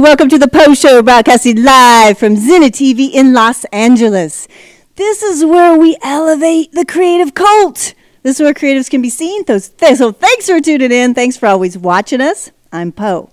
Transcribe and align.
Welcome 0.00 0.28
to 0.28 0.38
the 0.38 0.46
PO 0.46 0.74
SHO, 0.74 1.02
broadcasting 1.02 1.64
live 1.64 2.18
from 2.18 2.36
Zinna 2.36 2.70
TV 2.70 3.10
in 3.12 3.32
Los 3.32 3.64
Angeles. 3.66 4.46
This 4.94 5.24
is 5.24 5.44
where 5.44 5.76
we 5.76 5.98
elevate 6.02 6.70
the 6.70 6.84
creative 6.84 7.34
cult. 7.34 7.94
This 8.22 8.38
is 8.38 8.40
where 8.40 8.54
creatives 8.54 8.88
can 8.88 9.02
be 9.02 9.10
seen. 9.10 9.44
So 9.44 10.12
thanks 10.12 10.46
for 10.46 10.60
tuning 10.60 10.92
in. 10.92 11.14
Thanks 11.14 11.36
for 11.36 11.46
always 11.46 11.76
watching 11.76 12.20
us. 12.20 12.52
I'm 12.72 12.92
Poe. 12.92 13.30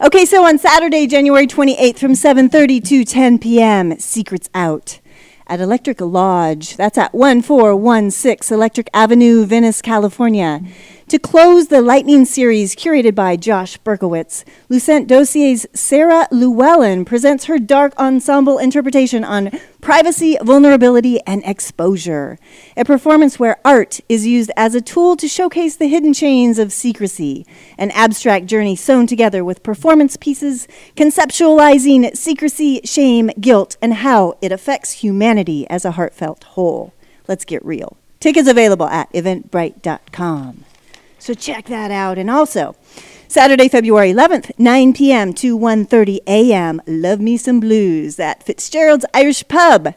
Okay, 0.00 0.24
so 0.24 0.44
on 0.44 0.58
Saturday, 0.58 1.06
January 1.06 1.46
28th 1.46 1.98
from 2.00 2.14
7:30 2.14 2.88
to 2.88 3.04
10 3.04 3.38
p.m., 3.38 3.96
Secrets 4.00 4.50
Out 4.52 4.98
at 5.46 5.60
Electric 5.60 6.00
Lodge. 6.00 6.76
That's 6.76 6.98
at 6.98 7.14
1416 7.14 8.52
Electric 8.52 8.90
Avenue, 8.92 9.46
Venice, 9.46 9.80
California. 9.80 10.60
To 11.08 11.18
close 11.18 11.68
the 11.68 11.82
Lightning 11.82 12.24
series 12.24 12.74
curated 12.74 13.14
by 13.14 13.36
Josh 13.36 13.76
Berkowitz, 13.80 14.42
Lucent 14.70 15.06
Dossier's 15.06 15.66
Sarah 15.74 16.26
Llewellyn 16.32 17.04
presents 17.04 17.44
her 17.44 17.58
dark 17.58 17.92
ensemble 17.98 18.56
interpretation 18.56 19.22
on 19.22 19.50
privacy, 19.82 20.38
vulnerability, 20.42 21.20
and 21.26 21.44
exposure. 21.44 22.38
A 22.74 22.86
performance 22.86 23.38
where 23.38 23.60
art 23.66 24.00
is 24.08 24.26
used 24.26 24.50
as 24.56 24.74
a 24.74 24.80
tool 24.80 25.14
to 25.16 25.28
showcase 25.28 25.76
the 25.76 25.88
hidden 25.88 26.14
chains 26.14 26.58
of 26.58 26.72
secrecy, 26.72 27.44
an 27.76 27.90
abstract 27.90 28.46
journey 28.46 28.74
sewn 28.74 29.06
together 29.06 29.44
with 29.44 29.62
performance 29.62 30.16
pieces 30.16 30.66
conceptualizing 30.96 32.16
secrecy, 32.16 32.80
shame, 32.82 33.30
guilt, 33.38 33.76
and 33.82 33.94
how 33.94 34.38
it 34.40 34.52
affects 34.52 34.92
humanity 34.92 35.68
as 35.68 35.84
a 35.84 35.92
heartfelt 35.92 36.44
whole. 36.44 36.94
Let's 37.28 37.44
get 37.44 37.62
real. 37.62 37.98
Tickets 38.20 38.48
available 38.48 38.86
at 38.86 39.12
eventbrite.com. 39.12 40.64
So 41.24 41.32
check 41.32 41.64
that 41.68 41.90
out. 41.90 42.18
And 42.18 42.28
also, 42.28 42.76
Saturday, 43.28 43.66
February 43.66 44.12
11th, 44.12 44.50
9 44.58 44.92
p.m. 44.92 45.32
to 45.32 45.58
1:30 45.58 46.18
a.m. 46.26 46.82
Love 46.86 47.18
Me 47.18 47.38
Some 47.38 47.60
Blues 47.60 48.20
at 48.20 48.42
Fitzgerald's 48.42 49.06
Irish 49.14 49.42
Pub. 49.48 49.94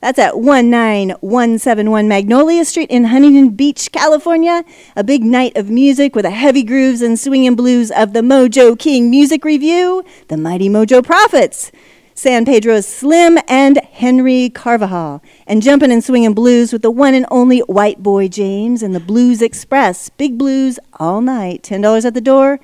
That's 0.00 0.20
at 0.20 0.36
19171 0.36 2.06
Magnolia 2.06 2.64
Street 2.64 2.90
in 2.90 3.06
Huntington 3.06 3.56
Beach, 3.56 3.90
California. 3.90 4.62
A 4.94 5.02
big 5.02 5.24
night 5.24 5.56
of 5.56 5.68
music 5.68 6.14
with 6.14 6.24
the 6.24 6.30
heavy 6.30 6.62
grooves 6.62 7.02
and 7.02 7.18
swinging 7.18 7.56
blues 7.56 7.90
of 7.90 8.12
the 8.12 8.20
Mojo 8.20 8.78
King 8.78 9.10
Music 9.10 9.44
Review, 9.44 10.04
the 10.28 10.36
Mighty 10.36 10.68
Mojo 10.68 11.04
Prophets. 11.04 11.72
San 12.18 12.44
Pedro's 12.44 12.84
Slim 12.84 13.38
and 13.46 13.78
Henry 13.92 14.50
Carvajal, 14.50 15.22
and 15.46 15.62
jumping 15.62 15.92
and 15.92 16.02
swinging 16.02 16.34
blues 16.34 16.72
with 16.72 16.82
the 16.82 16.90
one 16.90 17.14
and 17.14 17.24
only 17.30 17.60
White 17.60 18.02
Boy 18.02 18.26
James 18.26 18.82
and 18.82 18.92
the 18.92 18.98
Blues 18.98 19.40
Express. 19.40 20.08
Big 20.08 20.36
blues 20.36 20.80
all 20.94 21.20
night. 21.20 21.62
$10 21.62 22.04
at 22.04 22.14
the 22.14 22.20
door. 22.20 22.58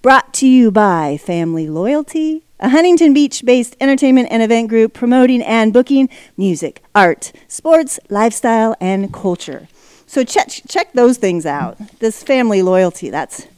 Brought 0.00 0.32
to 0.34 0.46
you 0.46 0.70
by 0.70 1.16
Family 1.16 1.68
Loyalty, 1.68 2.44
a 2.60 2.68
Huntington 2.68 3.12
Beach 3.12 3.42
based 3.44 3.74
entertainment 3.80 4.28
and 4.30 4.44
event 4.44 4.68
group 4.68 4.94
promoting 4.94 5.42
and 5.42 5.72
booking 5.72 6.08
music, 6.36 6.80
art, 6.94 7.32
sports, 7.48 7.98
lifestyle, 8.10 8.76
and 8.80 9.12
culture. 9.12 9.66
So 10.06 10.22
check, 10.22 10.50
check 10.68 10.92
those 10.92 11.18
things 11.18 11.44
out. 11.44 11.78
This 11.98 12.22
Family 12.22 12.62
Loyalty, 12.62 13.10
that's, 13.10 13.48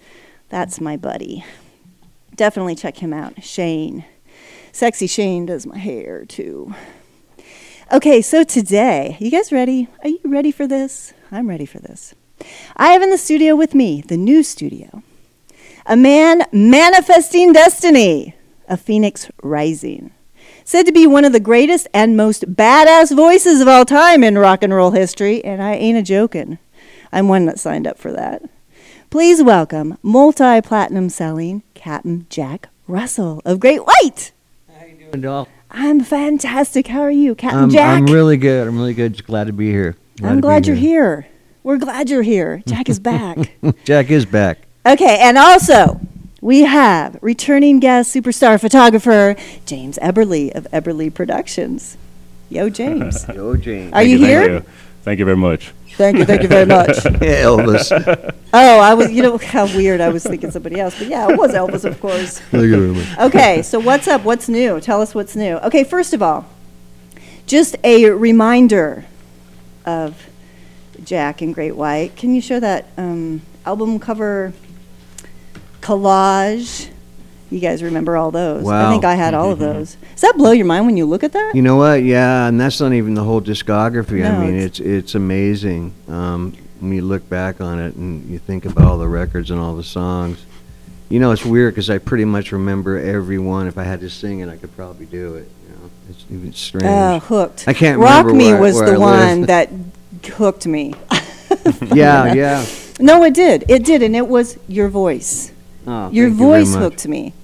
that's 0.49 0.81
my 0.81 0.97
buddy. 0.97 1.45
Definitely 2.35 2.75
check 2.75 2.97
him 2.97 3.12
out. 3.12 3.45
Shane. 3.45 4.07
Sexy 4.72 5.06
Shane 5.06 5.44
does 5.44 5.66
my 5.66 5.77
hair 5.77 6.25
too. 6.25 6.75
Okay, 7.93 8.22
so 8.22 8.43
today, 8.43 9.19
you 9.21 9.31
guys 9.31 9.53
ready? 9.53 9.88
Are 10.03 10.09
you 10.09 10.21
ready 10.25 10.50
for 10.50 10.66
this? 10.66 11.12
I'm 11.31 11.47
ready 11.47 11.66
for 11.66 11.78
this. 11.78 12.15
I 12.75 12.88
have 12.88 13.03
in 13.03 13.11
the 13.11 13.19
studio 13.19 13.55
with 13.55 13.75
me, 13.75 14.00
the 14.00 14.16
new 14.16 14.43
studio, 14.43 15.03
a 15.84 15.94
man 15.94 16.44
manifesting 16.53 17.53
destiny, 17.53 18.34
a 18.66 18.78
phoenix 18.78 19.31
rising. 19.43 20.11
Said 20.65 20.84
to 20.84 20.93
be 20.93 21.06
one 21.06 21.27
of 21.27 21.32
the 21.32 21.41
greatest 21.41 21.87
and 21.93 22.16
most 22.16 22.55
badass 22.55 23.15
voices 23.15 23.61
of 23.61 23.69
all 23.69 23.84
time 23.84 24.25
in 24.25 24.38
rock 24.38 24.62
and 24.62 24.72
roll 24.72 24.93
history, 24.93 25.44
and 25.44 25.62
I 25.62 25.75
ain't 25.75 25.99
a 25.99 26.03
joking. 26.03 26.59
I'm 27.12 27.28
one 27.28 27.44
that 27.44 27.61
signed 27.61 27.87
up 27.87 27.99
for 27.99 28.11
that. 28.12 28.43
Please 29.11 29.43
welcome 29.43 29.99
multi 30.03 30.62
platinum 30.62 31.11
selling 31.11 31.62
Captain 31.75 32.27
Jack 32.31 32.71
Russell 32.88 33.43
of 33.44 33.61
Great 33.61 33.81
White. 33.84 34.32
Doll. 35.21 35.49
I'm 35.71 36.00
fantastic. 36.00 36.87
How 36.87 37.00
are 37.00 37.11
you, 37.11 37.34
Captain 37.34 37.59
um, 37.59 37.65
I'm, 37.65 37.71
Jack? 37.71 37.99
I'm 37.99 38.06
really 38.06 38.37
good. 38.37 38.67
I'm 38.67 38.77
really 38.77 38.95
good. 38.95 39.15
Just 39.15 39.27
glad 39.27 39.47
to 39.47 39.53
be 39.53 39.71
here. 39.71 39.97
I'm 40.23 40.41
glad 40.41 40.67
you're 40.67 40.77
here. 40.77 41.27
We're 41.62 41.78
glad 41.78 42.11
you're 42.11 42.23
here. 42.23 42.62
Jack 42.67 42.89
is 42.89 42.99
back. 42.99 43.55
Jack 43.84 44.11
is 44.11 44.27
back. 44.27 44.59
Okay, 44.84 45.19
and 45.21 45.39
also 45.39 46.00
we 46.41 46.62
have 46.62 47.19
returning 47.23 47.78
guest 47.78 48.15
superstar 48.15 48.61
photographer 48.61 49.37
Jaymz 49.65 49.99
Eberly 49.99 50.53
of 50.55 50.67
Eberly 50.73 51.12
Productions. 51.12 51.97
Yo, 52.50 52.69
James. 52.69 53.27
Yo, 53.34 53.56
James. 53.56 53.93
Are 53.93 53.97
Thank 53.97 54.11
you 54.11 54.19
here? 54.19 54.53
you. 54.53 54.65
Thank 55.03 55.19
you 55.19 55.25
very 55.25 55.37
much. 55.37 55.73
Thank 55.97 56.19
you, 56.19 56.25
thank 56.25 56.43
you 56.43 56.49
very 56.49 56.67
much. 56.67 57.05
Yeah, 57.05 57.45
Elvis. 57.45 58.35
Oh, 58.55 58.81
I 58.81 58.93
was, 58.93 59.11
you 59.11 59.23
know 59.23 59.39
how 59.39 59.65
weird 59.65 60.03
I 60.03 60.11
was 60.11 60.25
thinking 60.25 60.51
somebody 60.51 60.79
else, 60.79 60.99
but 60.99 61.09
yeah, 61.09 61.31
it 61.31 61.39
was 61.39 61.53
Elvis, 61.53 61.87
of 61.87 61.99
course. 62.03 62.43
Look 62.53 62.65
at 62.65 62.79
him. 62.79 63.19
Okay, 63.19 63.63
so 63.63 63.81
what's 63.81 64.07
up? 64.07 64.25
What's 64.25 64.47
new? 64.47 64.79
Tell 64.79 65.01
us 65.01 65.15
what's 65.15 65.35
new. 65.35 65.57
Okay, 65.57 65.85
first 65.85 66.13
of 66.13 66.21
all, 66.21 66.45
just 67.47 67.77
a 67.83 68.11
reminder 68.11 69.07
of 69.87 70.23
Jack 71.03 71.41
and 71.41 71.55
Great 71.55 71.77
White. 71.77 72.15
Can 72.15 72.35
you 72.35 72.43
show 72.43 72.61
that 72.61 72.89
um, 72.99 73.41
album 73.65 73.99
cover 73.99 74.53
collage? 75.81 76.91
You 77.53 77.61
guys 77.61 77.83
remember 77.83 78.17
all 78.17 78.31
those? 78.31 78.67
I 78.67 78.91
think 78.91 79.05
I 79.05 79.15
had 79.15 79.35
all 79.35 79.51
of 79.53 79.59
those. 79.59 79.97
Does 80.13 80.21
that 80.23 80.35
blow 80.39 80.53
your 80.53 80.65
mind 80.67 80.87
when 80.87 80.97
you 80.97 81.05
look 81.05 81.23
at 81.23 81.33
that? 81.33 81.53
You 81.55 81.61
know 81.63 81.77
what? 81.77 82.03
Yeah, 82.03 82.47
and 82.49 82.59
that's 82.61 82.81
not 82.81 82.93
even 82.95 83.13
the 83.15 83.23
whole 83.25 83.43
discography. 83.43 84.21
No, 84.23 84.31
I 84.33 84.39
mean, 84.39 84.55
it's- 84.55 84.81
it's 84.81 84.81
it's 84.81 85.15
amazing 85.15 85.93
um, 86.09 86.55
when 86.81 86.93
you 86.93 87.03
look 87.03 87.29
back 87.29 87.61
on 87.61 87.79
it 87.79 87.95
and 87.95 88.29
you 88.31 88.39
think 88.39 88.65
about 88.65 88.87
all 88.87 88.97
the 88.99 89.07
records 89.07 89.51
and 89.51 89.61
all 89.61 89.77
the 89.77 89.85
songs. 89.85 90.45
You 91.11 91.21
know, 91.21 91.31
it's 91.31 91.45
weird 91.45 91.75
because 91.75 91.91
I 91.91 91.99
pretty 91.99 92.25
much 92.25 92.53
remember 92.53 92.99
every 92.99 93.38
one. 93.38 93.67
If 93.67 93.76
I 93.76 93.85
had 93.85 94.00
to 94.00 94.09
sing 94.09 94.41
it, 94.41 94.49
I 94.49 94.56
could 94.56 94.75
probably 94.75 95.05
do 95.05 95.35
it. 95.35 95.47
You 95.69 95.75
know, 95.75 95.91
it's 96.09 96.25
even 96.31 96.55
strange. 96.55 96.85
Uh, 96.87 97.19
hooked. 97.21 97.69
I 97.69 97.75
can't 97.75 97.99
Rock 98.00 98.26
Me 98.26 98.53
I- 98.53 98.59
was 98.59 98.76
where 98.76 98.87
the 98.87 98.94
I 98.94 98.99
one 98.99 99.43
that 99.43 99.69
hooked 100.37 100.67
me. 100.67 100.94
yeah, 101.93 102.32
yeah. 102.43 102.65
No, 102.99 103.23
it 103.25 103.35
did. 103.35 103.65
It 103.69 103.85
did, 103.85 104.03
and 104.03 104.17
it 104.17 104.26
was 104.26 104.59
your 104.69 104.88
voice. 104.88 105.53
Oh, 105.87 106.11
Your 106.11 106.29
thank 106.29 106.38
you 106.41 106.47
voice 106.47 106.75
hooked 106.75 107.09
me. 107.09 107.35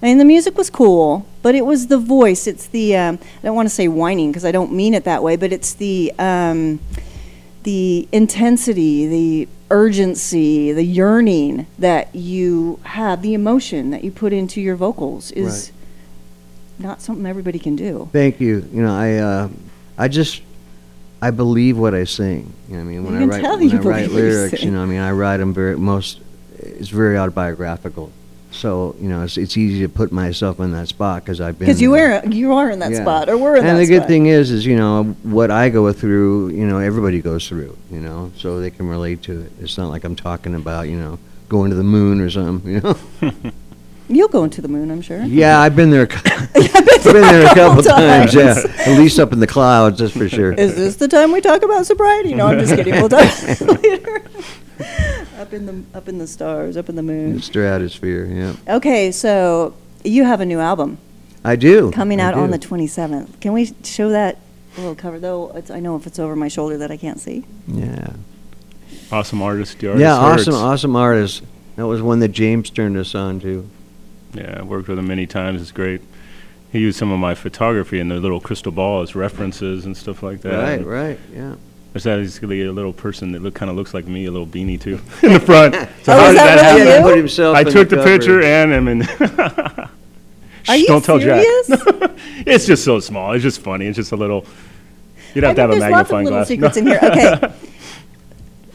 I 0.00 0.06
mean, 0.06 0.18
the 0.18 0.24
music 0.24 0.56
was 0.56 0.70
cool, 0.70 1.26
but 1.42 1.54
it 1.54 1.66
was 1.66 1.88
the 1.88 1.98
voice. 1.98 2.46
It's 2.46 2.66
the 2.66 2.96
um, 2.96 3.18
I 3.42 3.46
don't 3.46 3.56
want 3.56 3.68
to 3.68 3.74
say 3.74 3.88
whining 3.88 4.30
because 4.30 4.44
I 4.44 4.52
don't 4.52 4.72
mean 4.72 4.94
it 4.94 5.04
that 5.04 5.22
way, 5.22 5.36
but 5.36 5.52
it's 5.52 5.74
the 5.74 6.12
um, 6.18 6.80
the 7.64 8.08
intensity, 8.12 9.06
the 9.06 9.48
urgency, 9.70 10.72
the 10.72 10.84
yearning 10.84 11.66
that 11.78 12.14
you 12.14 12.78
have, 12.84 13.22
the 13.22 13.34
emotion 13.34 13.90
that 13.90 14.04
you 14.04 14.10
put 14.10 14.32
into 14.32 14.60
your 14.60 14.76
vocals 14.76 15.30
is 15.32 15.72
not 16.78 17.00
something 17.00 17.26
everybody 17.26 17.58
can 17.58 17.76
do. 17.76 18.08
Thank 18.12 18.40
you. 18.40 18.68
You 18.72 18.82
know, 18.82 18.94
I 18.94 19.14
uh, 19.16 19.48
I 19.96 20.06
just 20.08 20.42
I 21.20 21.32
believe 21.32 21.76
what 21.76 21.94
I 21.94 22.04
sing. 22.04 22.52
You 22.68 22.76
know, 22.76 22.82
I 22.82 22.84
mean, 22.84 23.04
when 23.04 23.16
I 23.16 23.24
write 23.24 23.42
when 23.42 23.72
I 23.72 23.76
write 23.78 23.82
what 23.82 24.10
you 24.10 24.10
lyrics, 24.10 24.62
you 24.62 24.70
know, 24.70 24.82
I 24.82 24.86
mean, 24.86 25.00
I 25.00 25.10
write 25.10 25.38
them 25.38 25.52
very 25.52 25.76
most. 25.76 26.20
It's 26.58 26.88
very 26.88 27.18
autobiographical. 27.18 28.12
So 28.50 28.96
you 29.00 29.08
know, 29.08 29.22
it's, 29.24 29.36
it's 29.36 29.56
easy 29.56 29.80
to 29.82 29.88
put 29.88 30.10
myself 30.12 30.58
in 30.60 30.72
that 30.72 30.88
spot 30.88 31.22
because 31.24 31.40
I've 31.40 31.58
been. 31.58 31.66
Because 31.66 31.80
you 31.80 31.90
were 31.90 32.22
you 32.26 32.52
are 32.54 32.70
in 32.70 32.78
that 32.80 32.92
Yeah. 32.92 33.02
spot, 33.02 33.28
or 33.28 33.36
we're 33.36 33.56
in 33.56 33.64
that. 33.64 33.70
and 33.70 33.78
the 33.78 33.86
good 33.86 34.06
thing 34.06 34.26
is, 34.26 34.50
is 34.50 34.64
you 34.66 34.76
know 34.76 35.04
what 35.22 35.50
I 35.50 35.68
go 35.68 35.92
through. 35.92 36.48
You 36.50 36.66
know, 36.66 36.78
everybody 36.78 37.20
goes 37.20 37.46
through. 37.48 37.76
You 37.90 38.00
know, 38.00 38.32
so 38.36 38.60
they 38.60 38.70
can 38.70 38.88
relate 38.88 39.22
to 39.24 39.42
it. 39.42 39.52
It's 39.60 39.76
not 39.78 39.88
like 39.90 40.04
I'm 40.04 40.16
talking 40.16 40.54
about 40.54 40.88
you 40.88 40.96
know 40.98 41.18
going 41.48 41.70
to 41.70 41.76
the 41.76 41.82
moon 41.84 42.20
or 42.20 42.30
something. 42.30 42.72
You 42.74 42.80
know. 42.80 42.96
You'll 44.10 44.28
go 44.28 44.42
into 44.42 44.62
the 44.62 44.68
moon, 44.68 44.90
I'm 44.90 45.02
sure. 45.02 45.22
yeah, 45.24 45.60
I've 45.60 45.76
been 45.76 45.90
there. 45.90 46.04
a 46.04 46.08
I've 46.24 46.50
I've 46.56 47.04
been 47.04 47.20
there 47.20 47.46
a 47.50 47.54
couple 47.54 47.82
times. 47.82 48.32
Yeah, 48.34 48.54
at 48.78 48.96
least 48.98 49.18
up 49.18 49.34
in 49.34 49.38
the 49.40 49.46
clouds, 49.46 49.98
that's 49.98 50.14
for 50.16 50.26
sure. 50.30 50.52
Is 50.54 50.76
this 50.76 50.96
the 50.96 51.08
time 51.08 51.30
we 51.30 51.42
talk 51.42 51.62
about 51.62 51.84
sobriety? 51.84 52.32
No, 52.34 52.46
I'm 52.46 52.58
just 52.58 52.74
kidding. 52.74 52.94
We'll 52.94 53.10
talk 53.10 53.60
later. 53.60 54.22
Up 55.38 55.52
in 55.52 55.66
the 55.66 55.82
up 55.96 56.08
in 56.08 56.18
the 56.18 56.26
stars, 56.26 56.76
up 56.76 56.88
in 56.88 56.96
the 56.96 57.02
The 57.02 57.06
moon. 57.12 57.40
stratosphere. 57.42 58.26
Yeah, 58.26 58.76
Okay, 58.76 59.10
so 59.12 59.74
you 60.04 60.24
have 60.24 60.40
a 60.40 60.46
new 60.46 60.58
album 60.60 60.98
I 61.44 61.56
do. 61.56 61.90
coming 61.92 62.20
I 62.20 62.24
out 62.24 62.34
on 62.34 62.50
the 62.50 62.58
27th. 62.58 63.40
Can 63.40 63.52
we 63.52 63.72
show 63.84 64.10
that 64.10 64.38
little 64.76 64.94
cover 64.94 65.18
though? 65.18 65.52
It's, 65.54 65.70
I 65.70 65.80
know 65.80 65.96
if 65.96 66.06
it's 66.06 66.18
over 66.18 66.34
my 66.36 66.48
shoulder 66.48 66.76
that 66.78 66.90
I 66.90 66.96
can't 66.96 67.20
see. 67.20 67.44
Yeah. 67.66 68.10
Awesome 69.10 69.40
artist, 69.42 69.78
the 69.78 69.88
artist. 69.88 70.00
Yeah, 70.02 70.14
awesome, 70.14 70.52
hurts. 70.54 70.62
awesome 70.62 70.96
artist. 70.96 71.42
That 71.76 71.86
was 71.86 72.02
one 72.02 72.18
that 72.20 72.28
James 72.28 72.68
turned 72.70 72.96
us 72.96 73.14
on 73.14 73.40
to. 73.40 73.68
Yeah, 74.34 74.58
I 74.60 74.62
worked 74.62 74.88
with 74.88 74.98
him 74.98 75.06
many 75.06 75.26
times. 75.26 75.62
It's 75.62 75.72
great. 75.72 76.02
He 76.70 76.80
used 76.80 76.98
some 76.98 77.10
of 77.10 77.18
my 77.18 77.34
photography 77.34 77.98
and 78.00 78.10
the 78.10 78.16
little 78.16 78.40
crystal 78.40 78.72
ball 78.72 79.00
as 79.00 79.14
references 79.14 79.86
and 79.86 79.96
stuff 79.96 80.22
like 80.22 80.42
that. 80.42 80.78
Right, 80.80 80.84
right, 80.86 81.18
yeah. 81.34 81.54
There's 81.92 82.06
actually 82.06 82.62
a 82.64 82.72
little 82.72 82.92
person 82.92 83.32
that 83.32 83.42
look 83.42 83.54
kind 83.54 83.70
of 83.70 83.76
looks 83.76 83.94
like 83.94 84.06
me, 84.06 84.26
a 84.26 84.30
little 84.30 84.46
beanie 84.46 84.80
too, 84.80 85.00
in 85.22 85.32
the 85.32 85.40
front. 85.40 85.74
So 86.02 86.12
Oh, 86.12 86.16
how 86.16 86.26
is 86.28 86.34
did 86.34 86.36
that 86.36 86.56
that 86.56 86.74
really 86.74 86.86
happen? 86.86 87.02
you? 87.02 87.02
Put 87.02 87.16
himself 87.18 87.56
I 87.56 87.62
in 87.62 87.66
took 87.70 87.88
the 87.88 87.96
the, 87.96 87.96
cover. 87.96 88.18
picture 88.18 88.42
and 88.42 88.72
him 88.72 88.88
and. 88.88 89.02
Are 90.68 90.76
Shh, 90.76 90.80
you 90.80 90.86
don't 90.86 91.04
tell 91.04 91.18
serious? 91.18 91.68
Jack. 91.68 91.68
it's 92.46 92.66
just 92.66 92.84
so 92.84 93.00
small. 93.00 93.32
It's 93.32 93.42
just 93.42 93.60
funny. 93.60 93.86
It's 93.86 93.96
just 93.96 94.12
a 94.12 94.16
little. 94.16 94.44
You'd 95.34 95.44
have 95.44 95.52
I 95.52 95.54
to 95.54 95.60
have 95.62 95.70
a 95.70 95.76
there's 95.76 95.90
lots 95.90 96.10
of 96.12 96.18
magnifying 96.18 96.24
little 96.24 96.38
glass. 96.40 96.48
secrets 96.48 96.76
in 96.76 96.86
here. 96.86 97.00
Okay. 97.02 97.52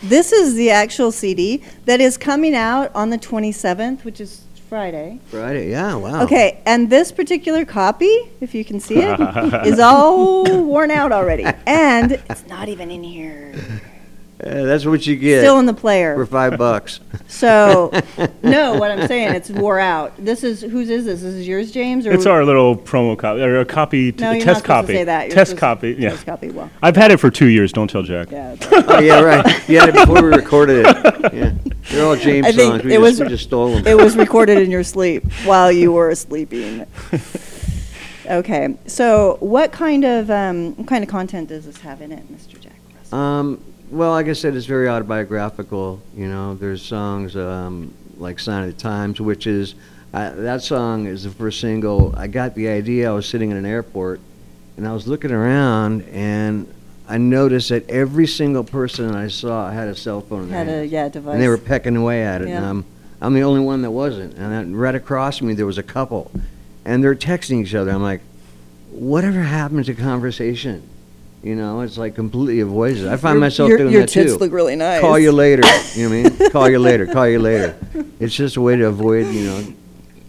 This 0.01 0.31
is 0.33 0.55
the 0.55 0.69
actual 0.71 1.11
CD 1.11 1.63
that 1.85 2.01
is 2.01 2.17
coming 2.17 2.55
out 2.55 2.91
on 2.93 3.09
the 3.09 3.17
27th, 3.17 4.03
which 4.03 4.19
is 4.19 4.41
Friday. 4.73 5.19
Friday, 5.27 5.69
yeah, 5.69 5.93
wow. 5.93 6.23
Okay, 6.23 6.59
and 6.65 6.89
this 6.89 7.11
particular 7.11 7.63
copy, 7.63 8.11
if 8.41 8.55
you 8.55 8.65
can 8.65 8.79
see 8.79 8.95
it, 8.95 9.67
is 9.67 9.77
all 9.79 10.63
worn 10.63 10.89
out 10.89 11.11
already. 11.11 11.45
And 11.67 12.13
it's 12.27 12.47
not 12.47 12.69
even 12.69 12.89
in 12.89 13.03
here. 13.03 13.53
Uh, 14.41 14.63
that's 14.63 14.85
what 14.85 15.05
you 15.07 15.15
get 15.15 15.41
Still 15.41 15.59
in 15.59 15.65
the 15.65 15.73
player. 15.73 16.15
for 16.15 16.25
five 16.25 16.57
bucks. 16.57 16.99
So, 17.27 17.91
no, 18.43 18.75
what 18.75 18.91
I'm 18.91 19.07
saying, 19.07 19.33
it's 19.33 19.49
wore 19.49 19.79
out. 19.79 20.13
This 20.23 20.43
is, 20.43 20.61
whose 20.61 20.89
is 20.89 21.05
this? 21.05 21.21
This 21.21 21.33
is 21.33 21.47
yours, 21.47 21.71
James? 21.71 22.05
Or 22.05 22.11
It's 22.11 22.27
our 22.27 22.45
little 22.45 22.77
promo 22.77 23.17
copy, 23.17 23.41
or 23.41 23.59
a 23.59 23.65
copy, 23.65 24.11
t- 24.11 24.21
No, 24.23 24.31
a 24.31 24.35
you're 24.35 24.45
not 24.45 24.53
test 24.53 24.59
supposed 24.61 24.65
copy. 24.65 24.87
to 24.93 24.99
say 24.99 25.03
that. 25.05 25.27
You're 25.27 25.35
Test 25.35 25.49
supposed 25.49 25.59
copy, 25.59 25.95
to- 25.95 26.01
yeah. 26.01 26.09
Test 26.11 26.25
copy, 26.27 26.49
well, 26.51 26.69
I've 26.83 26.95
had 26.95 27.11
it 27.11 27.17
for 27.17 27.31
two 27.31 27.47
years. 27.47 27.73
Don't 27.73 27.89
tell 27.89 28.03
Jack. 28.03 28.29
yeah. 28.31 28.53
it's- 28.53 28.83
oh, 28.87 28.99
yeah, 28.99 29.19
right. 29.21 29.69
You 29.69 29.79
had 29.79 29.89
it 29.89 29.95
before 29.95 30.21
we 30.21 30.29
recorded 30.29 30.85
it. 30.85 31.33
Yeah. 31.33 31.53
They're 31.89 32.05
all 32.05 32.15
James 32.15 32.45
I 32.45 32.51
think 32.51 32.71
songs. 32.73 32.83
We 32.83 32.91
it 32.91 32.99
just, 32.99 33.01
was- 33.01 33.19
we 33.21 33.27
just 33.29 33.43
stole 33.45 33.73
them. 33.75 33.87
It 33.87 33.97
was 33.97 34.15
recorded 34.15 34.59
in 34.59 34.69
your 34.69 34.83
sleep 34.83 35.23
while 35.45 35.71
you 35.71 35.91
were 35.91 36.13
sleeping. 36.15 36.85
Okay, 38.29 38.77
so 38.87 39.37
what 39.41 39.71
kind 39.71 40.05
of, 40.05 40.29
um, 40.29 40.75
what 40.77 40.87
kind 40.87 41.03
of 41.03 41.09
content 41.09 41.49
does 41.49 41.65
this 41.65 41.79
have 41.81 41.99
in 42.01 42.11
it, 42.11 42.23
Mr. 42.31 42.59
Jack? 42.59 42.73
Russell? 42.95 43.17
Um, 43.17 43.63
well, 43.93 44.11
like 44.11 44.27
I 44.27 44.33
said, 44.33 44.55
it's 44.55 44.65
very 44.65 44.87
autobiographical. 44.89 46.01
You 46.15 46.27
know, 46.27 46.55
there's 46.55 46.81
songs 46.81 47.35
um, 47.35 47.93
like 48.17 48.39
"Sign 48.39 48.67
of 48.67 48.75
the 48.75 48.81
Times," 48.81 49.21
which 49.21 49.47
is 49.47 49.75
uh, 50.13 50.31
that 50.35 50.61
song 50.63 51.05
is 51.05 51.23
the 51.23 51.29
first 51.29 51.59
single. 51.59 52.13
I 52.17 52.27
got 52.27 52.55
the 52.55 52.67
idea. 52.69 53.09
I 53.09 53.13
was 53.13 53.27
sitting 53.27 53.51
in 53.51 53.57
an 53.57 53.65
airport, 53.65 54.19
and 54.77 54.87
I 54.87 54.93
was 54.93 55.07
looking 55.07 55.31
around, 55.31 56.01
and 56.11 56.71
I 57.07 57.17
noticed 57.17 57.69
that 57.69 57.89
every 57.89 58.27
single 58.27 58.63
person 58.63 59.13
I 59.13 59.27
saw 59.27 59.69
had 59.69 59.87
a 59.87 59.95
cell 59.95 60.21
phone 60.21 60.43
in 60.43 60.49
their 60.49 60.57
Had 60.65 60.67
a, 60.69 60.85
yeah, 60.87 61.09
device. 61.09 61.33
and 61.33 61.41
they 61.41 61.47
were 61.47 61.57
pecking 61.57 61.95
away 61.95 62.23
at 62.23 62.41
it. 62.41 62.45
And 62.45 62.53
Yeah. 62.53 62.69
I'm 62.69 62.85
I'm 63.21 63.33
the 63.33 63.43
only 63.43 63.61
one 63.61 63.81
that 63.83 63.91
wasn't. 63.91 64.33
And 64.35 64.51
then 64.51 64.75
right 64.75 64.95
across 64.95 65.37
from 65.37 65.47
me, 65.47 65.53
there 65.53 65.65
was 65.65 65.77
a 65.77 65.83
couple, 65.83 66.31
and 66.83 67.03
they're 67.03 67.15
texting 67.15 67.61
each 67.63 67.75
other. 67.75 67.91
I'm 67.91 68.01
like, 68.01 68.21
whatever 68.91 69.41
happened 69.41 69.85
to 69.85 69.93
conversation? 69.93 70.83
You 71.43 71.55
know, 71.55 71.81
it's 71.81 71.97
like 71.97 72.15
completely 72.15 72.61
avoids 72.61 73.01
it. 73.03 73.09
I 73.09 73.17
find 73.17 73.33
Your- 73.35 73.41
myself 73.41 73.67
your, 73.69 73.77
doing 73.79 73.91
your 73.91 74.01
that 74.03 74.09
tits 74.09 74.31
too. 74.33 74.39
look 74.39 74.51
really 74.53 74.77
nice. 74.77 75.01
Call 75.01 75.19
you 75.19 75.31
later. 75.33 75.61
You 75.95 76.09
know 76.09 76.23
what 76.23 76.33
I 76.35 76.39
mean? 76.39 76.51
Call 76.51 76.69
you 76.69 76.79
later. 76.79 77.05
Call 77.07 77.27
you 77.27 77.39
later. 77.39 77.75
It's 78.19 78.33
just 78.33 78.55
a 78.55 78.61
way 78.61 78.77
to 78.77 78.85
avoid, 78.87 79.27
you 79.27 79.43
know, 79.47 79.73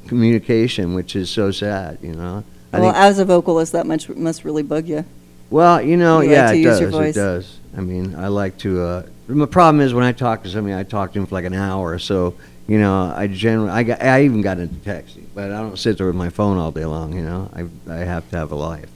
communication, 0.08 0.94
which 0.94 1.16
is 1.16 1.31
so 1.31 1.50
sad. 1.50 1.99
You 2.02 2.14
know. 2.14 2.44
I 2.72 2.81
Well, 2.81 2.94
as 2.94 3.19
a 3.20 3.25
vocalist, 3.25 3.72
that 3.72 3.87
much 3.87 4.08
must 4.08 4.44
really 4.44 4.62
bug 4.64 4.88
you. 4.88 5.05
well, 5.50 5.81
you 5.81 5.96
know, 5.96 6.20
you 6.20 6.31
like 6.31 6.37
yeah, 6.37 6.52
to 6.52 6.58
it 6.58 6.64
does. 6.64 6.81
your 6.81 7.05
It 7.05 7.14
does. 7.14 7.58
I 7.76 7.81
mean, 7.81 8.14
I 8.16 8.28
like 8.28 8.58
to. 8.58 8.82
Uh, 8.82 9.06
the 9.28 9.46
problem 9.46 9.81
is 9.81 9.94
when 9.94 10.05
I 10.05 10.12
talk 10.12 10.43
to 10.43 10.49
somebody, 10.50 10.75
I 10.75 10.82
talk 10.82 11.12
to 11.12 11.19
them 11.19 11.26
for 11.26 11.34
like 11.37 11.44
an 11.44 11.55
hour. 11.55 11.99
So, 11.99 12.34
you 12.66 12.78
know, 12.78 13.12
I 13.16 13.26
generally, 13.28 13.70
I 13.70 13.82
got, 13.84 14.02
I 14.02 14.25
even 14.25 14.43
got 14.43 14.58
into 14.58 14.75
texting, 14.76 15.26
but 15.34 15.50
I 15.52 15.61
don't 15.61 15.78
sit 15.78 15.96
there 15.96 16.06
with 16.06 16.16
my 16.16 16.28
phone 16.28 16.58
all 16.58 16.70
day 16.72 16.84
long. 16.84 17.14
You 17.14 17.22
know, 17.22 17.50
I, 17.55 17.93
I 17.93 17.99
have 17.99 18.28
to 18.31 18.37
have 18.37 18.50
a 18.52 18.56
life. 18.56 18.90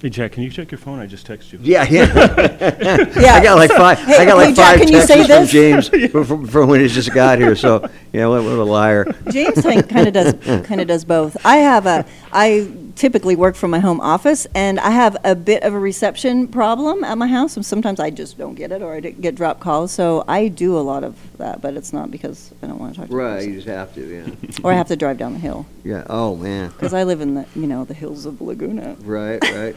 Hey, 0.00 0.08
Jack, 0.08 0.32
can 0.32 0.42
you 0.42 0.50
check 0.50 0.70
your 0.70 0.78
phone? 0.78 0.98
I 0.98 1.04
just 1.06 1.26
texted 1.26 1.52
you. 1.52 1.58
Yeah, 1.62 1.84
yeah. 1.90 2.06
Yeah. 3.20 3.34
I 3.34 3.42
got 3.42 3.56
like 3.58 3.70
five. 3.70 3.98
Hey, 3.98 4.16
I 4.16 4.24
got 4.24 4.38
hey, 4.40 4.46
like 4.46 4.54
Jack, 4.54 4.78
five 4.78 4.86
can 4.86 4.88
you 4.92 5.02
say 5.02 5.26
texts 5.26 5.28
from 5.28 5.40
this? 5.42 5.50
James 5.90 6.10
from, 6.10 6.24
from, 6.24 6.46
from 6.46 6.68
when 6.70 6.80
he 6.80 6.88
just 6.88 7.12
got 7.12 7.38
here. 7.38 7.54
So 7.54 7.86
yeah, 8.12 8.26
what, 8.26 8.42
what 8.42 8.52
a 8.52 8.64
liar. 8.64 9.04
James 9.30 9.60
kind 9.62 10.08
of 10.08 10.14
does 10.14 10.66
kind 10.66 10.80
of 10.80 10.86
does 10.88 11.04
both. 11.04 11.36
I 11.44 11.56
have 11.58 11.84
a 11.84 12.06
I 12.32 12.72
typically 12.96 13.36
work 13.36 13.56
from 13.56 13.70
my 13.70 13.78
home 13.78 14.00
office, 14.00 14.46
and 14.54 14.78
I 14.80 14.90
have 14.90 15.16
a 15.24 15.34
bit 15.34 15.62
of 15.64 15.74
a 15.74 15.78
reception 15.78 16.48
problem 16.48 17.02
at 17.04 17.16
my 17.18 17.26
house, 17.26 17.56
and 17.56 17.64
sometimes 17.64 17.98
I 18.00 18.10
just 18.10 18.38
don't 18.38 18.54
get 18.54 18.72
it, 18.72 18.82
or 18.82 18.94
I 18.94 19.00
get 19.00 19.34
drop 19.34 19.60
calls. 19.60 19.90
So 19.92 20.24
I 20.28 20.48
do 20.48 20.78
a 20.78 20.80
lot 20.80 21.02
of 21.04 21.16
that, 21.38 21.60
but 21.60 21.74
it's 21.74 21.92
not 21.92 22.10
because 22.10 22.52
I 22.62 22.66
don't 22.68 22.78
want 22.78 22.94
to 22.94 23.00
talk 23.00 23.08
to 23.08 23.12
the 23.12 23.16
Right, 23.18 23.34
person. 23.36 23.50
you 23.50 23.56
just 23.56 23.68
have 23.68 23.94
to. 23.94 24.00
Yeah. 24.06 24.60
or 24.64 24.72
I 24.72 24.76
have 24.76 24.88
to 24.88 24.96
drive 24.96 25.18
down 25.18 25.32
the 25.34 25.38
hill 25.38 25.66
Yeah. 25.84 26.04
Oh 26.08 26.36
man. 26.36 26.70
because 26.70 26.94
I 26.94 27.04
live 27.04 27.20
in 27.20 27.34
the 27.34 27.46
you 27.54 27.66
know 27.66 27.84
the 27.84 27.94
hills 27.94 28.24
of 28.26 28.40
Laguna. 28.40 28.96
Right. 29.00 29.42
Right. 29.42 29.76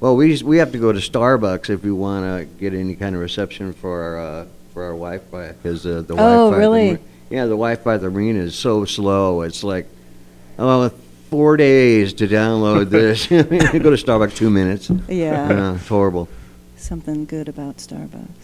Well, 0.00 0.16
we 0.16 0.42
we 0.42 0.58
have 0.58 0.72
to 0.72 0.78
go 0.78 0.92
to 0.92 0.98
Starbucks 0.98 1.70
if 1.70 1.82
we 1.84 1.92
want 1.92 2.24
to 2.24 2.44
get 2.58 2.74
any 2.74 2.94
kind 2.94 3.14
of 3.14 3.20
reception 3.20 3.72
for 3.72 4.02
our 4.02 4.18
uh, 4.20 4.46
for 4.72 4.82
our 4.84 4.92
Wi-Fi 4.92 5.52
because 5.52 5.84
uh, 5.86 6.02
the 6.06 6.14
Oh, 6.14 6.50
Wi-Fi. 6.50 6.56
really? 6.56 6.92
The, 6.94 7.00
yeah, 7.30 7.44
the 7.44 7.50
Wi-Fi 7.50 7.94
at 7.94 8.00
the 8.00 8.06
arena 8.08 8.40
is 8.40 8.54
so 8.54 8.84
slow. 8.84 9.42
It's 9.42 9.62
like 9.64 9.86
oh. 10.58 10.90
Four 11.30 11.56
days 11.56 12.12
to 12.20 12.28
download 12.28 12.90
this. 12.90 13.30
you 13.30 13.42
go 13.80 13.88
to 13.88 13.96
Starbucks 13.96 14.36
two 14.36 14.50
minutes. 14.50 14.90
Yeah, 15.08 15.70
Uh, 15.70 15.74
it's 15.76 15.88
horrible. 15.88 16.28
something 16.76 17.24
good 17.24 17.48
about 17.48 17.78
Starbucks. 17.78 18.41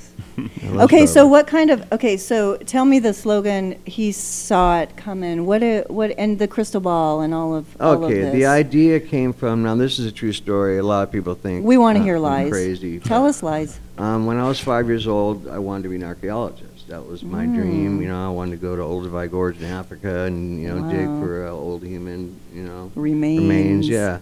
Okay, 0.65 1.07
so 1.07 1.27
what 1.27 1.47
kind 1.47 1.71
of 1.71 1.91
okay? 1.93 2.17
So 2.17 2.57
tell 2.59 2.85
me 2.85 2.99
the 2.99 3.13
slogan. 3.15 3.79
He 3.85 4.13
saw 4.13 4.81
it 4.81 4.97
coming. 4.97 5.47
What 5.47 5.63
it, 5.63 5.91
what 5.91 6.11
and 6.19 6.39
the 6.39 6.47
crystal 6.49 6.81
ball 6.81 7.21
and 7.23 7.35
all 7.35 7.55
of 7.55 7.67
all 7.81 7.95
of 7.95 8.03
Okay, 8.05 8.21
this. 8.23 8.33
the 8.33 8.47
idea 8.47 9.01
came 9.01 9.33
from. 9.33 9.63
Now, 9.63 9.75
this 9.75 9.99
is 9.99 10.07
a 10.07 10.13
true 10.13 10.33
story. 10.33 10.79
A 10.79 10.83
lot 10.83 11.03
of 11.03 11.13
people 11.13 11.35
think 11.35 11.65
We 11.65 11.79
wanna 11.79 12.01
uh, 12.01 12.05
hear 12.05 12.17
I'm 12.17 12.23
lies. 12.23 12.51
Crazy. 12.53 12.99
Tell 13.01 13.27
us 13.27 13.43
lies. 13.43 13.79
Um, 13.99 14.27
when 14.27 14.37
I 14.39 14.47
was 14.47 14.61
five 14.61 14.87
years 14.87 15.07
old, 15.09 15.49
I 15.49 15.59
wanted 15.59 15.83
to 15.85 15.89
be 15.89 15.97
an 15.97 16.05
archaeologist. 16.05 16.89
That 16.89 17.07
was 17.07 17.23
my 17.23 17.45
Mm. 17.47 17.55
dream. 17.55 18.03
You 18.03 18.09
know, 18.09 18.27
I 18.27 18.31
wanted 18.31 18.53
to 18.53 18.57
go 18.59 18.77
to 18.77 18.83
Olduvai 18.83 19.31
Gorge 19.31 19.59
in 19.59 19.65
Africa 19.65 20.25
and 20.25 20.61
you 20.63 20.69
know 20.69 20.83
dig 20.89 21.09
for 21.19 21.47
uh, 21.47 21.51
old 21.51 21.83
human, 21.83 22.39
you 22.55 22.63
know, 22.63 22.91
Remains. 22.95 23.41
remains. 23.41 23.89
Yeah, 23.89 24.19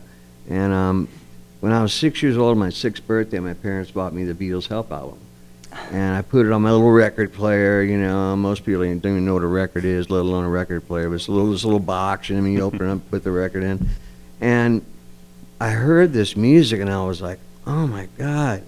and 0.49 0.73
um, 0.73 1.08
when 1.61 1.73
I 1.73 1.82
was 1.82 1.92
six 1.92 2.23
years 2.23 2.37
old, 2.37 2.56
my 2.58 2.70
sixth 2.70 3.06
birthday, 3.06 3.38
my 3.38 3.54
parents 3.54 3.90
bought 3.90 4.12
me 4.14 4.25
the 4.25 4.35
Beatles 4.35 4.66
Help 4.68 4.90
album, 4.90 5.18
and 5.92 6.16
I 6.16 6.23
put 6.23 6.47
it 6.47 6.52
on 6.52 6.62
my 6.62 6.71
little 6.73 6.90
record 6.90 7.33
player. 7.33 7.83
You 7.83 7.99
know, 7.99 8.37
most 8.37 8.64
people 8.64 8.83
don't 8.83 8.97
even 8.99 9.25
know 9.25 9.35
what 9.35 9.42
a 9.42 9.47
record 9.47 9.85
is, 9.85 10.11
let 10.11 10.21
alone 10.21 10.45
a 10.45 10.49
record 10.49 10.87
player. 10.87 11.09
But 11.09 11.16
it's 11.16 11.28
a 11.28 11.33
little 11.33 11.50
this 11.50 11.64
little 11.64 11.78
box, 11.80 12.30
and 12.30 12.38
I 12.38 12.42
mean, 12.42 12.54
you 12.54 12.62
open 12.62 12.83
it 12.88 12.92
up, 12.92 13.11
put 13.11 13.25
the 13.25 13.30
record 13.30 13.62
in, 13.62 13.88
and 14.40 14.85
I 15.61 15.71
heard 15.71 16.12
this 16.12 16.37
music, 16.37 16.80
and 16.80 16.90
I 16.90 17.04
was 17.04 17.21
like, 17.23 17.38
oh 17.66 17.87
my 17.87 18.09
god, 18.18 18.62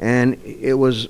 and 0.00 0.34
it 0.44 0.74
was 0.74 1.08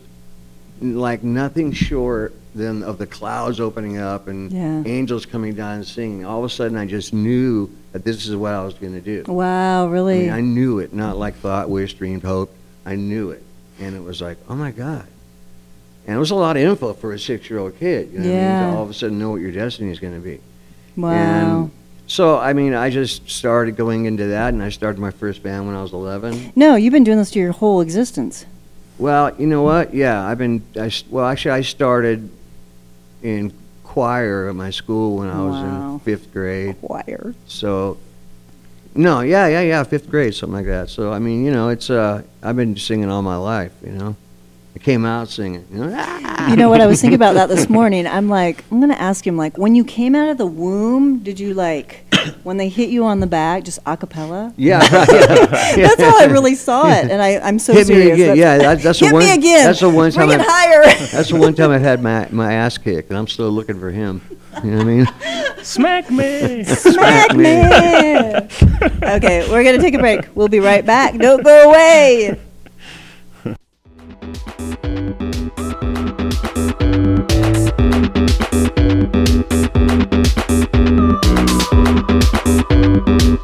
like 0.80 1.22
nothing 1.22 1.72
short 1.72 2.34
than 2.54 2.82
of 2.84 2.98
the 2.98 3.06
clouds 3.06 3.58
opening 3.58 3.98
up 3.98 4.28
and 4.28 4.52
Yeah. 4.52 4.82
angels 4.86 5.26
coming 5.26 5.54
down 5.54 5.76
and 5.76 5.86
singing. 5.86 6.24
All 6.24 6.38
of 6.38 6.44
a 6.44 6.48
sudden, 6.48 6.76
I 6.76 6.86
just 6.86 7.12
knew 7.12 7.68
that 7.92 8.04
this 8.04 8.28
is 8.28 8.36
what 8.36 8.52
I 8.54 8.64
was 8.64 8.74
going 8.74 8.92
to 8.92 9.00
do. 9.00 9.24
Wow, 9.32 9.86
I 9.86 9.90
really? 9.90 10.18
mean, 10.20 10.30
I 10.30 10.40
knew 10.40 10.78
it, 10.78 10.92
not 10.94 11.16
like 11.18 11.34
thought, 11.36 11.68
wish, 11.68 11.94
dreamed, 11.94 12.22
hoped. 12.22 12.54
I 12.86 12.94
knew 12.96 13.30
it, 13.30 13.42
and 13.80 13.96
it 13.96 14.02
was 14.04 14.20
like, 14.20 14.38
oh 14.48 14.54
my 14.54 14.70
god. 14.70 15.06
And 16.06 16.16
it 16.16 16.18
was 16.18 16.30
a 16.30 16.34
lot 16.34 16.56
of 16.56 16.62
info 16.62 16.92
for 16.92 17.12
a 17.12 17.18
six-year-old 17.18 17.78
kid. 17.78 18.12
You 18.12 18.18
know 18.18 18.24
what 18.26 18.30
I 18.30 18.30
mean? 18.30 18.38
Yeah. 18.40 18.70
To 18.72 18.76
all 18.76 18.82
of 18.84 18.90
a 18.90 18.94
sudden 18.94 19.18
know 19.18 19.30
what 19.30 19.40
your 19.40 19.52
destiny 19.52 19.90
is 19.90 19.98
going 19.98 20.14
to 20.14 20.20
be. 20.20 20.40
wow. 20.96 21.10
And 21.12 21.70
so, 22.06 22.38
I 22.38 22.52
mean, 22.52 22.74
I 22.74 22.90
just 22.90 23.30
started 23.30 23.76
going 23.76 24.04
into 24.04 24.26
that, 24.26 24.52
and 24.52 24.62
I 24.62 24.68
started 24.68 25.00
my 25.00 25.10
first 25.10 25.42
band 25.42 25.66
when 25.66 25.74
I 25.74 25.80
was 25.82 25.94
11. 25.94 26.52
No, 26.54 26.74
you've 26.76 26.92
been 26.92 27.04
doing 27.04 27.16
this 27.16 27.30
to 27.30 27.38
your 27.38 27.52
whole 27.52 27.80
existence. 27.80 28.44
Well, 28.98 29.34
you 29.38 29.46
know 29.46 29.62
what? 29.62 29.94
Yeah, 29.94 30.22
I've 30.24 30.36
been. 30.38 30.62
I, 30.78 30.92
well, 31.10 31.24
actually, 31.24 31.52
I 31.52 31.62
started 31.62 32.28
in 33.22 33.52
choir 33.82 34.48
at 34.50 34.54
my 34.54 34.68
school 34.70 35.16
when 35.16 35.28
I 35.30 35.40
was 35.42 35.54
Wow. 35.54 35.92
in 35.94 35.98
fifth 36.00 36.30
grade. 36.32 36.76
Choir. 36.80 37.34
So, 37.46 37.96
no, 38.94 39.20
yeah, 39.20 39.46
yeah, 39.48 39.62
yeah, 39.62 39.82
fifth 39.84 40.10
grade, 40.10 40.34
something 40.34 40.54
like 40.54 40.66
that. 40.66 40.90
So, 40.90 41.10
I 41.12 41.18
mean, 41.18 41.44
you 41.44 41.50
know, 41.52 41.70
it's 41.70 41.88
uh, 41.90 42.22
I've 42.42 42.56
been 42.56 42.76
singing 42.76 43.10
all 43.10 43.22
my 43.22 43.36
life. 43.36 43.72
You 43.82 43.92
know, 43.92 44.16
I 44.74 44.78
came 44.80 45.04
out 45.04 45.28
singing. 45.28 45.64
You 45.70 45.86
know, 45.86 45.94
"Ah!" 45.96 46.50
You 46.50 46.56
know 46.56 46.68
what 46.68 46.80
I 46.80 46.86
was 46.86 47.00
thinking 47.00 47.14
about 47.14 47.34
that 47.34 47.48
this 47.48 47.68
morning? 47.70 48.06
I'm 48.08 48.28
like, 48.28 48.64
I'm 48.70 48.80
gonna 48.80 48.94
ask 48.94 49.24
him 49.26 49.36
like, 49.36 49.56
when 49.56 49.74
you 49.76 49.84
came 49.84 50.14
out 50.16 50.28
of 50.28 50.36
the 50.36 50.46
womb, 50.46 51.20
did 51.20 51.38
you 51.38 51.54
like, 51.54 52.04
when 52.42 52.56
they 52.56 52.68
hit 52.68 52.88
you 52.90 53.04
on 53.04 53.20
the 53.20 53.26
back, 53.28 53.62
just 53.62 53.78
a 53.86 53.96
cappella? 53.96 54.52
yeah, 54.56 54.78
right, 54.92 55.08
yeah. 55.76 55.86
That's 55.86 56.02
how 56.02 56.20
I 56.20 56.24
really 56.24 56.56
saw 56.56 56.88
it, 56.90 57.08
and 57.10 57.22
I, 57.22 57.38
I'm 57.38 57.58
so 57.60 57.72
Hit 57.72 57.88
me 57.88 58.10
again. 58.10 58.18
That's- 58.18 58.36
Yeah, 58.38 58.58
that, 58.58 58.82
that's 58.82 58.98
the 58.98 59.06
Hit 59.06 59.12
one. 59.14 59.22
me 59.22 59.32
again. 59.32 59.64
That's 59.64 59.80
the 59.80 59.90
one 59.90 60.10
time. 60.10 60.26
Bring 60.26 60.40
it 60.40 60.46
I, 60.46 60.50
higher. 60.50 60.82
that's 61.12 61.28
the 61.30 61.36
one 61.36 61.54
time 61.54 61.70
I've 61.70 61.80
had 61.80 62.02
my 62.02 62.28
my 62.32 62.52
ass 62.54 62.76
kicked, 62.76 63.10
and 63.10 63.18
I'm 63.18 63.28
still 63.28 63.50
looking 63.50 63.78
for 63.78 63.90
him. 63.92 64.20
You 64.64 64.70
know 64.72 64.78
what 64.78 64.86
I 64.86 64.90
mean? 64.90 65.64
Smack 65.64 66.10
me! 66.10 66.62
Smack 66.64 67.34
me. 67.34 67.56
okay, 69.02 69.48
we're 69.50 69.64
gonna 69.64 69.78
take 69.78 69.94
a 69.94 69.98
break. 69.98 70.20
We'll 70.34 70.48
be 70.48 70.60
right 70.60 70.84
back. 70.84 71.16
Don't 71.16 71.42
go 71.44 71.70
away. 71.70 72.38
Thank 77.94 78.16
you. 83.22 83.43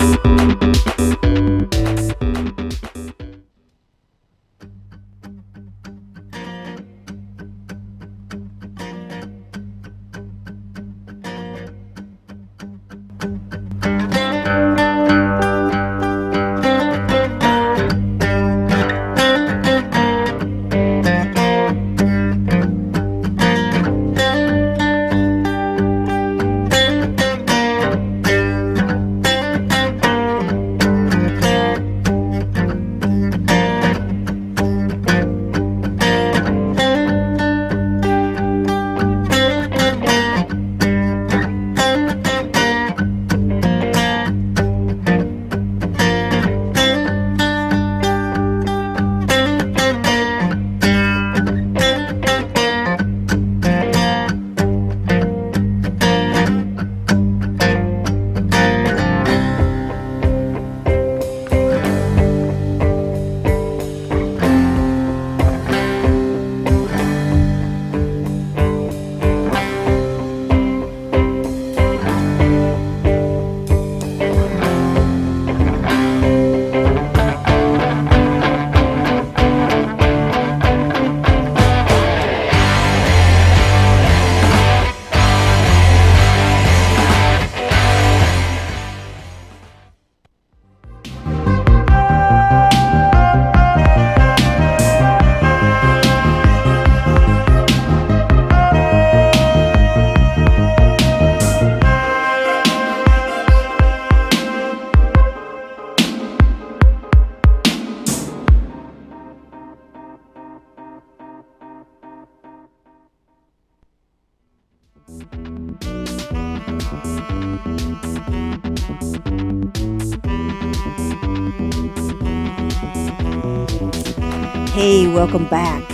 Hey, 124.80 125.06
welcome 125.06 125.44
back. 125.48 125.84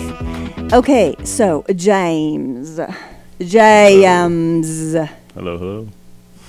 Okay, 0.72 1.16
so 1.24 1.64
James, 1.74 2.78
James, 3.40 4.92
Hello, 5.34 5.58
hello. 5.58 5.88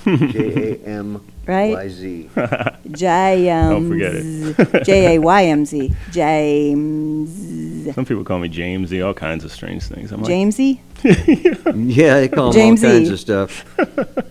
J 0.05 0.77
A 0.83 0.87
M 0.87 1.25
right? 1.47 1.73
Y 1.73 1.89
Z. 1.89 2.29
James. 2.91 3.69
Don't 3.71 3.89
forget 3.89 4.11
it. 4.13 4.85
J 4.85 5.15
A 5.15 5.19
Y 5.19 5.45
M 5.45 5.65
Z. 5.65 5.91
James. 6.11 7.66
Some 7.93 8.05
people 8.05 8.23
call 8.23 8.39
me 8.39 8.49
Jamesy, 8.49 9.05
all 9.05 9.13
kinds 9.13 9.43
of 9.43 9.51
strange 9.51 9.83
things. 9.83 10.11
I'm 10.11 10.21
like, 10.21 10.31
Jamesy? 10.31 10.79
Yeah, 11.75 12.19
they 12.21 12.27
call 12.27 12.51
him 12.51 12.59
all 12.59 12.75
Jamesy. 12.75 12.81
kinds 12.81 13.09
of 13.09 13.19
stuff. 13.19 13.65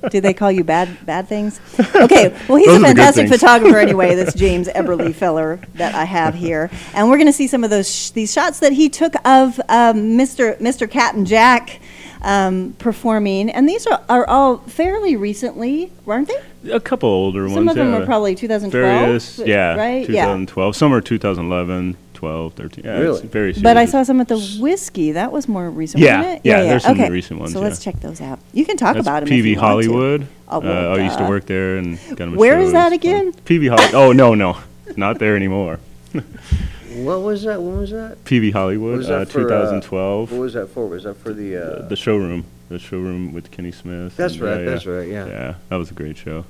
Do 0.10 0.20
they 0.20 0.34
call 0.34 0.50
you 0.50 0.64
bad 0.64 1.04
bad 1.06 1.28
things? 1.28 1.60
Okay, 1.96 2.28
well 2.48 2.58
he's 2.58 2.66
Those 2.66 2.76
a 2.76 2.80
the 2.80 2.86
good 2.88 2.96
fantastic 2.96 3.28
things. 3.28 3.40
photographer 3.40 3.78
anyway. 3.78 4.14
This 4.14 4.34
Jaymz 4.34 4.72
Eberly 4.72 5.14
feller 5.14 5.60
that 5.74 5.94
I 5.94 6.04
have 6.04 6.34
here, 6.34 6.70
and 6.94 7.08
we're 7.08 7.16
going 7.16 7.26
to 7.26 7.32
see 7.32 7.46
some 7.46 7.64
of 7.64 7.70
those 7.70 7.92
sh- 7.92 8.10
these 8.10 8.32
shots 8.32 8.58
that 8.60 8.72
he 8.72 8.88
took 8.88 9.14
of 9.24 9.58
um, 9.68 10.18
Mr. 10.18 10.58
Mr. 10.58 10.90
Cat 10.90 11.14
and 11.14 11.26
Jack 11.26 11.80
um, 12.22 12.74
performing, 12.78 13.50
and 13.50 13.68
these 13.68 13.86
are, 13.86 14.02
are 14.08 14.28
all 14.28 14.58
fairly 14.58 15.16
recently, 15.16 15.90
aren't 16.06 16.28
they? 16.28 16.40
a 16.72 16.80
couple 16.80 17.08
older 17.08 17.42
ones. 17.42 17.54
Some 17.54 17.68
of 17.68 17.76
them 17.76 17.92
yeah. 17.92 17.98
are 17.98 18.06
probably 18.06 18.34
2012. 18.34 19.00
various. 19.00 19.38
Yeah, 19.38 19.74
right. 19.76 20.08
Yeah. 20.08 20.24
2012. 20.24 20.76
Some 20.76 20.92
are 20.92 21.00
2011, 21.00 21.96
12, 22.26 22.54
13. 22.54 22.84
Yeah, 22.84 22.98
Really? 22.98 23.20
It's 23.20 23.28
very 23.32 23.52
But 23.52 23.76
I 23.76 23.84
saw 23.86 24.02
some 24.02 24.20
at 24.20 24.26
the 24.28 24.38
whiskey. 24.60 25.12
That 25.12 25.30
was 25.30 25.46
more 25.48 25.70
recent, 25.70 26.02
Yeah, 26.02 26.18
wasn't 26.18 26.36
it? 26.36 26.40
yeah, 26.48 26.62
there's 26.62 26.82
some 26.82 27.00
okay. 27.00 27.08
recent 27.10 27.38
ones, 27.38 27.52
So 27.52 27.60
let's 27.60 27.78
check 27.82 28.00
those 28.00 28.20
out. 28.20 28.40
You 28.52 28.64
can 28.64 28.76
talk 28.76 28.94
That's 28.94 29.06
about 29.06 29.20
them. 29.20 29.28
PV 29.32 29.38
if 29.38 29.46
you 29.46 29.54
want 29.56 29.62
to. 29.62 29.66
Hollywood. 29.66 30.26
Oh, 30.48 30.58
well, 30.60 30.92
uh, 30.92 30.96
I 30.96 31.04
used 31.04 31.18
to 31.18 31.28
work 31.28 31.46
there 31.46 31.76
and 31.76 31.98
got 32.08 32.16
them. 32.18 32.34
Where 32.34 32.58
is 32.60 32.72
that 32.72 32.92
again? 32.92 33.32
PV 33.32 33.68
Hollywood. 33.68 33.94
Oh 33.94 34.12
no, 34.12 34.34
no, 34.34 34.58
not 34.96 35.18
there 35.20 35.36
anymore. 35.36 35.78
What 36.12 37.20
was 37.20 37.42
that? 37.44 37.60
When 37.62 37.76
was 37.78 37.90
that? 37.90 38.24
PV 38.24 38.52
Hollywood, 38.52 38.98
Was 38.98 39.08
that 39.08 39.28
uh, 39.28 39.30
for, 39.30 39.40
uh, 39.40 39.48
2012. 39.48 40.32
What 40.32 40.40
was 40.40 40.54
that 40.54 40.68
for? 40.70 40.86
Was 40.88 41.04
that 41.04 41.16
for 41.18 41.32
the? 41.32 41.56
Uh, 41.56 41.60
Uh, 41.60 41.88
the 41.88 41.96
showroom, 41.96 42.44
the 42.70 42.78
showroom 42.78 43.32
with 43.34 43.50
Kenny 43.50 43.70
Smith. 43.70 44.16
that's 44.16 44.34
and, 44.34 44.42
right. 44.42 44.66
uh, 44.66 44.70
That's 44.70 44.84
yeah. 44.86 44.92
right. 44.92 45.08
Yeah. 45.08 45.26
Yeah, 45.26 45.54
that 45.68 45.76
was 45.76 45.90
a 45.90 45.94
great 45.94 46.16
show. 46.16 46.44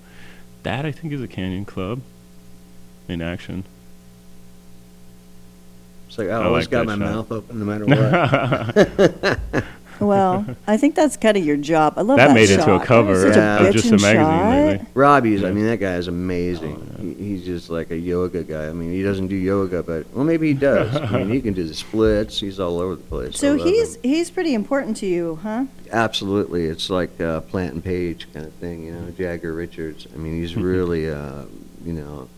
That 0.62 0.85
I 0.87 0.92
think 0.92 1.12
is 1.12 1.21
a 1.21 1.28
Canyon 1.28 1.64
Club 1.64 2.00
in 3.09 3.21
action. 3.21 3.64
It's 6.16 6.18
like 6.18 6.28
I 6.30 6.40
I 6.40 6.44
always 6.44 6.64
like 6.64 6.70
got 6.70 6.87
my 6.87 6.92
shot. 6.94 6.99
mouth 7.00 7.30
open 7.32 7.58
no 7.58 7.64
matter 7.66 7.85
what. 9.52 9.64
Well, 9.99 10.44
I 10.66 10.76
think 10.76 10.94
that's 10.94 11.16
kind 11.16 11.38
of 11.38 11.44
your 11.46 11.56
job. 11.56 11.94
I 11.96 12.02
love 12.02 12.18
that 12.18 12.28
that 12.28 12.35
made 12.35 12.50
it 12.50 12.56
shot. 12.56 12.66
to 12.66 12.75
a 12.75 12.85
cover 12.85 13.12
was 13.12 13.35
Yeah. 13.35 13.62
a 13.64 13.68
of 13.68 13.73
just 13.73 13.87
a 13.87 13.92
magazine 13.92 14.14
shot. 14.16 14.50
lately. 14.50 14.87
Robbie's. 14.92 15.42
I 15.42 15.52
mean, 15.52 15.64
that 15.68 15.78
guy 15.80 15.94
is 15.94 16.06
amazing. 16.08 16.96
he, 17.00 17.14
he's 17.14 17.46
just 17.46 17.70
like 17.70 17.90
a 17.90 17.96
yoga 17.96 18.42
guy. 18.44 18.66
I 18.68 18.75
mean, 18.75 18.92
he 18.92 19.02
doesn't 19.02 19.28
do 19.28 19.37
yoga, 19.37 19.82
but 19.82 20.06
well, 20.12 20.26
maybe 20.26 20.49
he 20.49 20.52
does. 20.52 20.94
I 20.94 21.16
mean, 21.20 21.30
he 21.30 21.40
can 21.40 21.54
do 21.54 21.64
the 21.66 21.73
splits. 21.73 22.38
He's 22.38 22.61
all 22.61 22.78
over 22.78 22.94
the 22.96 23.04
place. 23.04 23.38
So 23.38 23.56
he's 23.56 23.94
him. 23.96 24.02
he's 24.02 24.30
pretty 24.30 24.52
important 24.52 24.99
to 24.99 25.06
you, 25.06 25.38
huh? 25.42 25.64
absolutely. 25.90 26.66
It's 26.66 26.90
like 26.90 27.18
uh, 27.18 27.40
Plant 27.40 27.73
and 27.73 27.82
Page 27.82 28.28
kind 28.35 28.44
of 28.44 28.52
thing. 28.54 28.85
You 28.85 28.92
know, 28.92 29.11
Jagger 29.12 29.54
Richards. 29.54 30.06
I 30.12 30.18
mean, 30.18 30.38
he's 30.38 30.56
really, 30.58 31.08
uh, 31.11 31.44
you 31.87 31.94
know, 31.94 32.28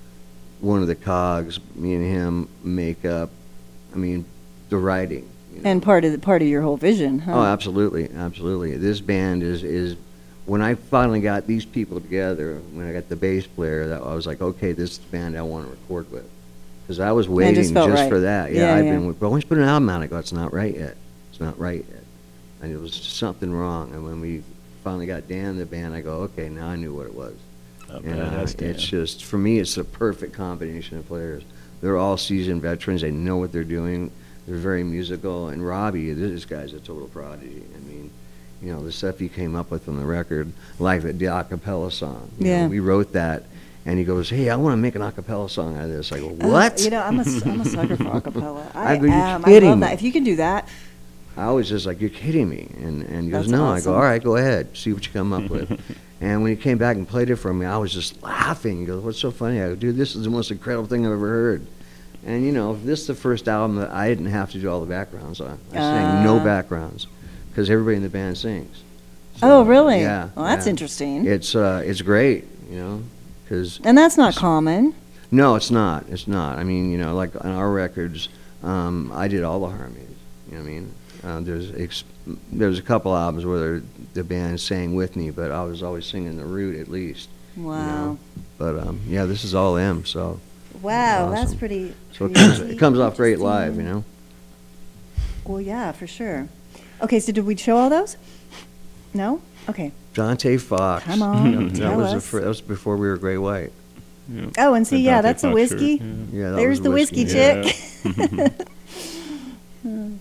one 0.60 0.80
of 0.80 0.86
the 0.86 0.94
cogs. 0.94 1.58
Me 1.74 1.94
and 1.94 2.04
him 2.04 2.48
make 2.62 3.04
up. 3.04 3.30
I 3.98 4.00
mean, 4.00 4.24
the 4.68 4.76
writing. 4.76 5.28
You 5.52 5.62
know? 5.62 5.70
And 5.70 5.82
part 5.82 6.04
of 6.04 6.12
the, 6.12 6.18
part 6.18 6.40
of 6.40 6.46
your 6.48 6.62
whole 6.62 6.76
vision, 6.76 7.18
huh? 7.18 7.32
Oh, 7.32 7.42
absolutely, 7.44 8.08
absolutely. 8.14 8.76
This 8.76 9.00
band 9.00 9.42
is 9.42 9.64
is 9.64 9.96
when 10.46 10.62
I 10.62 10.76
finally 10.76 11.20
got 11.20 11.46
these 11.46 11.64
people 11.64 12.00
together. 12.00 12.60
When 12.72 12.88
I 12.88 12.92
got 12.92 13.08
the 13.08 13.16
bass 13.16 13.46
player, 13.46 13.88
that 13.88 14.00
I 14.02 14.14
was 14.14 14.26
like, 14.26 14.40
okay, 14.40 14.72
this 14.72 14.92
is 14.92 14.98
the 14.98 15.08
band 15.08 15.36
I 15.36 15.42
want 15.42 15.64
to 15.64 15.70
record 15.70 16.10
with, 16.12 16.30
because 16.82 17.00
I 17.00 17.10
was 17.10 17.28
waiting 17.28 17.56
just 17.56 17.74
just, 17.74 17.88
right. 17.88 18.08
for 18.08 18.20
that. 18.20 18.52
Yeah, 18.52 18.66
Yeah, 18.66 18.74
I've 18.76 18.84
yeah. 18.84 18.92
been. 18.92 19.06
With, 19.08 19.18
but 19.18 19.30
once 19.30 19.42
you 19.42 19.48
put 19.48 19.58
an 19.58 19.64
album 19.64 19.88
out, 19.88 20.00
I 20.02 20.06
go, 20.06 20.18
it's 20.18 20.32
not 20.32 20.52
right 20.52 20.74
yet. 20.74 20.96
It's 21.30 21.40
not 21.40 21.58
right 21.58 21.84
yet, 21.90 22.04
and 22.62 22.72
it 22.72 22.78
was 22.80 22.94
something 22.94 23.52
wrong. 23.52 23.92
And 23.94 24.04
when 24.04 24.20
we 24.20 24.44
finally 24.84 25.06
got 25.06 25.26
Dan 25.26 25.46
in 25.46 25.58
the 25.58 25.66
band, 25.66 25.92
I 25.92 26.02
go, 26.02 26.18
okay, 26.28 26.48
now 26.48 26.68
I 26.68 26.76
knew 26.76 26.94
what 26.94 27.06
it 27.06 27.14
was. 27.14 27.34
Not 27.88 28.02
And, 28.04 28.20
bad, 28.20 28.62
uh, 28.62 28.64
it's 28.66 28.84
just 28.84 29.24
for 29.24 29.38
me, 29.38 29.58
it's 29.58 29.76
a 29.76 29.82
perfect 29.84 30.34
combination 30.34 30.98
of 30.98 31.08
players. 31.08 31.42
They're 31.80 31.96
all 31.96 32.16
seasoned 32.16 32.62
veterans. 32.62 33.02
They 33.02 33.10
know 33.10 33.36
what 33.36 33.52
they're 33.52 33.64
doing. 33.64 34.10
They're 34.46 34.56
very 34.56 34.82
musical. 34.82 35.48
And 35.48 35.64
Robbie, 35.66 36.12
this 36.12 36.44
guy's 36.44 36.72
a 36.72 36.80
total 36.80 37.08
prodigy. 37.08 37.62
I 37.74 37.78
mean, 37.88 38.10
you 38.62 38.72
know, 38.72 38.82
the 38.82 38.90
stuff 38.92 39.18
he 39.18 39.28
came 39.28 39.54
up 39.54 39.70
with 39.70 39.88
on 39.88 39.96
the 39.98 40.04
record, 40.06 40.52
like 40.78 41.02
the, 41.02 41.12
the 41.12 41.26
acapella 41.26 41.92
song. 41.92 42.30
you 42.38 42.44
know, 42.46 42.50
Yeah. 42.50 42.66
we 42.68 42.80
wrote 42.80 43.12
that, 43.12 43.44
and 43.86 43.98
he 43.98 44.04
goes, 44.04 44.28
"Hey, 44.28 44.50
I 44.50 44.56
want 44.56 44.72
to 44.72 44.76
make 44.78 44.96
an 44.96 45.02
acapella 45.02 45.48
song 45.48 45.76
out 45.76 45.84
of 45.84 45.90
this." 45.90 46.10
I 46.10 46.18
go, 46.18 46.30
Uh, 46.30 46.48
"What?" 46.48 46.82
you 46.82 46.90
know, 46.90 47.00
I'm 47.02 47.20
a, 47.20 47.22
I'm 47.22 47.60
a 47.60 47.64
sucker 47.76 47.96
for 47.96 48.04
acapella. 48.04 48.74
I, 48.74 48.94
I 48.94 48.96
go, 48.96 49.04
"You're 49.04 49.14
am. 49.14 49.44
I 49.46 49.58
love 49.58 49.78
me." 49.78 49.80
that. 49.86 49.92
If 49.94 50.02
you 50.02 50.10
can 50.10 50.24
do 50.24 50.36
that, 50.36 50.68
I 51.36 51.50
was 51.52 51.68
just 51.68 51.86
like, 51.86 52.00
"You're 52.00 52.10
kidding 52.10 52.48
me!" 52.48 52.68
And 52.82 53.02
and 53.02 53.24
he 53.26 53.30
goes, 53.30 53.46
That's 53.46 53.52
"No." 53.52 53.66
I 53.68 53.80
go, 53.80 53.94
"All 53.94 54.00
right, 54.00 54.22
go 54.22 54.34
ahead, 54.36 54.76
see 54.76 54.92
what 54.92 55.06
you 55.06 55.12
come 55.12 55.32
up 55.32 55.48
with." 55.50 55.80
and 56.20 56.42
when 56.42 56.50
he 56.54 56.56
came 56.60 56.78
back 56.78 56.96
and 56.96 57.06
played 57.08 57.30
it 57.30 57.36
for 57.36 57.52
me, 57.54 57.64
I 57.66 57.76
was 57.78 57.92
just 57.92 58.22
laughing. 58.22 58.80
He 58.80 58.84
goes, 58.86 59.02
"What's 59.02 59.18
so 59.18 59.30
funny?" 59.30 59.60
I 59.62 59.68
go, 59.68 59.74
"Dude, 59.76 59.96
this 59.96 60.16
is 60.16 60.24
the 60.24 60.30
most 60.30 60.50
incredible 60.50 60.88
thing 60.88 61.06
I've 61.06 61.12
ever 61.12 61.28
heard." 61.28 61.66
And 62.26 62.44
you 62.44 62.52
know, 62.52 62.76
this 62.84 63.00
is 63.02 63.06
the 63.06 63.14
first 63.14 63.48
album 63.48 63.76
that 63.76 63.90
I 63.92 64.08
didn't 64.08 64.26
have 64.26 64.50
to 64.52 64.58
do 64.58 64.68
all 64.68 64.80
the 64.80 64.86
backgrounds 64.86 65.40
on. 65.40 65.58
I 65.72 65.76
sang 65.76 66.24
no 66.24 66.38
Ah. 66.40 66.44
backgrounds 66.44 67.06
because 67.50 67.70
everybody 67.70 67.96
in 67.96 68.02
the 68.02 68.08
band 68.08 68.36
sings. 68.36 68.82
oh 69.42 69.62
really? 69.64 70.00
Yeah. 70.00 70.28
Well, 70.34 70.44
that's 70.46 70.66
yeah. 70.66 70.70
interesting. 70.70 71.26
It's 71.26 71.54
uh, 71.54 71.82
it's 71.84 72.02
great, 72.02 72.44
you 72.70 72.78
know, 72.78 73.02
because 73.44 73.80
and 73.84 73.96
that's 73.96 74.16
not 74.16 74.34
common. 74.34 74.94
no, 75.30 75.54
it's 75.54 75.70
not. 75.70 76.04
It's 76.08 76.26
not. 76.26 76.58
I 76.58 76.64
mean, 76.64 76.90
you 76.90 76.98
know, 76.98 77.14
like 77.14 77.36
on 77.44 77.52
our 77.52 77.70
records, 77.70 78.28
um, 78.64 79.12
I 79.14 79.28
did 79.28 79.44
all 79.44 79.60
the 79.60 79.68
harmonies. 79.68 80.04
You 80.50 80.56
know 80.58 80.64
what 80.64 80.68
I 80.68 80.72
mean? 80.72 80.94
Uh, 81.24 81.40
there's 81.40 81.72
ex- 81.74 82.04
there's 82.52 82.78
a 82.78 82.82
couple 82.82 83.14
albums 83.16 83.44
where 83.44 83.82
the 84.14 84.22
band 84.24 84.60
sang 84.60 84.94
with 84.94 85.16
me, 85.16 85.30
but 85.30 85.50
I 85.50 85.62
was 85.64 85.82
always 85.82 86.06
singing 86.06 86.36
the 86.36 86.44
root 86.44 86.78
at 86.80 86.88
least. 86.88 87.28
Wow. 87.56 88.18
But 88.56 88.78
um, 88.78 89.00
yeah, 89.08 89.24
this 89.24 89.42
is 89.44 89.54
all 89.54 89.74
them. 89.74 90.04
So 90.04 90.38
Wow, 90.80 91.30
that's 91.30 91.54
pretty. 91.54 91.92
so 92.12 92.26
it 92.26 92.34
comes, 92.34 92.60
it 92.60 92.78
comes 92.78 92.98
off 93.00 93.16
great 93.16 93.40
live, 93.40 93.76
you 93.76 93.82
know. 93.82 94.04
Well, 95.44 95.60
yeah, 95.60 95.90
for 95.92 96.06
sure. 96.06 96.48
Okay, 97.00 97.18
so 97.20 97.32
did 97.32 97.44
we 97.46 97.56
show 97.56 97.76
all 97.76 97.90
those? 97.90 98.16
No. 99.14 99.40
Okay. 99.68 99.92
Dante 100.14 100.56
Fox. 100.56 101.04
Come 101.04 101.22
on, 101.22 101.68
that 101.72 101.76
tell 101.80 101.96
was 101.96 102.10
the 102.12 102.16
us. 102.18 102.26
fir- 102.28 102.40
that 102.42 102.48
was 102.48 102.60
before 102.60 102.96
we 102.96 103.08
were 103.08 103.16
Great 103.16 103.38
White. 103.38 103.72
Yeah. 104.30 104.50
Oh, 104.58 104.74
and 104.74 104.86
see, 104.86 104.96
The 104.96 105.02
yeah, 105.02 105.22
Dante 105.22 105.28
that's 105.28 105.44
a 105.44 105.48
Fox 105.50 105.60
shirt, 105.60 105.70
whiskey. 105.80 105.94
yeah. 105.94 106.04
Yeah, 106.42 106.50
that 106.50 106.56
There's 106.56 106.78
was 106.78 106.80
the 106.82 106.90
whiskey 106.90 107.22
Yeah. 107.22 107.62
chick. 107.62 108.52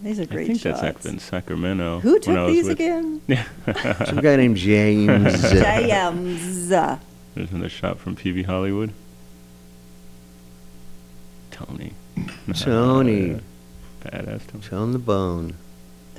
These 0.08 0.20
are 0.22 0.26
great 0.26 0.32
I 0.32 0.36
great 0.36 0.48
think 0.48 0.62
that's 0.62 0.80
shots. 0.82 1.06
up 1.06 1.12
in 1.12 1.20
Sacramento. 1.20 2.00
Who 2.00 2.14
when 2.14 2.18
I 2.18 2.24
took 2.24 2.36
was 2.48 2.54
these 2.56 2.64
with- 2.68 2.74
again? 2.80 3.22
Some 4.06 4.22
guy 4.22 4.36
named 4.38 4.56
James. 4.58 5.42
James. 5.52 6.70
There's 6.70 7.52
another 7.52 7.68
shot 7.70 8.00
from 8.00 8.16
PV 8.16 8.46
Hollywood. 8.46 8.94
Tony. 11.52 11.94
Tony. 12.54 13.40
Badass 14.04 14.48
Tony. 14.48 14.64
Tone 14.64 14.92
the 14.94 15.00
bone. 15.00 15.54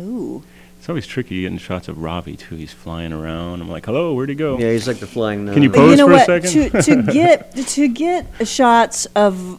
Ooh. 0.00 0.42
It's 0.78 0.88
always 0.88 1.07
tricky 1.07 1.40
getting 1.42 1.59
shots 1.59 1.88
of 1.88 1.99
Robbie 1.99 2.37
too. 2.37 2.54
He's 2.57 2.73
flying 2.73 3.12
around. 3.12 3.61
I'm 3.61 3.68
like, 3.71 3.87
hello, 3.87 4.14
where'd 4.14 4.28
he 4.28 4.35
go? 4.35 4.59
Yeah, 4.59 4.71
he's 4.73 4.87
like 4.87 4.99
the 4.99 5.07
flying 5.09 5.45
nun. 5.47 5.54
Can 5.54 5.62
you 5.64 5.71
But 5.71 5.78
you 5.78 5.87
Pose 5.87 5.99
know 5.99 6.07
for 6.07 6.12
a 6.12 6.16
what? 6.16 6.26
second? 6.26 6.50
To 6.73 6.83
to 6.83 7.02
get 7.12 7.57
to 7.57 7.88
get 7.88 8.47
shots 8.47 9.07
of 9.16 9.59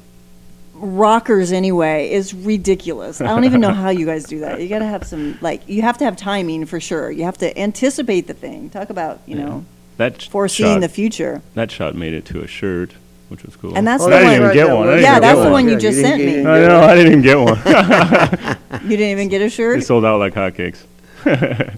rockers 0.80 1.52
anyway 1.52 2.10
is 2.12 2.34
ridiculous. 2.34 3.22
I 3.22 3.26
don't 3.28 3.44
even 3.46 3.62
know 3.62 3.74
how 3.74 3.90
you 3.90 4.06
guys 4.06 4.24
do 4.26 4.40
that. 4.40 4.62
You 4.62 4.68
got 4.70 4.80
to 4.80 4.86
have 4.86 5.06
some 5.06 5.38
like 5.42 5.68
you 5.68 5.82
have 5.82 5.98
to 6.00 6.06
have 6.06 6.16
timing 6.18 6.66
for 6.66 6.80
sure. 6.80 7.12
You 7.12 7.24
have 7.26 7.38
to 7.40 7.58
anticipate 7.60 8.28
the 8.28 8.34
thing. 8.34 8.70
Talk 8.70 8.90
about 8.90 9.20
you 9.26 9.38
Yeah. 9.38 9.46
know 9.46 9.66
That 9.98 10.22
foreseeing 10.24 10.76
shot, 10.76 10.82
the 10.82 10.90
future. 10.90 11.42
that 11.56 11.72
shot 11.72 11.96
made 11.96 12.14
it 12.14 12.26
to 12.26 12.42
a 12.42 12.48
shirt, 12.48 12.94
which 13.28 13.44
was 13.44 13.56
cool. 13.56 13.76
And 13.76 13.86
that's 13.88 14.04
Oh, 14.04 14.10
the 14.10 14.16
I 14.16 14.20
didn't 14.20 14.42
one- 14.44 14.52
even 14.52 14.54
get 14.68 14.76
one. 14.76 14.88
I 14.88 14.92
didn't 14.92 15.04
Yeah, 15.04 15.12
even 15.12 15.22
that's 15.22 15.38
get 15.40 15.44
the 15.46 15.52
one 15.52 15.70
you 15.70 15.78
just 15.78 15.98
didn't 15.98 16.12
sent 16.12 16.24
me. 16.24 16.28
I 16.50 16.56
didn't 16.60 16.70
know. 16.70 16.80
I 16.82 16.96
didn't 16.96 17.12
even 17.12 17.22
get 17.22 17.40
one. 17.40 18.58
You 18.90 18.96
didn't 18.98 19.12
even 19.12 19.28
get 19.30 19.42
a 19.42 19.50
shirt. 19.50 19.80
It 19.80 19.86
sold 19.86 20.06
out 20.06 20.20
like 20.20 20.34
hotcakes. 20.34 20.80
that 21.26 21.78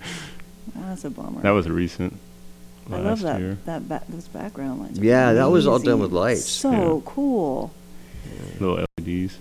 that's 0.76 1.04
a 1.06 1.10
bummer. 1.10 1.42
That 1.42 1.52
was 1.52 1.66
a 1.66 1.72
recent. 1.74 2.16
I 2.92 2.98
love 3.00 3.22
that 3.22 3.40
year. 3.40 3.58
that 3.66 3.88
ba- 3.88 4.04
those 4.10 4.28
background 4.28 4.82
lights. 4.82 5.00
are 5.00 5.04
Yeah, 5.06 5.34
that 5.34 5.50
was 5.50 5.66
all 5.66 5.80
done 5.80 6.00
with 6.00 6.12
lights. 6.12 6.46
So 6.46 7.02
cool. 7.06 7.72
Little 8.60 8.86
LEDs. 9.00 9.38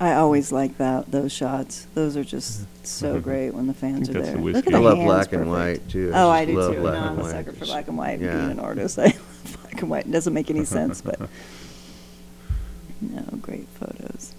I 0.00 0.14
always 0.14 0.52
like 0.52 0.78
that 0.78 1.10
those 1.10 1.32
shots. 1.32 1.86
Those 1.94 2.16
are 2.16 2.22
just 2.22 2.66
so 2.86 3.18
great 3.20 3.50
when 3.52 3.66
the 3.66 3.74
fans 3.74 4.08
are 4.08 4.12
that's 4.12 4.26
there. 4.28 4.36
the 4.36 4.42
Look 4.42 4.54
whiskey. 4.54 4.68
at 4.68 4.74
I 4.74 4.78
the 4.78 4.84
love 4.84 4.96
hands, 4.98 5.08
black 5.08 5.32
and 5.32 5.44
perfect. 5.46 5.82
white 5.82 5.88
too. 5.90 6.08
Oh, 6.08 6.12
just 6.12 6.30
I 6.30 6.44
do 6.44 6.52
love 6.58 6.74
too. 6.74 6.80
Black 6.80 6.92
No, 6.94 6.98
and 7.00 7.08
I'm 7.10 7.18
a 7.18 7.22
white. 7.22 7.30
sucker 7.32 7.50
for 7.50 7.56
It's- 7.56 7.68
black 7.70 7.88
and 7.88 7.98
white. 7.98 8.20
yeah. 8.20 8.36
Being 8.36 8.50
an 8.52 8.60
artist, 8.60 8.98
I 8.98 9.02
love 9.06 9.58
black 9.62 9.80
and 9.82 9.90
white. 9.90 10.06
It 10.06 10.12
doesn't 10.12 10.32
make 10.34 10.50
any 10.50 10.64
sense, 10.64 11.00
but 11.00 11.18
no, 13.00 13.22
great 13.42 13.66
photos. 13.80 14.34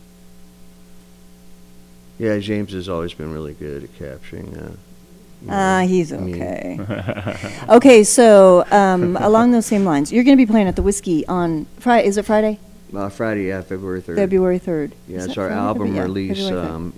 Yeah, 2.18 2.38
James 2.40 2.74
has 2.74 2.90
always 2.90 3.14
been 3.14 3.32
really 3.34 3.54
good 3.54 3.84
at 3.86 3.96
capturing. 3.98 4.56
Uh, 4.58 4.72
you 5.42 5.48
know, 5.48 5.54
Ah, 5.54 5.82
he's 5.88 6.12
I 6.12 6.18
mean, 6.18 6.36
okay. 6.42 6.80
Okay, 7.70 8.04
so 8.04 8.66
um, 8.72 9.16
along 9.18 9.52
those 9.52 9.66
same 9.66 9.86
lines, 9.86 10.12
you're 10.12 10.26
going 10.26 10.38
to 10.38 10.46
be 10.46 10.50
playing 10.50 10.68
at 10.68 10.76
the 10.76 10.82
Whiskey 10.82 11.26
on 11.28 11.66
Friday. 11.80 12.08
Is 12.08 12.18
it 12.18 12.26
Friday? 12.26 12.60
Uh, 12.94 13.10
Friday, 13.10 13.48
yeah, 13.48 13.62
February 13.62 14.02
third. 14.02 14.16
February 14.18 14.60
3rd. 14.60 14.92
Yeah, 15.08 15.18
Is 15.18 15.26
it's 15.26 15.36
that 15.36 15.42
our 15.42 15.48
Friday? 15.50 15.62
album 15.62 15.96
Yeah, 15.96 16.02
release 16.04 16.38
February 16.40 16.66
3rd. 16.68 16.72
um, 16.76 16.94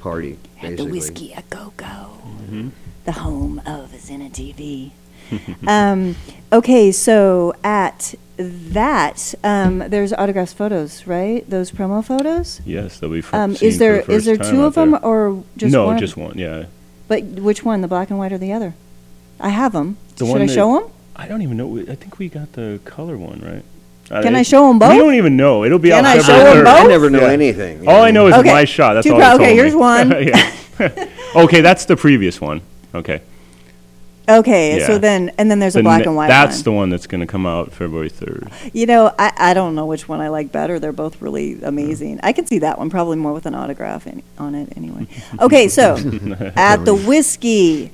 party, 0.00 0.32
At 0.32 0.62
basically. 0.62 0.76
the 0.86 0.90
Whiskey 0.92 1.32
a 1.36 1.42
Go 1.50 1.72
Go, 1.76 2.10
Mhm. 2.50 2.70
the 3.04 3.12
home 3.12 3.60
of 3.66 3.92
Zinna 3.92 4.30
TV. 4.32 4.90
um, 5.66 6.16
okay, 6.52 6.90
so 6.90 7.52
at 7.62 8.14
that, 8.38 9.34
um, 9.44 9.78
there's 9.88 10.12
autographs 10.12 10.52
photos, 10.52 11.06
right? 11.06 11.48
Those 11.48 11.70
promo 11.70 12.02
photos? 12.04 12.60
Yes, 12.64 12.98
they'll 12.98 13.10
be. 13.10 13.20
For, 13.20 13.36
Um, 13.36 13.54
seen 13.56 13.68
is 13.68 13.74
for 13.74 13.78
there 13.78 14.02
the 14.02 14.12
is 14.12 14.24
there 14.24 14.36
first 14.36 14.50
two 14.50 14.56
time 14.56 14.64
of 14.64 14.74
them 14.74 14.90
there. 14.92 15.04
or 15.04 15.42
just 15.56 15.72
one? 15.74 15.82
no, 15.82 15.86
one? 15.86 15.98
just 15.98 16.16
one. 16.16 16.38
Yeah. 16.38 16.64
But 17.08 17.22
which 17.24 17.64
one, 17.64 17.80
the 17.80 17.88
black 17.88 18.10
and 18.10 18.18
white 18.18 18.32
or 18.32 18.38
the 18.38 18.52
other? 18.52 18.74
I 19.40 19.50
have 19.50 19.72
them. 19.72 19.96
The 20.16 20.24
Should 20.24 20.30
one 20.32 20.42
I 20.42 20.46
that- 20.46 20.54
show 20.54 20.72
them? 20.80 20.90
I 21.16 21.26
don't 21.26 21.42
even 21.42 21.56
know. 21.56 21.78
I 21.78 21.94
think 21.96 22.18
we 22.18 22.28
got 22.28 22.52
the 22.52 22.80
color 22.84 23.16
one 23.16 23.40
right. 23.44 23.64
Uh, 24.10 24.22
can 24.22 24.34
I 24.34 24.42
show 24.42 24.68
them 24.68 24.78
both? 24.78 24.92
We 24.92 24.98
don't 24.98 25.14
even 25.14 25.36
know. 25.36 25.64
It'll 25.64 25.78
be 25.78 25.90
Can 25.90 26.04
out 26.06 26.16
I 26.16 26.18
February 26.20 26.42
show 26.44 26.50
'em 26.50 26.56
3rd. 26.56 26.64
both? 26.64 26.84
I 26.84 26.86
never 26.86 27.10
know 27.10 27.20
Yeah. 27.20 27.26
anything. 27.32 27.82
you 27.84 27.90
All 27.90 28.02
I 28.02 28.10
know 28.10 28.26
is 28.28 28.34
Okay. 28.34 28.52
my 28.52 28.64
shot. 28.64 28.94
That's 28.94 29.06
Two 29.06 29.14
all. 29.14 29.20
pro- 29.20 29.28
they 29.28 29.34
okay, 29.34 29.44
told 29.44 29.50
me. 29.50 29.62
here's 29.62 29.74
one. 29.76 30.10
Yeah. 30.80 31.04
okay, 31.44 31.60
that's 31.60 31.84
the 31.86 31.96
previous 31.96 32.40
one. 32.40 32.60
Okay. 32.94 33.20
Okay, 34.30 34.84
so 34.86 34.98
then 34.98 35.32
and 35.38 35.50
then 35.50 35.58
there's 35.58 35.74
a 35.74 35.78
The 35.78 35.82
black 35.84 36.00
ne- 36.00 36.04
and 36.08 36.14
white 36.16 36.28
That's 36.28 36.56
one. 36.58 36.64
the 36.64 36.72
one 36.72 36.90
that's 36.90 37.06
going 37.06 37.22
to 37.22 37.26
come 37.26 37.46
out 37.46 37.72
February 37.72 38.10
third. 38.10 38.50
You 38.74 38.84
know, 38.84 39.10
I, 39.18 39.32
I 39.38 39.54
don't 39.54 39.74
know 39.74 39.86
which 39.86 40.06
one 40.06 40.20
I 40.20 40.28
like 40.28 40.52
better. 40.52 40.78
They're 40.78 40.92
both 40.92 41.22
really 41.22 41.58
amazing. 41.62 42.20
I 42.22 42.32
can 42.32 42.46
see 42.46 42.58
that 42.58 42.78
one 42.78 42.90
probably 42.90 43.16
more 43.16 43.32
with 43.32 43.46
an 43.46 43.54
autograph 43.54 44.06
any, 44.06 44.22
on 44.38 44.54
it 44.54 44.72
anyway. 44.76 45.06
Okay, 45.40 45.68
so 45.68 45.96
at 46.56 46.84
the 46.84 46.94
whiskey 46.94 47.90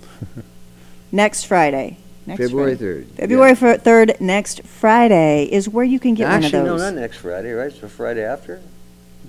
next 1.13 1.45
Friday. 1.45 1.99
Next 2.27 2.41
February 2.41 2.77
Friday. 2.77 3.03
3rd. 3.03 3.07
February 3.17 3.55
fir- 3.55 3.77
3rd, 3.79 4.21
next 4.21 4.63
Friday, 4.65 5.45
is 5.45 5.69
where 5.69 5.85
you 5.85 5.99
can 6.01 6.15
get 6.15 6.27
Actually, 6.29 6.59
one 6.61 6.67
no, 6.67 6.75
of 6.75 6.81
not 6.81 6.95
next 6.95 7.19
Friday, 7.19 7.53
right? 7.53 7.73
So 7.73 7.87
Friday 7.89 8.25
after? 8.25 8.61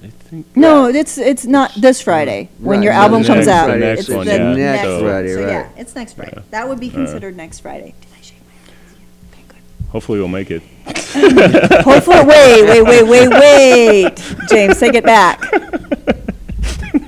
I 0.03 0.07
think. 0.07 0.45
No, 0.55 0.87
it's 0.87 1.17
it's 1.17 1.45
not 1.45 1.73
this 1.75 2.01
Friday 2.01 2.49
when 2.59 2.83
your 2.83 2.93
so 2.93 2.99
album 2.99 3.23
comes 3.23 3.47
out. 3.47 3.67
Friday, 3.67 3.93
it's 3.93 4.07
one, 4.09 4.25
the 4.25 4.33
yeah, 4.33 4.53
next 4.55 4.83
so- 4.83 5.01
one. 5.01 5.09
Friday, 5.11 5.33
So, 5.33 5.39
right. 5.43 5.49
yeah, 5.49 5.69
it's 5.77 5.95
next 5.95 6.13
Friday. 6.13 6.33
Yeah. 6.35 6.43
That 6.51 6.69
would 6.69 6.79
be 6.79 6.89
Uh, 6.89 6.93
considered 6.93 7.35
next 7.35 7.59
Friday. 7.61 7.93
Did 8.01 8.09
I 8.17 8.21
shave 8.21 8.37
my 8.45 8.53
hands? 8.53 8.95
Yeah. 8.95 9.33
Okay, 9.33 9.43
good. 9.49 9.89
Hopefully, 9.91 10.19
we'll 10.19 10.27
make 10.27 10.51
it. 10.51 10.61
Hopefully, 11.83 12.23
wait, 12.25 12.63
wait, 12.63 12.81
wait, 12.83 13.03
wait, 13.03 13.29
wait. 13.29 14.35
James, 14.49 14.79
take 14.79 14.93
it 14.93 15.03
back. 15.03 15.41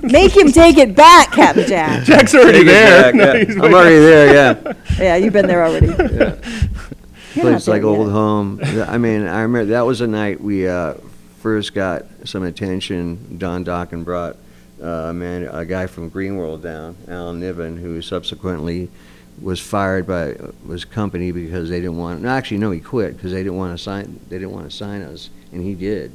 Make 0.01 0.35
him 0.35 0.51
take 0.53 0.77
it 0.77 0.95
back, 0.95 1.31
Captain 1.33 1.67
Jack. 1.67 2.03
Jack's 2.05 2.33
already 2.33 2.59
Take 2.59 2.67
there. 2.67 3.01
back, 3.03 3.15
No, 3.15 3.33
yeah. 3.33 3.45
he's 3.45 3.55
I'm 3.57 3.73
already 3.73 3.99
there, 3.99 4.33
yeah. 4.33 4.73
Yeah, 4.97 5.15
you've 5.15 5.33
been 5.33 5.47
there 5.47 5.65
already. 5.65 5.87
yeah. 5.87 6.35
You're 7.35 7.43
not 7.45 7.51
Place 7.51 7.67
like 7.67 7.81
there 7.81 7.89
old 7.89 8.11
home. 8.11 8.57
Th- 8.63 8.87
I 8.87 8.97
mean, 8.97 9.27
I 9.27 9.41
remember 9.41 9.71
that 9.71 9.85
was 9.85 9.99
the 9.99 10.07
night 10.07 10.41
we 10.41 10.67
uh, 10.67 10.95
first 11.39 11.73
got 11.75 12.05
some 12.25 12.43
attention. 12.43 13.37
Don 13.37 13.63
Dokken 13.63 14.03
brought 14.03 14.37
uh, 14.81 14.87
a 15.09 15.13
man, 15.13 15.43
a 15.43 15.65
guy 15.65 15.85
from 15.87 16.09
Green 16.09 16.35
World 16.37 16.63
down, 16.63 16.95
Alan 17.07 17.39
Niven, 17.39 17.77
who 17.77 18.01
subsequently 18.01 18.89
was 19.39 19.59
fired 19.59 20.07
by 20.07 20.35
his 20.67 20.83
company 20.83 21.31
because 21.31 21.69
they 21.69 21.79
didn't 21.79 21.97
want. 21.97 22.21
No, 22.21 22.29
actually, 22.29 22.57
no, 22.57 22.71
he 22.71 22.79
quit 22.79 23.15
because 23.15 23.31
they 23.31 23.43
didn't 23.43 23.57
want 23.57 23.77
to 23.77 23.83
sign. 23.83 24.19
They 24.29 24.39
didn't 24.39 24.51
want 24.53 24.69
to 24.69 24.75
sign 24.75 25.01
us, 25.03 25.29
and 25.51 25.61
he 25.61 25.75
did. 25.75 26.11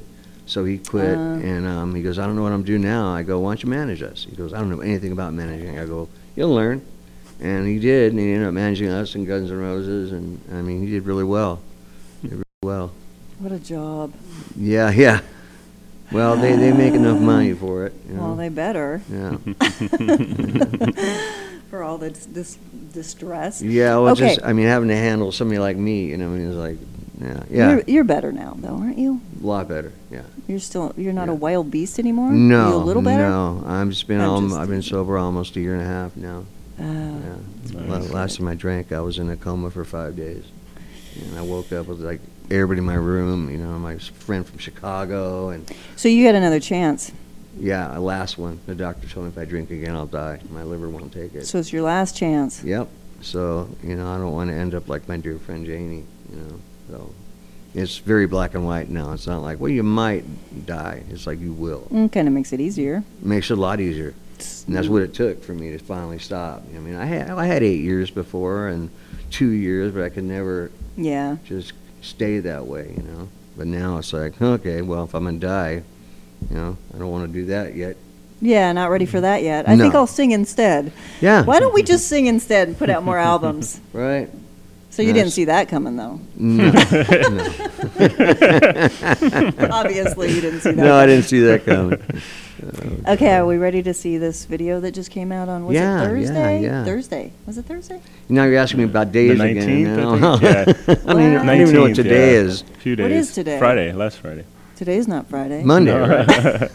So 0.47 0.65
he 0.65 0.79
quit, 0.79 1.17
Uh. 1.17 1.21
and 1.21 1.67
um, 1.69 1.95
he 1.95 2.03
goes, 2.03 2.19
"I 2.19 2.27
don't 2.27 2.35
know 2.35 2.43
what 2.43 2.51
I'm 2.53 2.65
doing 2.65 2.83
now." 2.83 3.15
I 3.15 3.23
go, 3.23 3.39
"Why 3.39 3.51
don't 3.51 3.63
you 3.63 3.69
manage 3.69 4.03
us?" 4.03 4.27
He 4.29 4.35
goes, 4.35 4.53
"I 4.53 4.59
don't 4.59 4.71
know 4.71 4.81
anything 4.81 5.13
about 5.13 5.33
managing." 5.35 5.79
I 5.79 5.87
go, 5.87 6.09
"You'll 6.35 6.53
learn." 6.53 6.83
And 7.43 7.67
he 7.67 7.79
did, 7.81 8.13
and 8.13 8.21
he 8.21 8.31
ended 8.33 8.47
up 8.47 8.55
managing 8.55 8.89
us 8.89 9.17
and 9.17 9.27
Guns 9.27 9.51
N' 9.51 9.59
Roses, 9.59 10.13
and 10.13 10.41
I 10.53 10.63
mean, 10.63 10.81
he 10.81 10.91
did 10.93 11.05
really 11.05 11.25
well. 11.25 11.61
Did 12.23 12.31
really 12.33 12.45
well. 12.63 12.93
What 13.41 13.51
a 13.51 13.59
job. 13.59 14.13
Yeah, 14.57 14.91
yeah. 14.95 15.21
Well, 16.13 16.37
they, 16.37 16.55
they 16.55 16.73
make 16.73 16.95
enough 16.95 17.19
money 17.19 17.53
for 17.55 17.87
it. 17.87 17.95
You 18.09 18.15
know? 18.15 18.23
Well, 18.23 18.37
they 18.37 18.49
better. 18.51 19.01
yeah. 19.11 19.39
For 21.71 21.83
all 21.83 21.97
this, 21.97 22.27
this 22.27 22.59
distress. 22.93 23.63
Yeah, 23.63 23.97
well, 23.97 24.13
Okay. 24.13 24.35
just 24.35 24.45
I 24.45 24.53
mean, 24.53 24.67
having 24.67 24.89
to 24.91 24.95
handle 24.97 25.33
somebody 25.33 25.59
like 25.59 25.77
me, 25.79 26.05
you 26.11 26.19
know, 26.19 26.27
I 26.27 26.29
mean, 26.37 26.49
it's 26.49 26.57
like, 26.57 26.77
yeah, 27.19 27.43
yeah, 27.51 27.71
You're, 27.71 27.83
you're 27.87 28.05
better 28.05 28.31
now, 28.31 28.55
though, 28.59 28.77
aren't 28.77 28.99
you? 28.99 29.23
a 29.43 29.47
lot 29.47 29.69
better. 29.69 29.91
Yeah. 30.11 30.21
You're 30.47 30.59
still, 30.59 30.93
you're 30.99 31.15
not 31.15 31.31
a 31.31 31.35
wild 31.35 31.71
beast 31.71 31.99
anymore? 31.99 32.31
No, 32.31 32.69
You 32.69 32.75
a 32.75 32.77
little 32.77 33.03
better? 33.03 33.23
no. 33.27 33.65
I'm 33.67 33.89
just 33.91 34.07
been 34.07 34.21
I'm 34.21 34.49
just- 34.49 34.61
I've 34.61 34.69
been 34.69 34.83
sober 34.83 35.17
almost 35.17 35.57
a 35.57 35.61
year 35.61 35.73
and 35.73 35.83
a 35.83 35.87
half 35.87 36.15
now. 36.15 36.45
Oh. 36.81 36.83
Yeah. 36.85 37.81
Nice. 37.81 38.11
Last 38.11 38.39
time 38.39 38.49
I 38.49 38.55
drank, 38.55 38.93
I 38.93 39.01
was 39.01 39.19
in 39.19 39.31
a 39.31 39.37
coma 39.37 39.71
for 39.71 39.85
five 39.85 40.17
days, 40.17 40.45
and 41.21 41.39
I 41.39 41.43
woke 41.43 41.73
up 41.73 41.87
with 41.87 42.01
like 42.01 42.21
everybody 42.51 42.79
in 42.79 42.85
my 42.85 42.95
room. 42.95 43.51
You 43.51 43.59
know, 43.59 43.79
my 43.79 43.99
friend 43.99 44.47
from 44.47 44.59
Chicago, 44.59 45.51
and 45.51 45.71
So 45.97 46.09
you 46.09 46.27
had 46.27 46.35
another 46.35 46.61
chance. 46.61 47.13
yeah, 47.59 47.97
a 47.97 48.01
last 48.01 48.39
one. 48.39 48.61
The 48.67 48.75
doctor 48.75 49.07
told 49.09 49.27
me 49.27 49.33
if 49.33 49.39
I 49.39 49.45
drink 49.45 49.71
again, 49.71 49.95
I'll 49.95 50.07
die. 50.07 50.41
My 50.51 50.63
liver 50.63 50.89
won't 50.89 51.13
take 51.13 51.35
it. 51.35 51.47
So 51.47 51.59
it's 51.59 51.73
your 51.73 51.83
last 51.83 52.17
chance. 52.17 52.63
Yep. 52.65 52.89
So 53.21 53.69
you 53.83 53.95
know, 53.95 54.09
I 54.13 54.19
don't 54.19 54.33
want 54.33 54.51
to 54.51 54.57
end 54.57 54.75
up 54.75 54.89
like 54.89 55.09
my 55.09 55.17
dear 55.17 55.39
friend 55.39 55.67
Jani. 55.67 56.05
You 56.31 56.37
know, 56.37 56.61
so 56.91 57.15
it's 57.75 57.99
very 57.99 58.27
black 58.27 58.55
and 58.55 58.65
white 58.67 58.89
now. 58.89 59.13
It's 59.13 59.27
not 59.27 59.43
like 59.43 59.61
well, 59.61 59.71
you 59.71 59.83
might 59.83 60.25
die. 60.67 61.05
It's 61.11 61.27
like 61.27 61.39
you 61.41 61.53
will. 61.53 61.87
Mm, 61.93 62.11
kind 62.11 62.27
of 62.27 62.35
makes 62.35 62.53
it 62.53 62.61
easier. 62.61 63.05
makes 63.21 63.51
it 63.51 63.59
a 63.59 63.61
lot 63.61 63.81
easier. 63.81 64.15
And 64.67 64.77
that's 64.77 64.89
what 64.89 65.03
it 65.03 65.15
took 65.15 65.43
for 65.43 65.53
me 65.53 65.71
to 65.73 65.79
finally 65.79 66.19
stop. 66.19 66.63
I 66.75 66.79
mean, 66.79 66.95
I 66.97 67.05
had 67.05 67.31
I 67.31 67.47
had 67.47 67.63
eight 67.63 67.81
years 67.81 68.11
before 68.11 68.69
and 68.69 68.91
two 69.31 69.51
years, 69.51 69.93
but 69.93 70.03
I 70.05 70.09
could 70.09 70.25
never 70.25 70.71
Yeah. 70.97 71.37
just 71.45 71.73
stay 72.01 72.39
that 72.41 72.67
way, 72.67 72.93
you 72.97 73.03
know. 73.03 73.29
But 73.57 73.67
now 73.67 73.99
it's 73.99 74.13
like, 74.13 74.41
okay, 74.41 74.83
well, 74.83 75.05
if 75.05 75.15
I'm 75.15 75.25
gonna 75.25 75.39
die, 75.39 75.83
you 76.51 76.57
know, 76.57 76.77
I 76.95 76.99
don't 76.99 77.11
want 77.11 77.27
to 77.27 77.33
do 77.33 77.47
that 77.47 77.75
yet. 77.77 77.97
Yeah, 78.41 78.73
not 78.73 78.91
ready 78.91 79.07
for 79.07 79.21
that 79.21 79.43
yet. 79.45 79.69
I 79.69 79.77
think 79.77 79.95
I'll 79.95 80.07
sing 80.09 80.33
instead. 80.33 80.91
Yeah. 81.21 81.45
Why 81.45 81.61
don't 81.61 81.73
we 81.73 81.83
just 81.85 82.09
sing 82.09 82.27
instead 82.27 82.67
and 82.69 82.77
put 82.77 82.91
out 82.91 83.05
more 83.05 83.19
albums? 83.19 83.81
Right. 83.93 84.29
So 84.93 85.01
you 85.01 85.15
didn't 85.15 85.29
Nice. 85.29 85.35
see 85.35 85.45
that 85.47 85.69
coming, 85.71 85.97
though. 85.97 86.21
No. 86.37 86.67
Obviously, 89.71 90.33
you 90.33 90.41
didn't 90.43 90.61
see 90.61 90.73
that. 90.73 90.77
no, 90.77 90.95
I 90.97 91.07
didn't 91.07 91.25
see 91.25 91.41
that 91.41 91.65
coming. 91.65 91.99
Okay, 93.09 93.35
are 93.35 93.45
we 93.45 93.57
ready 93.57 93.83
to 93.83 93.93
see 93.93 94.19
this 94.19 94.45
video 94.45 94.79
that 94.79 94.93
just 94.93 95.11
came 95.11 95.33
out 95.33 95.49
on 95.49 95.67
was 95.67 95.75
Yeah, 95.75 95.97
it 95.97 96.03
yeah, 96.03 96.07
Thursday? 96.09 96.63
yeah. 96.63 96.85
Thursday. 96.85 97.33
Was 97.45 97.59
it 97.59 97.65
Thursday? 97.65 98.01
Now 98.29 98.45
you're 98.45 98.61
asking 98.61 98.79
me 98.79 98.85
about 98.85 99.11
days 99.11 99.37
The 99.39 99.45
again. 99.45 99.69
19th, 99.69 99.89
I 99.89 99.97
now. 100.21 100.37
think, 100.37 100.69
yeah. 100.87 100.95
I 101.11 101.15
mean, 101.15 101.37
I 101.39 101.45
don't 101.47 101.61
even 101.63 101.75
know 101.75 101.81
what 101.83 101.91
19th, 101.91 101.95
today 101.97 102.35
yeah. 102.35 102.39
is. 102.41 102.63
Few 102.79 102.95
days. 102.95 103.03
What 103.03 103.11
is 103.11 103.33
today? 103.35 103.59
Friday, 103.59 103.93
last 103.93 104.19
Friday. 104.19 104.45
Today's 104.77 105.09
not 105.09 105.27
Friday. 105.29 105.65
Monday, 105.65 105.93
No. 105.93 106.07
right? 106.07 106.71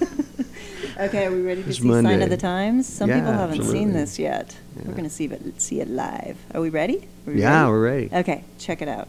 Okay, 0.99 1.25
are 1.27 1.31
we 1.31 1.41
ready 1.41 1.61
to 1.61 1.69
It's 1.69 1.77
see 1.77 1.83
Sign 1.83 2.03
Monday. 2.03 2.23
of 2.23 2.29
the 2.31 2.37
Times? 2.37 2.87
Some 2.87 3.09
Yeah, 3.09 3.17
people 3.19 3.31
haven't 3.33 3.59
absolutely. 3.59 3.79
seen 3.79 3.93
this 3.93 4.17
yet. 4.17 4.55
We're 4.75 4.85
Yeah. 4.85 4.91
going 4.91 5.03
to 5.03 5.09
see 5.09 5.25
it, 5.25 5.61
see 5.61 5.79
it 5.79 5.89
live. 5.89 6.37
Are 6.55 6.61
we 6.61 6.69
ready? 6.69 7.07
Are 7.27 7.33
we 7.33 7.39
Yeah, 7.41 7.59
ready? 7.61 7.71
we're 7.71 7.83
ready. 7.83 8.09
Okay, 8.13 8.43
check 8.57 8.81
it 8.81 8.87
out. 8.87 9.07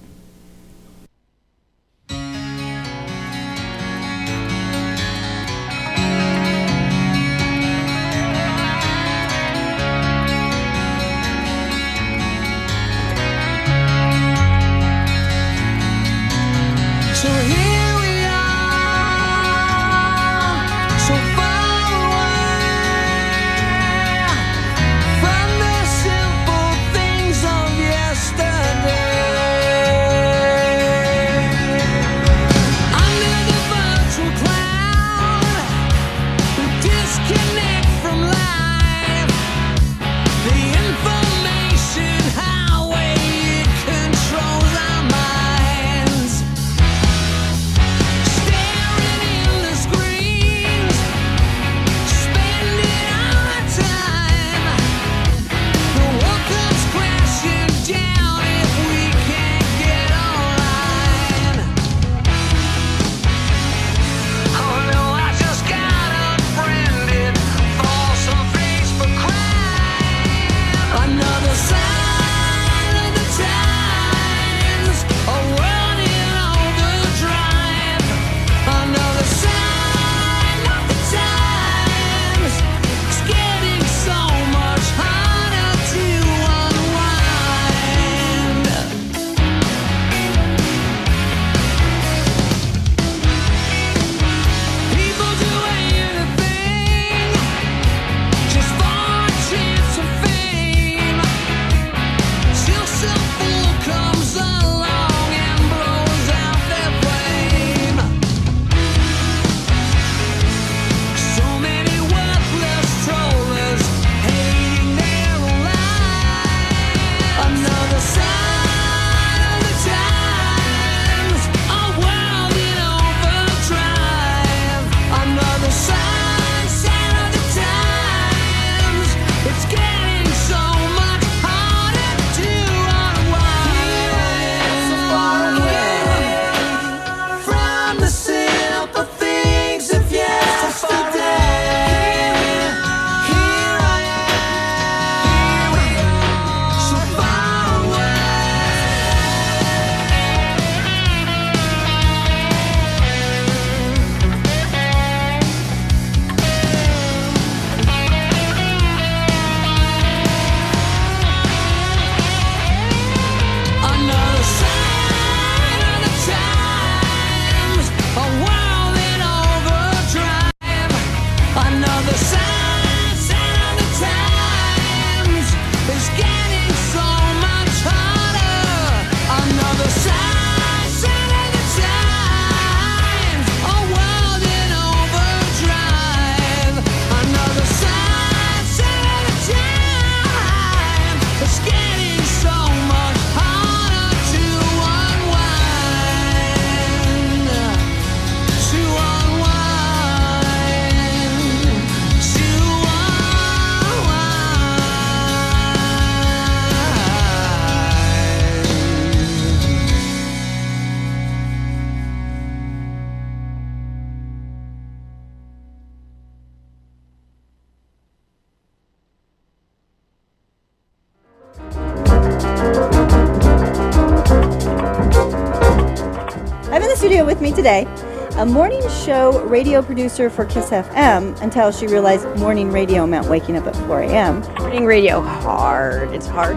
Morning 228.48 228.80
show 228.88 229.44
radio 229.44 229.82
producer 229.82 230.30
for 230.30 230.46
Kiss 230.46 230.70
FM 230.70 231.40
until 231.42 231.70
she 231.70 231.86
realized 231.86 232.26
morning 232.38 232.72
radio 232.72 233.06
meant 233.06 233.28
waking 233.28 233.56
up 233.56 233.66
at 233.66 233.76
4 233.86 234.00
a.m. 234.02 234.40
Morning 234.58 234.86
radio 234.86 235.20
hard. 235.20 236.12
It's 236.12 236.26
hard. 236.26 236.56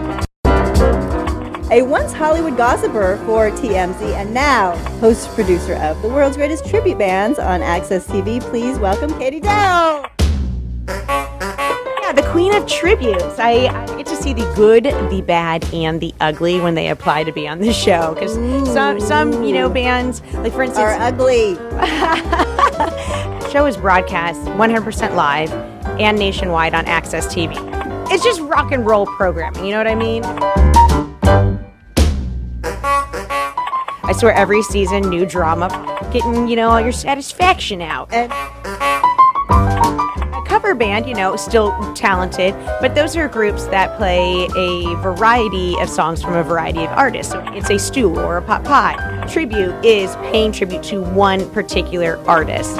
A 1.70 1.82
once 1.82 2.12
Hollywood 2.12 2.56
gossiper 2.56 3.18
for 3.26 3.50
TMZ 3.50 4.02
and 4.14 4.32
now 4.32 4.76
host 5.00 5.28
producer 5.30 5.74
of 5.74 6.00
the 6.02 6.08
world's 6.08 6.36
greatest 6.36 6.66
tribute 6.66 6.98
bands 6.98 7.38
on 7.38 7.62
Access 7.62 8.06
TV. 8.06 8.40
Please 8.40 8.78
welcome 8.78 9.10
Katie 9.18 9.40
Dow. 9.40 10.08
Queen 12.32 12.54
of 12.54 12.66
tributes. 12.66 13.38
I, 13.38 13.68
I 13.68 13.96
get 13.98 14.06
to 14.06 14.16
see 14.16 14.32
the 14.32 14.50
good, 14.56 14.84
the 14.84 15.20
bad, 15.20 15.64
and 15.74 16.00
the 16.00 16.14
ugly 16.18 16.60
when 16.60 16.74
they 16.74 16.88
apply 16.88 17.24
to 17.24 17.32
be 17.32 17.46
on 17.46 17.60
the 17.60 17.74
show. 17.74 18.14
Because 18.14 18.32
some, 18.72 18.98
some, 19.00 19.44
you 19.44 19.52
know, 19.52 19.68
bands, 19.68 20.22
like 20.36 20.54
for 20.54 20.62
instance, 20.62 20.78
Are 20.78 20.94
ugly. 20.98 21.56
show 23.52 23.66
is 23.66 23.76
broadcast 23.76 24.40
100% 24.40 25.14
live 25.14 25.52
and 26.00 26.18
nationwide 26.18 26.74
on 26.74 26.86
Access 26.86 27.26
TV. 27.26 27.52
It's 28.10 28.24
just 28.24 28.40
rock 28.40 28.72
and 28.72 28.86
roll 28.86 29.04
programming. 29.04 29.66
You 29.66 29.72
know 29.72 29.76
what 29.76 29.86
I 29.86 29.94
mean? 29.94 30.24
I 34.04 34.14
swear, 34.16 34.32
every 34.32 34.62
season, 34.62 35.02
new 35.10 35.26
drama, 35.26 35.68
getting 36.14 36.48
you 36.48 36.56
know 36.56 36.70
all 36.70 36.80
your 36.80 36.92
satisfaction 36.92 37.82
out. 37.82 38.10
And 38.10 38.32
cover 40.72 40.78
band, 40.78 41.06
you 41.06 41.14
know, 41.14 41.36
still 41.36 41.72
talented, 41.94 42.54
but 42.80 42.94
those 42.94 43.14
are 43.16 43.28
groups 43.28 43.66
that 43.66 43.96
play 43.98 44.46
a 44.56 44.96
variety 45.02 45.78
of 45.80 45.88
songs 45.88 46.22
from 46.22 46.34
a 46.34 46.42
variety 46.42 46.82
of 46.82 46.90
artists. 46.90 47.32
So 47.32 47.44
it's 47.52 47.68
a 47.68 47.78
stew 47.78 48.18
or 48.18 48.38
a 48.38 48.42
pot 48.42 48.64
pie. 48.64 49.26
Tribute 49.30 49.84
is 49.84 50.16
paying 50.16 50.50
tribute 50.50 50.82
to 50.84 51.02
one 51.02 51.48
particular 51.50 52.16
artist. 52.26 52.76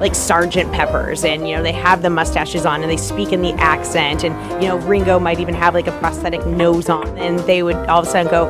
Like 0.00 0.14
Sergeant 0.14 0.72
Peppers, 0.72 1.24
and 1.24 1.48
you 1.48 1.56
know, 1.56 1.62
they 1.62 1.72
have 1.72 2.02
the 2.02 2.10
mustaches 2.10 2.66
on 2.66 2.82
and 2.82 2.90
they 2.90 2.96
speak 2.96 3.32
in 3.32 3.42
the 3.42 3.52
accent, 3.54 4.24
and 4.24 4.62
you 4.62 4.68
know, 4.68 4.78
Ringo 4.78 5.18
might 5.18 5.38
even 5.38 5.54
have 5.54 5.74
like 5.74 5.86
a 5.86 5.98
prosthetic 5.98 6.44
nose 6.46 6.88
on, 6.88 7.06
and 7.18 7.38
they 7.40 7.62
would 7.62 7.76
all 7.88 8.00
of 8.00 8.06
a 8.06 8.10
sudden 8.10 8.30
go, 8.30 8.46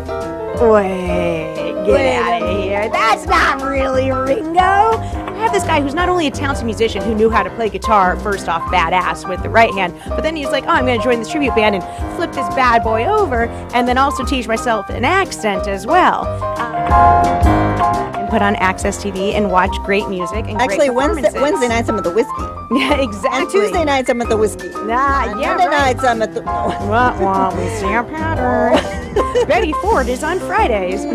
Wait, 0.71 1.55
get 1.85 1.87
Wait 1.87 2.17
out 2.17 2.43
of 2.43 2.62
here. 2.62 2.88
That's 2.91 3.27
not 3.27 3.62
really 3.62 4.11
Ringo. 4.11 5.28
Have 5.49 5.55
this 5.55 5.65
guy 5.65 5.81
who's 5.81 5.95
not 5.95 6.11
only 6.11 6.27
a 6.27 6.31
talented 6.31 6.67
musician 6.67 7.03
who 7.03 7.15
knew 7.15 7.31
how 7.31 7.43
to 7.43 7.49
play 7.49 7.71
guitar, 7.71 8.19
first 8.21 8.51
off, 8.51 8.61
badass 8.71 9.27
with 9.27 9.43
the 9.43 9.49
right 9.49 9.73
hand, 9.73 9.95
but 10.11 10.21
then 10.21 10.37
he's 10.37 10.51
like, 10.51 10.65
oh, 10.65 10.69
I'm 10.69 10.85
going 10.85 10.99
to 10.99 11.03
join 11.03 11.21
this 11.21 11.31
tribute 11.31 11.55
band 11.55 11.75
and 11.75 11.83
flip 12.17 12.33
this 12.33 12.47
bad 12.55 12.83
boy 12.83 13.07
over, 13.07 13.47
and 13.73 13.89
then 13.89 13.97
also 13.97 14.27
teach 14.27 14.47
myself 14.47 14.91
an 14.91 15.07
accent 15.07 15.67
as 15.67 15.87
well. 15.87 16.27
Uh, 16.59 18.13
and 18.15 18.29
put 18.29 18.43
on 18.43 18.57
Access 18.57 19.03
TV 19.03 19.33
and 19.33 19.51
watch 19.51 19.75
great 19.87 20.07
music 20.11 20.45
and 20.49 20.61
actually, 20.61 20.89
great 20.89 20.95
Wednesday. 20.95 21.41
Wednesday 21.41 21.69
nights 21.69 21.89
I'm 21.89 21.97
at 21.97 22.05
the 22.05 22.13
whiskey. 22.13 22.33
Yeah, 22.71 23.01
exactly. 23.01 23.41
And 23.41 23.51
Tuesday 23.51 23.85
nights 23.87 24.11
I'm 24.11 24.21
at 24.21 24.29
the 24.29 24.37
whiskey. 24.37 24.69
Nah, 24.69 25.31
On 25.31 25.41
yeah, 25.41 25.55
Monday 25.55 25.67
right. 25.69 25.97
nights 25.97 26.05
I'm 26.05 26.21
at 26.21 26.35
the. 26.35 26.43
Wah, 26.43 27.19
wah, 27.19 27.57
we 27.57 27.67
see 27.77 27.87
a 27.87 28.05
pattern. 28.05 29.47
Betty 29.49 29.73
Ford 29.81 30.09
is 30.09 30.23
on 30.23 30.39
Fridays. 30.41 31.07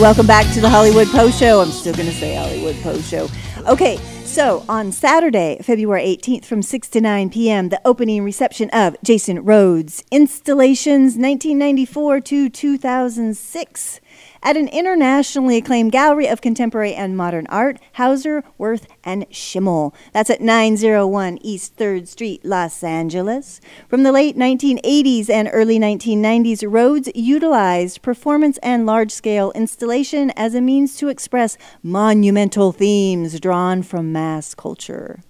Welcome 0.00 0.26
back 0.26 0.50
to 0.54 0.62
the 0.62 0.68
Hollywood 0.70 1.08
PO 1.08 1.30
SHO. 1.30 1.60
I'm 1.60 1.70
still 1.70 1.92
going 1.92 2.08
to 2.08 2.14
say 2.14 2.34
Hollywood 2.34 2.74
PO 2.76 3.00
SHO. 3.02 3.28
Okay, 3.66 3.98
so 4.24 4.64
on 4.66 4.92
Saturday, 4.92 5.58
February 5.62 6.02
18th 6.04 6.46
from 6.46 6.62
6 6.62 6.88
to 6.88 7.02
9 7.02 7.28
p.m., 7.28 7.68
the 7.68 7.82
opening 7.84 8.24
reception 8.24 8.70
of 8.70 8.96
Jason 9.04 9.44
Rhoades 9.44 10.02
Installations 10.10 11.18
1994 11.18 12.20
to 12.20 12.48
2006 12.48 14.00
at 14.42 14.56
an 14.56 14.68
internationally 14.68 15.58
acclaimed 15.58 15.92
gallery 15.92 16.26
of 16.26 16.40
contemporary 16.40 16.94
and 16.94 17.16
modern 17.16 17.46
art, 17.48 17.78
Hauser, 17.94 18.42
Wirth, 18.58 18.86
and 19.04 19.26
Schimmel. 19.30 19.94
That's 20.12 20.30
at 20.30 20.40
901 20.40 21.38
East 21.42 21.76
3rd 21.76 22.08
Street, 22.08 22.44
Los 22.44 22.82
Angeles. 22.82 23.60
From 23.88 24.02
the 24.02 24.12
late 24.12 24.36
1980s 24.36 25.28
and 25.28 25.50
early 25.52 25.78
1990s, 25.78 26.60
Rhoades 26.60 27.10
utilized 27.14 28.02
performance 28.02 28.58
and 28.62 28.86
large 28.86 29.10
scale 29.10 29.52
installation 29.52 30.30
as 30.30 30.54
a 30.54 30.60
means 30.60 30.96
to 30.96 31.08
express 31.08 31.58
monumental 31.82 32.72
themes 32.72 33.38
drawn 33.40 33.82
from 33.82 34.12
mass 34.12 34.54
culture. 34.54 35.20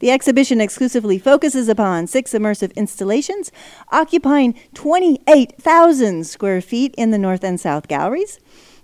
The 0.00 0.10
exhibition 0.10 0.62
exclusively 0.62 1.18
focuses 1.18 1.68
upon 1.68 2.06
six 2.06 2.32
immersive 2.32 2.74
installations 2.74 3.52
occupying 3.92 4.58
28,000 4.72 6.26
square 6.26 6.62
feet 6.62 6.94
in 6.96 7.10
the 7.10 7.18
North 7.18 7.44
and 7.44 7.60
South 7.60 7.86
galleries. 7.86 8.40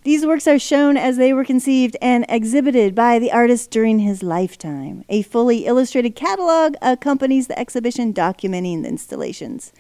These 0.07 0.25
works 0.25 0.47
are 0.47 0.57
shown 0.57 0.97
as 0.97 1.17
they 1.17 1.33
were 1.33 1.45
conceived 1.45 1.97
and 2.01 2.25
exhibited 2.29 2.95
by 2.95 3.19
the 3.19 3.33
artist 3.33 3.73
during 3.73 3.99
his 3.99 4.23
lifetime. 4.23 5.05
A 5.09 5.23
fully 5.23 5.67
illustrated 5.67 6.15
catalog 6.15 6.77
accompanies 6.81 7.49
the 7.49 7.59
exhibition 7.59 8.15
documenting 8.15 8.83
the 8.83 8.89
installations. 8.89 9.73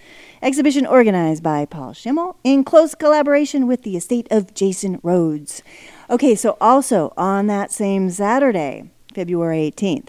Exhibition 0.42 0.84
organized 0.84 1.44
by 1.44 1.64
Paul 1.64 1.92
Schimmel 1.92 2.38
in 2.42 2.64
close 2.64 2.96
collaboration 2.96 3.68
with 3.68 3.84
the 3.84 3.96
estate 3.96 4.26
of 4.32 4.52
Jason 4.52 4.98
Rhoades. 4.98 5.62
Okay, 6.10 6.34
so 6.34 6.56
also 6.60 7.12
on 7.16 7.46
that 7.46 7.70
same 7.70 8.10
Saturday, 8.10 8.90
February 9.14 9.70
18th, 9.70 10.08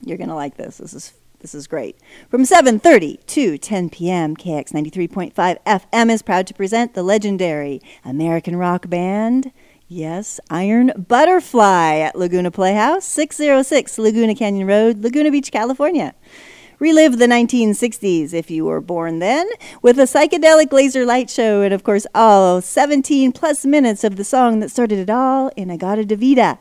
you're 0.00 0.16
going 0.16 0.30
to 0.30 0.34
like 0.34 0.56
this. 0.56 0.78
This 0.78 0.94
is 0.94 1.12
this 1.42 1.54
is 1.54 1.66
great. 1.66 1.98
From 2.30 2.44
7:30 2.44 3.26
to 3.26 3.58
10 3.58 3.90
p.m., 3.90 4.36
KX 4.36 4.72
93.5 4.72 5.58
FM 5.66 6.10
is 6.10 6.22
proud 6.22 6.46
to 6.46 6.54
present 6.54 6.94
the 6.94 7.02
legendary 7.02 7.82
American 8.04 8.56
rock 8.56 8.88
band 8.88 9.52
Yes, 9.94 10.40
Iron 10.48 10.90
Butterfly 10.96 11.98
at 11.98 12.16
Laguna 12.16 12.50
Playhouse, 12.50 13.04
606 13.04 13.98
Laguna 13.98 14.34
Canyon 14.34 14.66
Road, 14.66 15.02
Laguna 15.02 15.30
Beach, 15.30 15.52
California. 15.52 16.14
Relive 16.78 17.18
the 17.18 17.26
1960s 17.26 18.32
if 18.32 18.50
you 18.50 18.64
were 18.64 18.80
born 18.80 19.18
then 19.18 19.46
with 19.82 19.98
a 19.98 20.04
psychedelic 20.04 20.72
laser 20.72 21.04
light 21.04 21.28
show 21.28 21.60
and, 21.60 21.74
of 21.74 21.84
course, 21.84 22.06
all 22.14 22.62
17 22.62 23.32
plus 23.32 23.66
minutes 23.66 24.02
of 24.02 24.16
the 24.16 24.24
song 24.24 24.60
that 24.60 24.70
started 24.70 24.98
it 24.98 25.10
all 25.10 25.52
In-A-Gadda-Da-Vida. 25.58 26.58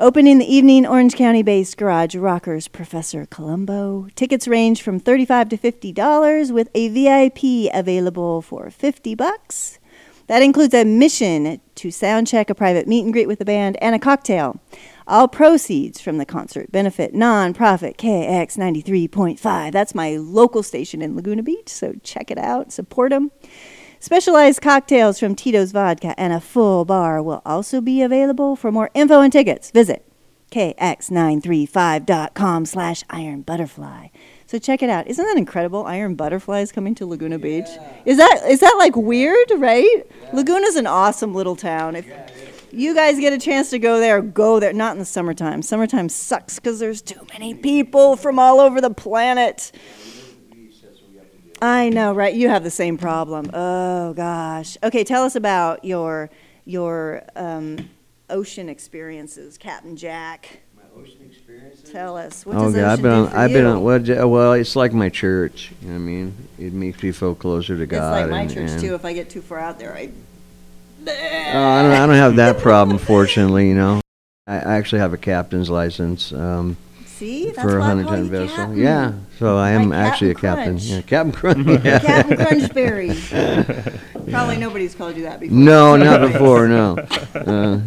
Opening 0.00 0.38
the 0.38 0.54
evening, 0.54 0.86
Orange 0.86 1.16
County 1.16 1.42
based 1.42 1.76
Garage 1.76 2.14
Rockers 2.14 2.68
Professor 2.68 3.26
Colombo. 3.26 4.06
Tickets 4.14 4.46
range 4.46 4.80
from 4.80 5.00
35 5.00 5.48
to 5.48 5.58
$50 5.58 6.52
with 6.52 6.68
a 6.72 6.86
VIP 6.86 7.68
available 7.74 8.40
for 8.40 8.70
50 8.70 9.16
bucks. 9.16 9.80
That 10.28 10.40
includes 10.40 10.72
admission 10.72 11.60
to 11.74 11.90
sound 11.90 12.28
check, 12.28 12.48
a 12.48 12.54
private 12.54 12.86
meet 12.86 13.02
and 13.02 13.12
greet 13.12 13.26
with 13.26 13.40
the 13.40 13.44
band, 13.44 13.76
and 13.82 13.96
a 13.96 13.98
cocktail. 13.98 14.60
All 15.08 15.26
proceeds 15.26 16.00
from 16.00 16.18
the 16.18 16.26
concert 16.26 16.70
benefit 16.70 17.12
nonprofit 17.12 17.96
KX 17.96 18.56
93.5. 18.56 19.72
That's 19.72 19.96
my 19.96 20.16
local 20.16 20.62
station 20.62 21.02
in 21.02 21.16
Laguna 21.16 21.42
Beach, 21.42 21.70
so 21.70 21.94
check 22.04 22.30
it 22.30 22.38
out, 22.38 22.70
support 22.70 23.10
them. 23.10 23.32
Specialized 24.00 24.62
cocktails 24.62 25.18
from 25.18 25.34
Tito's 25.34 25.72
Vodka 25.72 26.14
and 26.18 26.32
a 26.32 26.40
full 26.40 26.84
bar 26.84 27.20
will 27.22 27.42
also 27.44 27.80
be 27.80 28.00
available. 28.00 28.54
For 28.54 28.70
more 28.70 28.90
info 28.94 29.20
and 29.20 29.32
tickets, 29.32 29.72
visit 29.72 30.04
kx935.com 30.52 32.64
slash 32.64 33.02
iron 33.10 33.42
butterfly. 33.42 34.06
So 34.46 34.58
check 34.58 34.82
it 34.82 34.88
out. 34.88 35.06
Isn't 35.08 35.24
that 35.24 35.36
incredible? 35.36 35.84
Iron 35.84 36.14
Butterfly 36.14 36.60
is 36.60 36.72
coming 36.72 36.94
to 36.94 37.04
Laguna 37.04 37.38
Beach. 37.38 37.68
Is 38.06 38.16
that 38.16 38.44
is 38.48 38.60
that 38.60 38.76
like 38.78 38.96
weird, 38.96 39.50
right? 39.58 40.06
Laguna's 40.32 40.76
an 40.76 40.86
awesome 40.86 41.34
little 41.34 41.54
town. 41.54 41.94
If 41.96 42.06
you 42.72 42.94
guys 42.94 43.20
get 43.20 43.34
a 43.34 43.38
chance 43.38 43.68
to 43.70 43.78
go 43.78 44.00
there, 44.00 44.22
go 44.22 44.58
there. 44.58 44.72
Not 44.72 44.92
in 44.92 45.00
the 45.00 45.04
summertime. 45.04 45.60
Summertime 45.60 46.08
sucks 46.08 46.54
because 46.54 46.78
there's 46.78 47.02
too 47.02 47.20
many 47.34 47.52
people 47.52 48.16
from 48.16 48.38
all 48.38 48.58
over 48.58 48.80
the 48.80 48.88
planet. 48.88 49.70
I 51.60 51.88
know, 51.88 52.12
right? 52.12 52.34
You 52.34 52.48
have 52.48 52.64
the 52.64 52.70
same 52.70 52.98
problem. 52.98 53.50
Oh 53.52 54.12
gosh. 54.14 54.76
Okay, 54.82 55.04
tell 55.04 55.24
us 55.24 55.34
about 55.36 55.84
your 55.84 56.30
your 56.64 57.22
um, 57.36 57.88
ocean 58.30 58.68
experiences, 58.68 59.58
Captain 59.58 59.96
Jack. 59.96 60.60
My 60.76 60.82
ocean 61.00 61.20
experiences? 61.26 61.90
Tell 61.90 62.16
us. 62.16 62.44
What 62.46 62.56
Oh, 62.56 62.64
does 62.64 62.74
God, 62.74 62.84
I've 62.84 63.02
been 63.02 63.10
on, 63.12 63.28
I've 63.28 63.52
been 63.52 63.64
on, 63.64 63.82
well, 63.82 64.28
well, 64.28 64.52
it's 64.52 64.76
like 64.76 64.92
my 64.92 65.08
church. 65.08 65.72
You 65.82 65.88
know 65.88 65.94
what 65.94 66.00
I 66.00 66.02
mean? 66.04 66.34
It 66.58 66.72
makes 66.72 67.02
me 67.02 67.10
feel 67.12 67.34
closer 67.34 67.76
to 67.76 67.86
God. 67.86 67.96
It's 67.96 68.22
like 68.22 68.30
my 68.30 68.40
and- 68.42 68.50
church 68.52 68.70
and- 68.70 68.80
too. 68.80 68.94
If 68.94 69.04
I 69.04 69.12
get 69.14 69.30
too 69.30 69.40
far 69.42 69.58
out 69.58 69.78
there, 69.78 69.94
I 69.94 70.10
Oh, 71.06 71.10
I 71.10 71.82
don't, 71.82 71.92
I 71.92 72.06
don't 72.06 72.16
have 72.16 72.36
that 72.36 72.58
problem, 72.58 72.98
fortunately, 72.98 73.68
you 73.68 73.74
know. 73.74 74.00
I, 74.46 74.56
I 74.56 74.74
actually 74.76 74.98
have 74.98 75.14
a 75.14 75.16
captain's 75.16 75.70
license 75.70 76.32
um, 76.32 76.76
See, 77.18 77.46
that's 77.50 77.60
for 77.60 77.76
a 77.78 77.80
why 77.80 77.86
I 77.86 77.88
hundred 77.88 78.02
call 78.04 78.14
ton 78.16 78.24
you 78.24 78.30
vessel. 78.30 78.56
Captain. 78.56 78.76
Yeah, 78.78 79.12
so 79.38 79.56
I 79.56 79.70
am 79.70 79.90
Like 79.90 79.98
actually 79.98 80.30
a 80.30 80.34
Captain 80.34 80.78
captain. 80.78 80.88
Yeah, 80.96 81.02
Captain 81.02 81.32
Crunch. 81.32 81.84
yeah. 81.84 81.98
Captain 81.98 82.36
Crunchberry. 83.16 84.30
Probably 84.30 84.56
nobody's 84.56 84.94
called 84.94 85.16
you 85.16 85.22
that 85.24 85.40
before. 85.40 85.56
No, 85.56 85.96
not 85.96 86.20
before, 86.32 86.68
no. 86.68 86.96
Uh, 87.34 87.80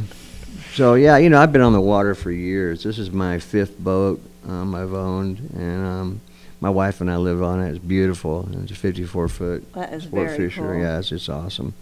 so 0.73 0.95
yeah, 0.95 1.17
you 1.17 1.29
know, 1.29 1.39
I've 1.41 1.51
been 1.53 1.61
on 1.61 1.73
the 1.73 1.81
water 1.81 2.15
for 2.15 2.31
years. 2.31 2.83
This 2.83 2.97
is 2.99 3.11
my 3.11 3.39
fifth 3.39 3.77
boat 3.79 4.21
um, 4.47 4.73
I've 4.75 4.93
owned, 4.93 5.39
and 5.55 5.85
um, 5.85 6.21
my 6.59 6.69
wife 6.69 6.99
and 7.01 7.09
I 7.09 7.17
live 7.17 7.41
on 7.43 7.61
it. 7.61 7.69
It's 7.69 7.79
beautiful. 7.79 8.49
It's 8.63 8.71
a 8.71 8.75
54 8.75 9.27
foot 9.29 9.73
That 9.73 9.93
is 9.93 10.03
sport 10.03 10.27
very 10.27 10.37
fisher. 10.49 10.61
cool. 10.61 10.75
Yeah, 10.79 10.99
it's, 10.99 11.11
it's 11.11 11.29
awesome. 11.29 11.73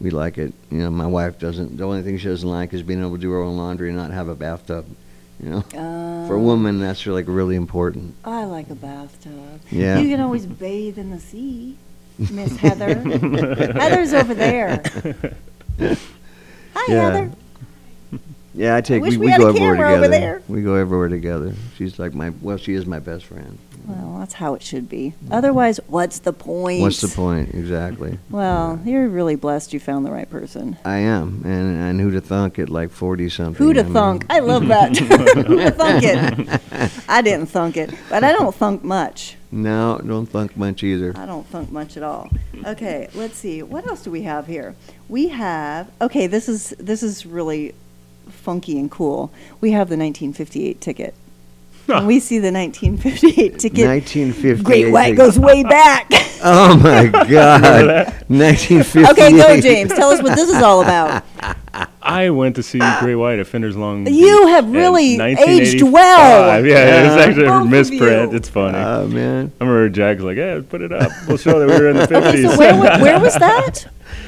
We 0.00 0.10
like 0.10 0.38
it. 0.38 0.52
You 0.70 0.78
know, 0.78 0.90
my 0.90 1.06
wife 1.06 1.38
doesn't. 1.38 1.76
The 1.76 1.84
only 1.84 2.02
thing 2.02 2.18
she 2.18 2.28
doesn't 2.28 2.48
like 2.48 2.72
is 2.72 2.82
being 2.82 3.00
able 3.00 3.12
to 3.16 3.20
do 3.20 3.30
her 3.32 3.40
own 3.42 3.56
laundry 3.56 3.88
and 3.88 3.96
not 3.98 4.10
have 4.10 4.28
a 4.28 4.34
bathtub. 4.34 4.86
You 5.42 5.50
know, 5.50 5.60
for 5.62 6.34
a 6.34 6.38
Um, 6.38 6.44
woman, 6.44 6.80
that's 6.80 7.04
like 7.06 7.26
really 7.28 7.56
important. 7.56 8.14
I 8.24 8.44
like 8.44 8.70
a 8.70 8.74
bathtub. 8.74 9.60
Yeah. 9.70 9.98
You 9.98 10.08
can 10.08 10.20
always 10.20 10.46
bathe 10.46 10.96
in 10.98 11.10
the 11.10 11.18
sea, 11.20 11.76
Miss 12.18 12.56
Heather. 12.56 12.94
Heather's 13.74 14.14
over 14.14 14.32
there. 14.34 14.80
Hi, 15.80 16.84
Yeah. 16.88 17.10
Heather. 17.10 17.30
Yeah, 18.56 18.76
I 18.76 18.80
take. 18.82 19.02
wish 19.02 19.16
we, 19.16 19.18
we 19.18 19.26
we 19.32 19.36
go 19.36 19.48
everywhere 19.48 19.74
camera 19.74 19.92
over 19.94 20.02
together. 20.04 20.10
there. 20.20 20.42
We 20.46 20.62
go 20.62 20.74
everywhere 20.76 21.08
together. 21.08 21.54
She's 21.76 21.98
like 21.98 22.14
my. 22.14 22.30
Well, 22.40 22.56
she 22.56 22.74
is 22.74 22.86
my 22.86 23.00
best 23.00 23.24
friend. 23.24 23.58
Well, 23.84 24.16
that's 24.18 24.34
how 24.34 24.54
it 24.54 24.62
should 24.62 24.88
be. 24.88 25.12
Otherwise, 25.30 25.78
what's 25.88 26.20
the 26.20 26.32
point? 26.32 26.80
What's 26.80 27.02
the 27.02 27.08
point 27.08 27.54
exactly? 27.54 28.18
Well, 28.30 28.80
you're 28.84 29.08
really 29.08 29.36
blessed 29.36 29.74
you 29.74 29.80
found 29.80 30.06
the 30.06 30.10
right 30.10 30.28
person. 30.28 30.78
I 30.84 30.98
am, 30.98 31.42
and 31.44 31.82
and 31.82 32.00
who 32.00 32.10
to 32.12 32.20
thunk 32.20 32.58
at 32.58 32.70
like 32.70 32.90
forty 32.90 33.28
something. 33.28 33.64
Who'da 33.64 33.80
I 33.80 33.82
mean- 33.84 33.92
thunk? 33.92 34.26
I 34.30 34.38
love 34.40 34.66
that. 34.68 34.96
Who'da 35.46 35.70
thunk 35.72 36.02
it? 36.02 37.00
I 37.08 37.20
didn't 37.20 37.46
thunk 37.46 37.76
it, 37.76 37.92
but 38.08 38.24
I 38.24 38.32
don't 38.32 38.54
thunk 38.54 38.82
much. 38.82 39.36
No, 39.52 40.00
don't 40.04 40.26
thunk 40.26 40.56
much 40.56 40.82
either. 40.82 41.12
I 41.16 41.26
don't 41.26 41.46
thunk 41.46 41.70
much 41.70 41.96
at 41.96 42.02
all. 42.02 42.28
Okay, 42.64 43.08
let's 43.14 43.36
see. 43.36 43.62
What 43.62 43.86
else 43.86 44.02
do 44.02 44.10
we 44.10 44.22
have 44.22 44.46
here? 44.46 44.74
We 45.08 45.28
have 45.28 45.90
okay. 46.00 46.26
This 46.26 46.48
is 46.48 46.70
this 46.78 47.02
is 47.02 47.26
really 47.26 47.74
funky 48.30 48.78
and 48.78 48.90
cool. 48.90 49.30
We 49.60 49.72
have 49.72 49.88
the 49.88 49.96
1958 49.96 50.80
ticket. 50.80 51.14
When 51.86 52.06
we 52.06 52.18
see 52.20 52.38
the 52.38 52.50
1958 52.50 53.58
ticket, 53.58 53.86
1958. 53.86 54.64
Great 54.64 54.90
White 54.90 55.16
goes 55.16 55.38
way 55.38 55.62
back. 55.62 56.10
Oh 56.46 56.76
my 56.76 57.06
God! 57.06 58.12
1958. 58.28 59.08
okay, 59.12 59.30
go 59.32 59.58
James. 59.62 59.90
Tell 59.94 60.10
us 60.10 60.22
what 60.22 60.34
this 60.36 60.50
is 60.50 60.62
all 60.62 60.82
about. 60.82 61.24
I 62.02 62.28
went 62.28 62.56
to 62.56 62.62
see 62.62 62.80
Great 63.00 63.14
White 63.14 63.38
at 63.38 63.46
Fender's 63.46 63.78
Long. 63.78 64.04
Beach. 64.04 64.12
You 64.12 64.40
Beach 64.44 64.48
have 64.50 64.70
really 64.70 65.12
aged 65.14 65.80
1985. 65.80 65.92
well. 65.94 66.66
Yeah, 66.66 66.74
it's 67.06 67.16
Yeah. 67.16 67.24
actually 67.24 67.44
Both 67.44 67.54
a 67.54 67.64
of 67.64 67.70
misprint. 67.70 68.30
you. 68.32 68.36
It's 68.36 68.48
funny. 68.50 68.76
Oh 68.76 69.06
man. 69.08 69.52
I 69.58 69.64
remember 69.64 69.88
Jack's 69.88 70.20
like, 70.20 70.36
"Yeah, 70.36 70.60
put 70.68 70.82
it 70.82 70.92
up. 70.92 71.10
We'll 71.26 71.38
show 71.38 71.58
that 71.58 71.66
we 71.66 71.80
were 71.82 71.88
in 71.88 71.96
the 71.96 72.02
Okay, 72.14 72.42
50s." 72.42 72.50
so 72.52 72.58
where, 72.58 72.74
wa- 72.74 73.00
where 73.00 73.18
was 73.20 73.34
that? 73.36 73.86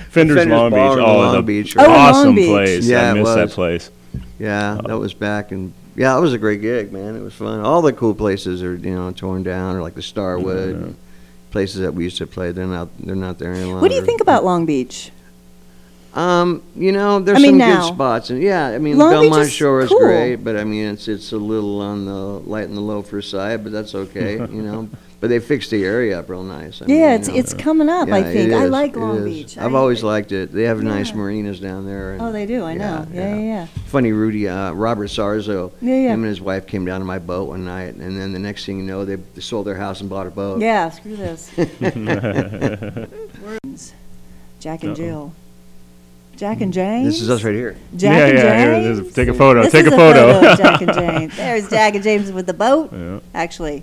Fender's, 0.08 0.38
Fender's 0.38 0.46
Long 0.46 0.70
Beach. 0.70 0.76
Ballroom 0.78 0.98
in 1.04 1.04
Oh, 1.10 1.18
Long 1.18 1.36
the 1.36 1.42
Beach, 1.42 1.76
Oh, 1.76 1.84
in 1.84 1.90
oh, 1.90 1.92
Long 1.92 2.00
awesome 2.08 2.34
Beach. 2.34 2.48
place. 2.48 2.86
Yeah, 2.88 3.08
I 3.08 3.10
it 3.10 3.14
miss 3.16 3.34
that 3.34 3.42
was. 3.42 3.54
place. 3.54 3.90
Yeah, 4.38 4.80
that 4.86 4.96
was 4.98 5.12
back 5.12 5.52
in. 5.52 5.74
Yeah, 5.96 6.16
it 6.16 6.20
was 6.20 6.34
a 6.34 6.38
great 6.38 6.60
gig, 6.60 6.92
man. 6.92 7.16
It 7.16 7.22
was 7.22 7.34
fun. 7.34 7.60
All 7.60 7.80
the 7.80 7.92
cool 7.92 8.14
places 8.14 8.62
are 8.62 8.74
you 8.74 8.94
know 8.94 9.10
torn 9.12 9.42
down, 9.42 9.76
or 9.76 9.82
like 9.82 9.94
the 9.94 10.02
Starwood, 10.02 10.94
places 11.50 11.80
that 11.80 11.94
we 11.94 12.04
used 12.04 12.18
to 12.18 12.26
play. 12.26 12.52
They're 12.52 12.66
not. 12.66 12.88
They're 12.98 13.16
not 13.16 13.38
there 13.38 13.52
any 13.52 13.64
longer. 13.64 13.80
What 13.80 13.88
do 13.88 13.94
you 13.94 14.04
think 14.04 14.20
about 14.20 14.44
Long 14.44 14.66
Beach? 14.66 15.10
Um, 16.12 16.62
you 16.74 16.92
know, 16.92 17.20
there's 17.20 17.38
I 17.38 17.42
mean, 17.42 17.50
some 17.52 17.58
now. 17.58 17.80
good 17.82 17.94
spots, 17.94 18.30
and 18.30 18.42
yeah, 18.42 18.68
I 18.68 18.78
mean, 18.78 18.96
Long 18.96 19.10
Beach 19.10 19.30
Belmont 19.30 19.42
is 19.48 19.52
Shore 19.52 19.80
is 19.80 19.90
cool. 19.90 19.98
great, 19.98 20.36
but 20.36 20.56
I 20.56 20.64
mean, 20.64 20.86
it's 20.86 21.08
it's 21.08 21.32
a 21.32 21.36
little 21.36 21.80
on 21.80 22.06
the 22.06 22.12
light 22.12 22.68
and 22.68 22.76
the 22.76 22.80
low 22.80 23.02
for 23.02 23.20
side, 23.20 23.62
but 23.62 23.72
that's 23.72 23.94
okay, 23.94 24.34
you 24.38 24.62
know. 24.62 24.88
But 25.26 25.30
they 25.30 25.40
fixed 25.40 25.72
the 25.72 25.84
area 25.84 26.20
up 26.20 26.28
real 26.28 26.44
nice. 26.44 26.80
I 26.80 26.86
mean, 26.86 27.00
Yeah, 27.00 27.08
you 27.10 27.16
it's 27.18 27.26
know. 27.26 27.34
it's 27.34 27.52
coming 27.52 27.88
up. 27.88 28.08
I 28.10 28.22
think 28.22 28.52
I 28.52 28.66
like 28.66 28.94
Long. 28.94 29.24
Beach. 29.24 29.58
I've 29.58 29.74
I- 29.74 29.78
always 29.78 30.04
liked 30.04 30.30
it. 30.30 30.52
They 30.52 30.62
have 30.62 30.80
nice 30.84 31.12
marinas 31.12 31.58
down 31.58 31.84
there. 31.84 32.12
And 32.12 32.22
Oh, 32.22 32.30
they 32.30 32.46
do. 32.46 32.62
I 32.62 32.74
know. 32.74 33.04
Yeah, 33.12 33.34
yeah, 33.34 33.40
yeah. 33.42 33.66
Funny, 33.86 34.12
Rudy, 34.12 34.46
uh, 34.48 34.70
Robert 34.70 35.08
Sarzo. 35.08 35.72
Yeah, 35.80 35.94
yeah. 35.94 36.08
Him 36.14 36.20
and 36.22 36.26
his 36.28 36.40
wife 36.40 36.68
came 36.68 36.84
down 36.84 37.00
to 37.00 37.04
my 37.06 37.18
boat 37.18 37.48
one 37.48 37.64
night, 37.64 37.96
and 37.96 38.16
then 38.16 38.32
the 38.32 38.38
next 38.38 38.66
thing 38.66 38.78
you 38.78 38.84
know, 38.84 39.04
they 39.04 39.16
they 39.16 39.40
sold 39.40 39.66
their 39.66 39.74
house 39.74 40.00
and 40.00 40.08
bought 40.08 40.28
a 40.28 40.30
boat. 40.30 40.60
Yeah, 40.60 40.90
screw 40.90 41.16
this. 41.16 41.50
Words. 43.42 43.94
Jack 44.60 44.82
and 44.84 44.92
Uh-oh. 44.92 44.94
Jill. 44.94 45.32
Jack 46.36 46.60
and 46.60 46.72
James. 46.72 47.06
This 47.06 47.20
is 47.20 47.30
us 47.30 47.42
right 47.42 47.54
here. 47.54 47.76
Jack 47.96 48.16
yeah, 48.16 48.26
and 48.26 48.38
yeah. 48.38 48.58
Here, 48.58 48.80
James. 48.94 49.00
this 49.06 49.14
take 49.14 49.28
a 49.28 49.34
photo. 49.34 49.62
This 49.62 49.72
take 49.72 49.86
is 49.86 49.92
a 49.92 49.96
photo. 49.96 50.50
of 50.52 50.58
Jack 50.58 50.82
and 50.82 50.92
James. 50.94 51.36
There's 51.38 51.68
Jack 51.68 51.94
and 51.94 52.04
James 52.04 52.30
with 52.30 52.46
the 52.46 52.54
boat. 52.54 52.92
Yeah. 52.92 53.20
Actually, 53.34 53.82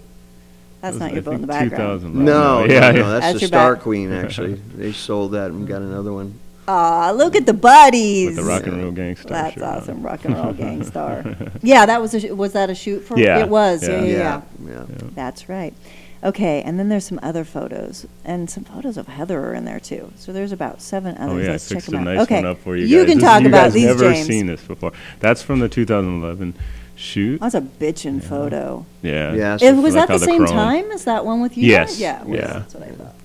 that's 0.83 0.97
not 0.97 1.13
your 1.13 1.21
boat 1.21 1.35
in 1.35 1.41
the 1.41 1.47
background. 1.47 2.01
2000. 2.01 2.25
No, 2.25 2.65
yeah, 2.65 2.65
no, 2.65 2.73
yeah. 2.73 2.91
no, 2.91 3.11
that's, 3.11 3.25
That's 3.25 3.33
the 3.35 3.39
your 3.39 3.47
Star 3.47 3.75
back. 3.75 3.83
Queen. 3.83 4.11
Actually, 4.11 4.55
they 4.75 4.91
sold 4.91 5.31
that 5.31 5.49
and 5.49 5.65
got 5.65 5.81
another 5.81 6.11
one. 6.11 6.37
Aw, 6.67 7.11
look 7.11 7.37
at 7.37 7.45
the 7.45 7.53
buddies. 7.53 8.27
With 8.27 8.35
the 8.35 8.43
rock 8.43 8.67
and 8.67 8.83
roll 8.83 8.91
gangster. 8.91 9.29
That's 9.29 9.53
shirt 9.53 9.63
on. 9.63 9.77
awesome, 9.77 10.03
rock 10.03 10.25
and 10.25 10.35
roll 10.35 10.51
gang 10.51 10.83
star. 10.83 11.23
yeah, 11.61 11.85
that 11.85 12.01
was 12.01 12.13
a 12.13 12.19
sh- 12.19 12.31
was 12.31 12.51
that 12.51 12.69
a 12.69 12.75
shoot 12.75 12.99
for? 12.99 13.17
Yeah, 13.17 13.39
it 13.39 13.47
was. 13.47 13.87
Yeah, 13.87 14.01
yeah. 14.01 14.05
yeah, 14.05 14.41
yeah. 14.65 14.85
yeah. 14.89 15.09
That's 15.15 15.47
right. 15.47 15.73
Okay, 16.21 16.61
and 16.63 16.77
then 16.77 16.89
there's 16.89 17.05
some 17.05 17.19
other 17.23 17.45
photos, 17.45 18.05
and 18.25 18.49
some 18.49 18.65
photos 18.65 18.97
of 18.97 19.07
Heather 19.07 19.39
are 19.39 19.53
in 19.53 19.63
there 19.63 19.79
too. 19.79 20.11
So 20.17 20.33
there's 20.33 20.51
about 20.51 20.81
seven 20.81 21.15
oh, 21.17 21.23
others. 21.23 21.33
Oh 21.33 21.37
yeah, 21.37 21.47
I 21.47 21.51
Let's 21.51 21.69
check 21.69 21.75
fixed 21.77 21.91
them 21.91 21.95
a 21.95 22.11
out. 22.11 22.15
nice 22.15 22.23
okay, 22.23 22.35
one 22.35 22.45
up 22.45 22.57
for 22.59 22.75
you, 22.75 22.85
you 22.85 22.99
guys. 22.99 23.07
can 23.07 23.17
This- 23.19 23.25
talk 23.25 23.41
you 23.41 23.47
about 23.47 23.63
guys 23.63 23.73
these, 23.73 23.85
never 23.85 24.13
James. 24.13 24.27
seen 24.27 24.47
this 24.47 24.61
before. 24.61 24.91
That's 25.19 25.41
from 25.41 25.59
the 25.59 25.69
2011 25.69 26.55
shoot. 26.95 27.39
That's 27.41 27.55
a 27.55 27.61
bitchin' 27.61 28.23
photo. 28.23 28.85
Yeah. 29.01 29.33
Yeah, 29.33 29.57
It, 29.61 29.75
was 29.75 29.95
like 29.95 30.07
that 30.07 30.13
the 30.13 30.19
the 30.19 30.25
same 30.25 30.45
chrome- 30.45 30.55
time 30.55 30.91
as 30.91 31.05
that 31.05 31.25
one 31.25 31.41
with 31.41 31.57
you? 31.57 31.67
Yes. 31.67 31.99
Yeah. 31.99 32.23
was. 32.23 32.37
yeah. 32.39 32.47
That's 32.59 32.73
what 32.75 32.83
I 32.83 32.91
thought. 32.91 33.15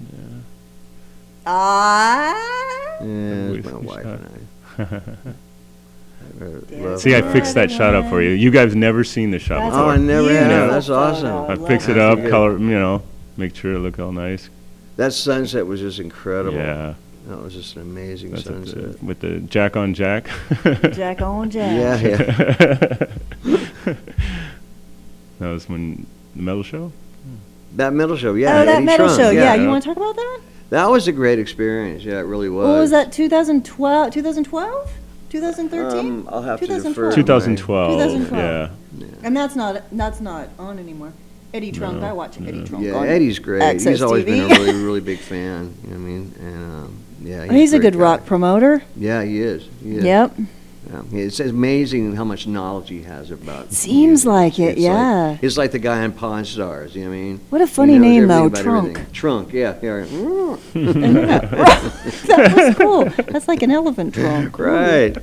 Ah. 1.46 2.34
Yeah, 3.00 3.50
We- 3.50 3.58
it's 3.58 3.66
my 3.66 3.78
wife 3.78 4.04
and 4.04 4.26
I. 4.78 4.82
I 4.84 6.44
really 6.44 6.60
There's 6.66 6.82
love 6.84 7.00
See, 7.00 7.14
I 7.16 7.22
fixed 7.22 7.54
that 7.54 7.70
shot 7.70 7.94
up 7.94 8.08
for 8.08 8.20
you. 8.22 8.30
You 8.30 8.50
guys 8.50 8.74
never 8.74 9.02
seen 9.04 9.30
the 9.30 9.38
shot 9.38 9.60
That's 9.60 9.76
Oh. 9.76 9.88
I 9.88 9.96
never 9.96 10.28
have. 10.32 10.48
beautiful 10.48 10.68
That's 10.68 10.88
awesome. 10.90 11.22
photo. 11.26 11.46
I 11.52 11.54
love 11.54 11.68
fixed 11.68 11.88
it 11.88 11.96
it. 11.96 12.00
up, 12.02 12.18
color, 12.28 12.52
you 12.58 12.78
know, 12.78 13.02
make 13.36 13.54
sure 13.56 13.74
it 13.74 13.78
look 13.78 13.98
all 13.98 14.12
nice. 14.12 14.50
That 14.96 15.12
sunset 15.12 15.66
was 15.66 15.80
just 15.80 16.00
incredible. 16.00 16.58
Yeah. 16.58 16.94
That 17.28 17.42
was 17.42 17.52
just 17.52 17.76
an 17.76 17.82
amazing 17.82 18.30
That's 18.30 18.46
at 18.46 18.60
the- 18.62 18.66
sunset. 18.66 19.02
with 19.02 19.20
the 19.20 19.40
Jack 19.40 19.76
on 19.76 19.92
Jack. 19.92 20.30
Jack 20.92 21.20
on 21.20 21.50
Jack. 21.50 22.00
Yeah, 22.02 23.06
yeah. 23.44 23.94
that 25.38 25.48
was 25.50 25.68
when 25.68 26.06
the 26.34 26.42
metal 26.42 26.62
show. 26.62 26.90
That 27.76 27.92
metal 27.92 28.16
show, 28.16 28.32
yeah. 28.34 28.62
oh, 28.62 28.64
that 28.64 28.76
Eddie 28.76 28.86
metal 28.86 29.06
Trunk, 29.08 29.20
show. 29.20 29.30
Yeah, 29.30 29.54
yeah. 29.54 29.62
you 29.62 29.68
want 29.68 29.82
to 29.82 29.88
talk 29.90 29.98
about 29.98 30.16
that? 30.16 30.40
That 30.70 30.86
was 30.90 31.06
a 31.06 31.12
great 31.12 31.38
experience. 31.38 32.02
Yeah, 32.02 32.14
it 32.18 32.22
really 32.22 32.48
was. 32.48 32.66
What 32.66 32.78
was 32.80 32.90
that? 32.92 33.12
2012? 33.12 34.10
2012? 34.12 34.92
2013? 35.28 35.98
Um, 35.98 36.28
I'll 36.32 36.40
have 36.42 36.60
to 36.60 36.66
2012. 36.66 37.12
to 37.14 37.20
my- 37.20 37.22
2012. 37.22 37.92
2012. 38.00 38.70
Yeah. 38.96 39.06
And 39.22 39.36
that's 39.36 39.54
not 39.54 39.82
that's 39.92 40.20
not 40.22 40.48
on 40.58 40.78
anymore. 40.78 41.12
Eddie 41.52 41.72
Trunk. 41.72 42.02
I 42.02 42.12
watch 42.14 42.38
Eddie 42.40 42.64
Trunk. 42.64 42.84
Yeah, 42.84 42.94
on 42.94 43.06
Eddie's 43.06 43.38
great. 43.38 43.62
Access 43.62 43.88
He's 43.90 44.02
always 44.02 44.24
been 44.24 44.40
a 44.44 44.48
really, 44.48 44.82
really 44.82 45.00
big 45.12 45.18
fan. 45.18 45.74
You 45.84 45.90
know 45.90 45.96
what 45.96 46.02
I 46.02 46.06
mean? 46.06 46.34
And 46.40 46.72
um, 46.72 47.04
yeah, 47.20 47.44
he's, 47.44 47.52
He's 47.52 47.72
a 47.72 47.78
good 47.78 47.94
guy. 47.94 48.00
rock 48.00 48.26
promoter. 48.26 48.82
Yeah, 48.96 49.22
he 49.22 49.40
is. 49.40 49.68
He 49.82 49.96
is. 49.96 50.04
Yep. 50.04 50.34
Yeah. 50.38 51.02
It's 51.12 51.38
amazing 51.38 52.14
how 52.16 52.24
much 52.24 52.46
knowledge 52.46 52.88
he 52.88 53.02
has 53.02 53.30
about. 53.30 53.72
Seems 53.74 54.24
music. 54.24 54.26
like 54.26 54.58
it, 54.58 54.62
It's 54.72 54.80
yeah. 54.80 55.22
Like, 55.32 55.42
it's 55.44 55.58
like 55.58 55.70
the 55.72 55.78
guy 55.78 56.02
on 56.02 56.12
Pawn 56.12 56.46
Stars. 56.46 56.94
You 56.96 57.04
know 57.04 57.10
what 57.10 57.16
I 57.16 57.18
mean? 57.18 57.40
What 57.50 57.60
a 57.60 57.66
funny 57.66 57.98
name, 57.98 58.26
though, 58.26 58.48
Trunk. 58.48 58.88
everything. 58.88 59.12
Trunk. 59.12 59.52
Yeah. 59.52 59.74
Yeah. 59.82 60.06
that 60.74 62.54
was 62.56 62.74
cool. 62.76 63.04
That's 63.30 63.48
like 63.48 63.62
an 63.62 63.70
elephant 63.70 64.14
trunk. 64.14 64.58
Right. 64.68 65.14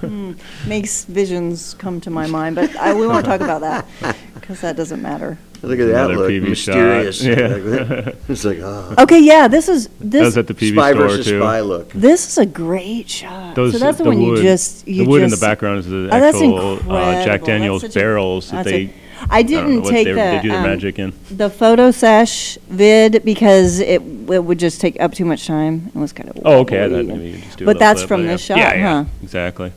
Hmm. 0.00 0.32
Makes 0.66 1.04
visions 1.06 1.74
come 1.74 2.00
to 2.02 2.10
my 2.10 2.26
mind, 2.26 2.56
but 2.56 2.74
I, 2.76 2.92
we 2.92 3.06
won't 3.06 3.24
talk 3.24 3.40
about 3.40 3.62
that 3.62 3.86
because 4.34 4.60
that 4.60 4.76
doesn't 4.76 5.00
matter. 5.00 5.38
Look 5.62 5.78
at 5.80 5.86
that 5.86 6.10
Another 6.10 6.16
look. 6.16 6.30
PV 6.30 6.48
Mysterious. 6.48 7.16
shot. 7.22 7.26
Yeah. 7.38 8.12
It's 8.28 8.44
like 8.44 8.58
oh. 8.60 8.94
Okay, 8.98 9.20
yeah, 9.20 9.48
this 9.48 9.68
is 9.68 9.88
That 10.00 10.20
was 10.24 10.34
this. 10.34 10.36
at 10.36 10.46
the 10.46 10.54
PV 10.54 10.72
spy 10.72 10.92
store 10.92 11.08
versus 11.08 11.26
too. 11.26 11.40
spy 11.40 11.60
look. 11.60 11.92
This 11.92 12.28
is 12.28 12.38
a 12.38 12.46
great 12.46 13.08
shot. 13.08 13.54
Those, 13.54 13.72
so 13.72 13.78
that's 13.78 13.98
the, 13.98 14.04
the 14.04 14.10
one 14.10 14.22
wood, 14.22 14.38
you 14.38 14.42
just 14.44 14.86
you 14.86 15.04
the 15.04 15.10
wood 15.10 15.22
in 15.22 15.30
the 15.30 15.36
just- 15.36 15.42
background 15.42 15.78
is 15.80 15.86
the 15.86 16.08
Oh, 16.12 16.20
that's 16.20 16.36
actual 16.36 16.58
uh, 16.58 16.72
incredible. 16.74 17.24
Jack 17.24 17.44
Daniels 17.44 17.82
That's 17.82 17.94
such 17.94 18.00
a- 18.00 18.04
barrels 18.04 18.50
that 18.50 18.56
that's 18.64 18.68
they. 18.70 18.84
a- 18.84 18.90
I 19.30 19.38
I 19.38 19.42
don't 19.42 19.50
know 19.64 19.68
didn't 19.70 19.82
what 19.82 19.90
take 19.92 20.04
they, 20.04 20.12
the 20.12 20.16
they 20.18 20.40
do 20.42 20.48
the 20.50 20.56
um, 20.56 20.62
magic 20.62 20.98
in. 20.98 21.12
the 21.30 21.48
photo 21.48 21.90
sesh 21.90 22.58
vid 22.68 23.24
because 23.24 23.80
it 23.80 24.02
it 24.02 24.44
would 24.44 24.58
just 24.58 24.78
take 24.80 25.00
up 25.00 25.14
too 25.14 25.24
much 25.24 25.46
time. 25.46 25.86
It 25.94 25.98
was 25.98 26.12
kind 26.12 26.28
of 26.28 26.36
Oh, 26.44 26.58
okay. 26.60 26.84
I 26.84 26.90
thought 26.90 27.06
maybe 27.06 27.30
you 27.30 27.38
just 27.38 27.56
do 27.58 27.64
a 27.64 27.66
But 27.66 27.76
little 27.76 27.80
that's 27.80 28.00
flip, 28.00 28.08
from 28.08 28.22
yeah. 28.24 28.32
this 28.32 28.44
shot, 28.44 28.58
Yeah, 28.58 28.74
yeah, 28.74 29.04
huh? 29.04 29.10
exactly. 29.22 29.72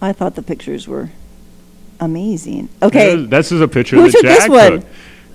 I 0.00 0.12
thought 0.12 0.36
the 0.36 0.42
pictures 0.42 0.86
were 0.86 1.10
amazing. 2.00 2.68
Okay. 2.82 3.16
This- 3.16 3.30
This 3.30 3.52
is 3.52 3.60
a 3.60 3.68
picture 3.68 3.96
Who 3.96 4.02
that 4.04 4.12
took 4.12 4.22
this 4.22 4.38
Jack 4.38 4.50
one? 4.50 4.80
took. 4.80 4.86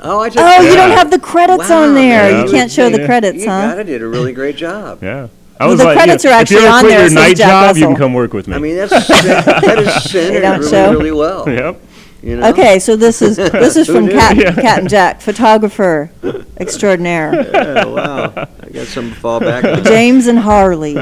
Oh, 0.01 0.21
I 0.21 0.29
took 0.29 0.41
Oh, 0.41 0.61
you 0.61 0.75
don't 0.75 0.91
have 0.91 1.11
the 1.11 1.19
credits 1.19 1.69
Wow, 1.69 1.83
on 1.83 1.93
there. 1.93 2.31
man, 2.31 2.45
You 2.45 2.51
can't 2.51 2.71
show 2.71 2.89
the 2.89 2.99
Yeah. 3.01 3.05
credits, 3.05 3.43
You 3.43 3.49
huh? 3.49 3.75
got 3.75 3.85
did 3.85 4.01
a 4.01 4.07
really 4.07 4.31
great 4.33 4.55
job. 4.55 4.99
Yeah. 5.03 5.27
I 5.59 5.65
Well, 5.65 5.71
was 5.71 5.79
the 5.79 5.85
like, 5.87 5.97
credits 5.97 6.23
yeah, 6.23 6.37
are 6.37 6.41
if 6.41 6.49
you 6.51 6.57
actually 6.57 6.67
ever 6.67 6.73
on 6.75 6.79
quit 6.79 6.89
there, 6.91 6.99
your 6.99 7.05
it 7.07 7.09
says 7.09 7.15
night 7.15 7.35
Jack 7.37 7.47
job, 7.49 7.75
you 7.75 7.83
Russell. 7.83 7.87
can 7.95 7.95
come 7.97 8.13
work 8.13 8.33
with 8.33 8.47
me. 8.47 8.55
I 8.55 8.59
mean, 8.59 8.75
that's 8.77 8.91
that 9.07 9.77
is 9.79 10.03
centered 10.11 10.41
don't 10.41 10.59
really, 10.59 10.71
show. 10.71 10.91
really 10.93 11.11
well. 11.11 11.49
yep. 11.49 11.81
You 12.23 12.35
know? 12.37 12.49
Okay, 12.49 12.79
so 12.79 12.95
this 12.95 13.21
is 13.21 13.35
this 13.63 13.75
is 13.75 13.87
Who 13.87 13.93
from 13.95 14.05
knew? 14.05 14.11
Cat, 14.13 14.37
Yeah. 14.37 14.53
Cat 14.53 14.79
and 14.79 14.89
Jack, 14.89 15.19
photographer 15.21 16.11
extraordinaire, 16.57 17.33
Yeah, 17.53 17.85
wow. 17.85 18.33
I 18.63 18.69
got 18.69 18.87
some 18.87 19.09
to 19.09 19.15
fall 19.15 19.41
back 19.41 19.65
on. 19.65 19.83
James 19.83 20.27
and 20.27 20.39
Harley. 20.39 20.97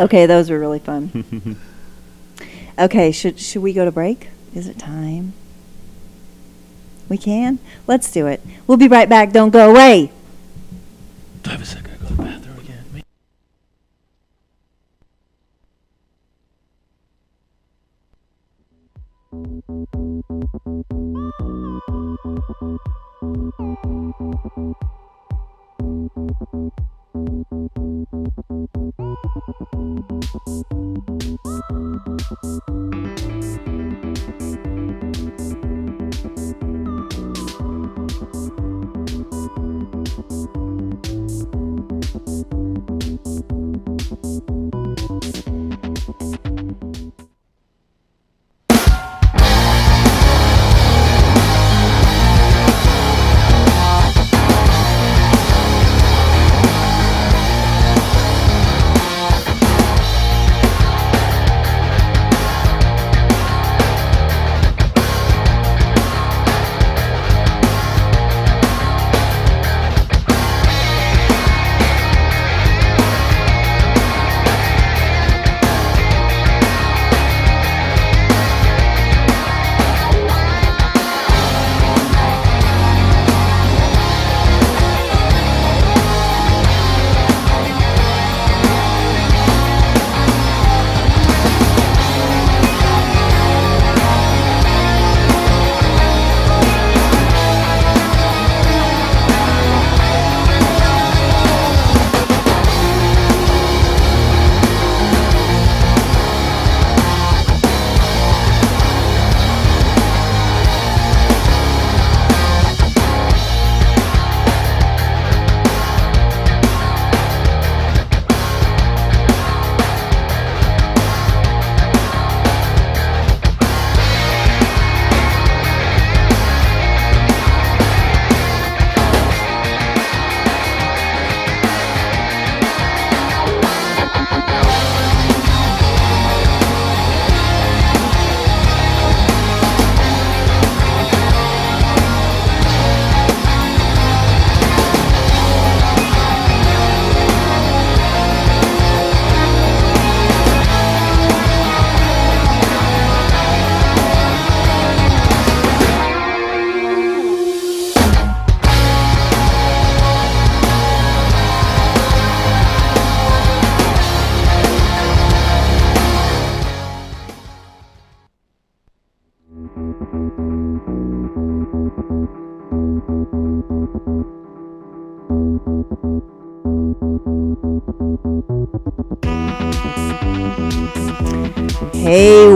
Okay, 0.00 0.26
those 0.26 0.50
were 0.50 0.58
really 0.58 0.80
fun. 0.80 1.56
Okay, 2.78 3.12
should 3.12 3.38
should 3.38 3.62
we 3.62 3.72
go 3.72 3.84
to 3.84 3.92
break? 3.92 4.28
Is 4.56 4.66
it 4.66 4.76
time? 4.78 5.34
We 7.14 7.18
can. 7.18 7.60
Let's 7.86 8.10
do 8.10 8.26
it. 8.26 8.40
We'll 8.66 8.76
be 8.76 8.88
right 8.88 9.08
back. 9.08 9.30
Don't 9.30 9.50
go 9.50 9.70
away. 9.70 10.10
Do 11.44 11.50
I 11.50 11.52
have 11.52 11.62
a 11.62 11.64
second 11.64 11.94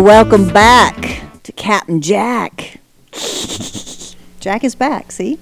welcome 0.09 0.49
back 0.55 1.21
to 1.43 1.53
Captain 1.53 2.01
Jack. 2.01 2.81
Jack 4.41 4.65
is 4.65 4.75
back, 4.75 5.13
see? 5.13 5.39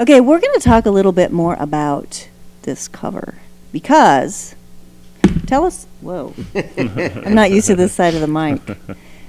Okay, 0.00 0.18
we're 0.18 0.40
going 0.40 0.54
to 0.58 0.64
talk 0.64 0.86
a 0.86 0.90
little 0.90 1.12
bit 1.12 1.30
more 1.30 1.56
about 1.60 2.26
this 2.62 2.88
cover 2.88 3.34
because 3.70 4.54
tell 5.46 5.66
us. 5.66 5.86
Whoa. 6.00 6.32
I'm 6.54 7.34
not 7.34 7.50
used 7.50 7.66
to 7.66 7.76
this 7.76 7.92
side 7.92 8.14
of 8.14 8.22
the 8.22 8.26
mic. 8.26 8.62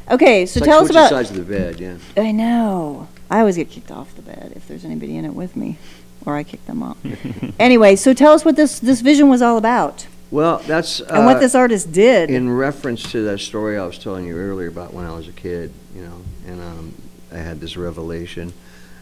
Okay, 0.10 0.46
so 0.46 0.62
like 0.62 0.70
tell 0.70 0.82
us 0.82 0.90
about. 0.90 1.10
sides 1.10 1.32
of 1.32 1.36
the 1.36 1.44
bed, 1.44 1.82
yeah. 1.82 1.98
I 2.16 2.32
know. 2.32 3.10
I 3.30 3.40
always 3.40 3.58
get 3.58 3.70
kicked 3.70 3.92
off 3.92 4.16
the 4.16 4.22
bed 4.22 4.54
if 4.56 4.66
there's 4.70 4.86
anybody 4.86 5.18
in 5.18 5.26
it 5.26 5.34
with 5.34 5.58
me, 5.58 5.78
or 6.26 6.38
I 6.38 6.44
kick 6.44 6.66
them 6.68 6.82
off. 6.82 6.98
anyway, 7.60 7.98
so 7.98 8.14
tell 8.14 8.32
us 8.32 8.46
what 8.46 8.56
this 8.56 8.80
this 8.80 9.02
vision 9.02 9.28
was 9.28 9.42
all 9.42 9.58
about 9.58 10.08
Well, 10.34 10.64
that's 10.66 11.00
and 11.00 11.28
what 11.28 11.38
uh, 11.38 11.42
this 11.42 11.54
artist 11.54 11.92
did. 11.92 12.32
in 12.32 12.50
reference 12.50 13.12
to 13.12 13.24
that 13.26 13.40
story 13.40 13.78
I 13.78 13.86
was 13.86 14.00
telling 14.00 14.26
you 14.26 14.36
earlier 14.36 14.68
about 14.68 14.92
when 14.92 15.06
I 15.06 15.14
was 15.14 15.28
a 15.28 15.32
kid, 15.32 15.72
you 15.96 16.02
know, 16.02 16.22
and 16.48 16.60
um, 16.60 16.94
I 17.32 17.38
had 17.38 17.60
this 17.60 17.78
revelation. 17.78 18.52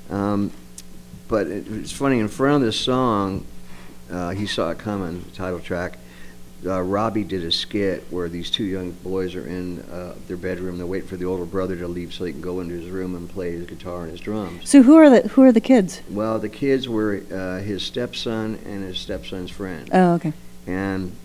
Um, 0.10 0.52
but 1.30 1.48
it, 1.48 1.66
it's 1.72 1.94
funny, 1.94 2.20
in 2.20 2.28
front 2.28 2.56
of 2.56 2.62
this 2.64 2.78
song, 2.78 3.46
uh, 4.12 4.32
he 4.32 4.46
saw 4.46 4.72
it 4.72 4.80
coming, 4.80 5.24
the 5.24 5.32
title 5.32 5.62
track. 5.62 6.00
Uh, 6.66 6.82
Robbie 6.82 7.24
did 7.24 7.46
a 7.46 7.52
skit 7.52 8.04
where 8.10 8.28
these 8.28 8.52
two 8.52 8.66
young 8.66 8.92
boys 8.92 9.34
are 9.34 9.48
in 9.48 9.80
uh, 9.84 10.16
their 10.28 10.36
bedroom. 10.36 10.78
They're 10.78 10.86
waiting 10.86 11.08
for 11.08 11.16
the 11.16 11.26
older 11.28 11.46
brother 11.46 11.78
to 11.78 11.88
leave 11.88 12.14
so 12.14 12.26
they 12.26 12.34
can 12.34 12.42
go 12.42 12.60
into 12.60 12.76
his 12.76 12.90
room 12.90 13.16
and 13.16 13.30
play 13.30 13.54
his 13.54 13.68
guitar 13.68 14.02
and 14.02 14.12
his 14.12 14.20
drums. 14.20 14.70
so 14.70 14.84
who 14.84 14.98
are 14.98 15.10
the 15.10 15.30
who 15.30 15.44
are 15.44 15.54
the 15.54 15.62
kids? 15.62 16.02
Well, 16.10 16.40
the 16.40 16.50
kids 16.50 16.90
were 16.90 17.24
uh, 17.32 17.60
his 17.60 17.84
stepson 17.84 18.60
and 18.66 18.84
his 18.84 19.00
stepson's 19.00 19.50
friend. 19.50 19.90
Oh, 19.94 20.16
okay. 20.16 20.34
And 20.72 21.16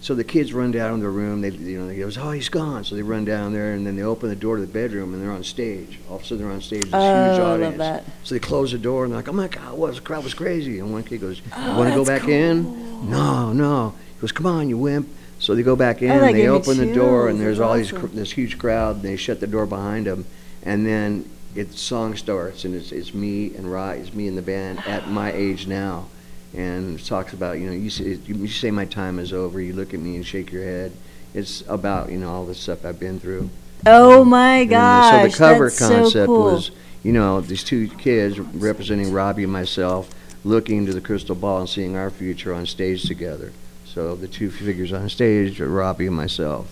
so 0.00 0.14
the 0.14 0.24
kids 0.24 0.52
run 0.52 0.70
down 0.70 0.98
to 0.98 1.02
the 1.02 1.10
room. 1.10 1.42
They, 1.42 1.50
you 1.50 1.78
know, 1.78 1.86
they 1.86 1.96
goes, 1.96 2.16
"Oh, 2.18 2.30
he's 2.30 2.48
gone." 2.48 2.84
So 2.84 2.94
they 2.94 3.02
run 3.02 3.24
down 3.24 3.52
there, 3.52 3.72
and 3.72 3.86
then 3.86 3.96
they 3.96 4.02
open 4.02 4.28
the 4.28 4.36
door 4.36 4.56
to 4.56 4.60
the 4.62 4.72
bedroom, 4.72 5.12
and 5.12 5.22
they're 5.22 5.32
on 5.32 5.44
stage. 5.44 5.98
All 6.08 6.16
of 6.16 6.22
a 6.22 6.24
sudden, 6.24 6.44
they're 6.44 6.52
on 6.52 6.60
stage. 6.60 6.82
This 6.82 6.90
Oh, 6.92 7.30
huge 7.30 7.40
I 7.40 7.56
love 7.56 7.78
that. 7.78 8.04
So 8.24 8.34
they 8.34 8.40
close 8.40 8.72
the 8.72 8.78
door, 8.78 9.04
and 9.04 9.12
they're 9.12 9.18
like, 9.18 9.28
"Oh 9.28 9.32
my 9.32 9.48
God, 9.48 9.76
what? 9.78 9.94
The 9.94 10.00
crowd 10.00 10.24
was 10.24 10.34
crazy." 10.34 10.78
And 10.78 10.92
one 10.92 11.02
kid 11.02 11.20
goes, 11.20 11.40
Oh, 11.54 11.70
"You 11.70 11.78
want 11.78 11.90
to 11.90 11.96
go 11.96 12.04
back 12.04 12.28
in?" 12.28 13.10
No, 13.10 13.52
no. 13.52 13.94
He 14.14 14.20
goes, 14.20 14.32
"Come 14.32 14.46
on, 14.46 14.68
you 14.68 14.78
wimp." 14.78 15.08
So 15.38 15.54
they 15.54 15.62
go 15.62 15.76
back 15.76 15.98
oh, 16.02 16.06
in. 16.06 16.10
Oh, 16.10 16.20
that 16.20 16.32
they 16.32 16.48
open 16.48 16.78
the 16.78 16.94
door, 16.94 17.28
and 17.28 17.40
there's 17.40 17.60
all 17.60 17.74
these 17.74 17.92
awesome. 17.92 18.08
cr- 18.08 18.16
this 18.16 18.32
huge 18.32 18.58
crowd. 18.58 18.96
And 18.96 19.04
they 19.04 19.16
shut 19.16 19.40
the 19.40 19.46
door 19.46 19.66
behind 19.66 20.06
them, 20.06 20.26
and 20.62 20.86
then 20.86 21.28
it 21.54 21.72
song 21.74 22.16
starts, 22.16 22.64
and 22.64 22.74
it's 22.74 22.92
it's 22.92 23.12
me 23.14 23.54
and 23.54 23.70
Rye, 23.70 23.94
it's 23.94 24.14
me 24.14 24.26
and 24.26 24.38
the 24.38 24.42
band 24.42 24.80
at 24.86 25.08
my 25.08 25.32
age 25.32 25.66
now 25.66 26.06
and 26.54 27.04
talks 27.06 27.32
about 27.32 27.58
you 27.58 27.66
know 27.66 27.72
you 27.72 27.88
say, 27.90 28.18
you 28.26 28.46
say 28.48 28.70
my 28.70 28.84
time 28.84 29.18
is 29.18 29.32
over 29.32 29.60
you 29.60 29.72
look 29.72 29.94
at 29.94 30.00
me 30.00 30.16
and 30.16 30.26
shake 30.26 30.52
your 30.52 30.62
head 30.64 30.92
it's 31.34 31.62
about 31.68 32.10
you 32.10 32.18
know 32.18 32.30
all 32.30 32.44
the 32.44 32.54
stuff 32.54 32.84
i've 32.84 33.00
been 33.00 33.18
through 33.18 33.48
Oh 33.84 34.24
my 34.24 34.58
And 34.58 34.70
gosh, 34.70 35.22
so 35.22 35.28
the 35.28 35.36
cover 35.36 35.70
concept 35.70 36.12
so 36.12 36.26
cool. 36.26 36.44
was 36.44 36.70
you 37.02 37.12
know 37.12 37.40
these 37.40 37.64
two 37.64 37.88
kids 37.88 38.38
representing 38.38 39.12
robbie 39.12 39.42
and 39.44 39.52
myself 39.52 40.10
looking 40.44 40.78
into 40.78 40.92
the 40.92 41.00
crystal 41.00 41.34
ball 41.34 41.60
and 41.60 41.68
seeing 41.68 41.96
our 41.96 42.10
future 42.10 42.52
on 42.54 42.66
stage 42.66 43.04
together 43.04 43.52
So 43.84 44.14
the 44.14 44.28
two 44.28 44.50
figures 44.50 44.92
on 44.92 45.08
stage 45.08 45.60
are 45.60 45.68
Robbie 45.68 46.06
and 46.06 46.16
myself. 46.16 46.66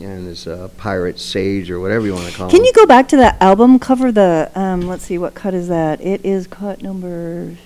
And 0.00 0.26
this 0.26 0.46
uh, 0.46 0.68
pirate 0.78 1.18
sage 1.20 1.70
or 1.70 1.78
whatever 1.78 2.06
you 2.06 2.14
want 2.14 2.26
to 2.28 2.34
call 2.34 2.48
it. 2.48 2.52
Can 2.52 2.64
you 2.64 2.72
go 2.72 2.86
back 2.86 3.06
to 3.08 3.16
that 3.16 3.36
album 3.42 3.78
cover? 3.78 4.10
The 4.10 4.50
um, 4.54 4.82
let's 4.88 5.04
see, 5.04 5.18
what 5.18 5.34
cut 5.34 5.52
is 5.54 5.68
that? 5.68 6.00
It 6.00 6.24
is 6.24 6.46
cut 6.46 6.82
number 6.82 7.56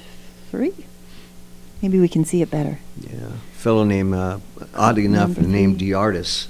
three. 0.55 0.73
Maybe 1.83 1.99
we 1.99 2.09
can 2.09 2.25
see 2.25 2.41
it 2.43 2.51
better. 2.51 2.79
Yeah, 3.01 3.31
fellow 3.53 3.85
named, 3.85 4.15
uh, 4.15 4.39
oddly 4.75 5.05
enough, 5.05 5.37
named 5.37 5.81
DeArtis. 5.81 6.47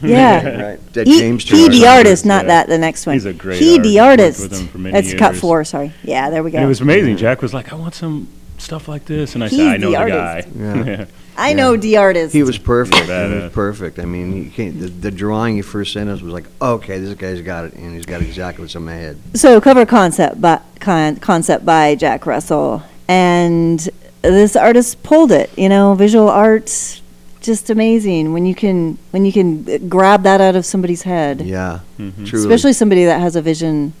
Yeah. 0.00 0.62
right. 0.70 0.92
That 0.94 1.06
he, 1.06 1.18
James 1.18 1.42
he 1.44 1.66
Turner. 1.66 1.74
the 1.78 1.86
artist, 1.86 2.24
not 2.24 2.44
yeah. 2.44 2.48
that 2.48 2.68
the 2.68 2.78
next 2.78 3.04
one. 3.04 3.14
He's 3.14 3.24
a 3.24 3.32
great 3.32 3.60
He 3.60 3.76
artist. 3.76 3.84
the 3.84 3.98
artist. 4.00 4.40
with 4.40 4.60
him 4.60 4.68
for 4.68 4.78
many 4.78 4.92
That's 4.92 5.14
cut 5.14 5.36
four. 5.36 5.64
Sorry. 5.64 5.92
Yeah, 6.02 6.30
there 6.30 6.42
we 6.42 6.50
go. 6.50 6.58
And 6.58 6.64
it 6.64 6.68
was 6.68 6.80
amazing. 6.80 7.16
Jack 7.16 7.42
was 7.42 7.52
like, 7.52 7.72
I 7.72 7.76
want 7.76 7.94
some 7.94 8.28
stuff 8.58 8.88
like 8.88 9.04
this. 9.04 9.34
And 9.34 9.44
I 9.44 9.48
He's 9.48 9.58
said, 9.58 9.68
I 9.68 9.76
know 9.76 9.90
the 9.90 9.98
the, 9.98 10.08
guy. 10.08 10.46
Yeah. 10.56 11.04
I 11.36 11.48
yeah. 11.50 11.56
know 11.56 11.76
the 11.76 11.96
artist. 11.96 12.32
He 12.32 12.42
was 12.42 12.58
perfect. 12.58 12.96
he 12.96 13.02
Badass. 13.10 13.42
was 13.44 13.52
perfect. 13.52 13.98
I 13.98 14.04
mean, 14.04 14.44
you 14.44 14.50
can't, 14.50 14.78
the, 14.78 14.88
the 14.88 15.10
drawing 15.10 15.56
you 15.56 15.62
first 15.62 15.92
sent 15.92 16.08
us 16.10 16.20
was 16.20 16.32
like, 16.32 16.44
okay, 16.60 16.98
this 16.98 17.14
guy's 17.14 17.40
got 17.40 17.64
it, 17.64 17.74
and 17.74 17.94
he's 17.94 18.06
got 18.06 18.20
exactly 18.22 18.62
what's 18.62 18.74
in 18.74 18.84
my 18.84 18.94
head. 18.94 19.18
So 19.34 19.60
cover 19.60 19.86
concept 19.86 20.40
by 20.40 20.60
con, 20.80 21.16
concept 21.16 21.64
by 21.64 21.94
Jack 21.94 22.26
Russell, 22.26 22.82
and 23.08 23.88
this 24.22 24.56
artist 24.56 25.02
pulled 25.02 25.32
it. 25.32 25.50
You 25.56 25.68
know, 25.68 25.94
visual 25.94 26.28
arts, 26.28 27.02
just 27.40 27.70
amazing 27.70 28.32
when 28.32 28.46
you 28.46 28.54
can 28.54 28.98
when 29.10 29.24
you 29.24 29.32
can 29.32 29.68
uh, 29.68 29.78
grab 29.88 30.22
that 30.22 30.40
out 30.40 30.56
of 30.56 30.64
somebody's 30.64 31.02
head, 31.02 31.40
Yeah, 31.42 31.80
Mhm. 31.98 32.26
truly. 32.26 32.44
especially 32.46 32.72
somebody 32.72 33.04
that 33.04 33.20
has 33.20 33.36
a 33.36 33.42
vision 33.42 33.92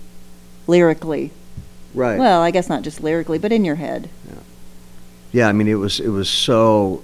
lyrically. 0.66 1.30
right. 1.94 2.18
Well, 2.18 2.40
I 2.40 2.50
guess 2.50 2.68
not 2.68 2.82
just 2.82 3.02
lyrically, 3.02 3.38
but 3.38 3.52
in 3.52 3.64
your 3.64 3.74
head. 3.76 4.08
Yeah, 4.28 4.34
Yeah, 5.32 5.48
I 5.48 5.52
mean, 5.52 5.68
it 5.68 5.74
was 5.74 6.00
it 6.00 6.08
was 6.08 6.28
so 6.28 7.02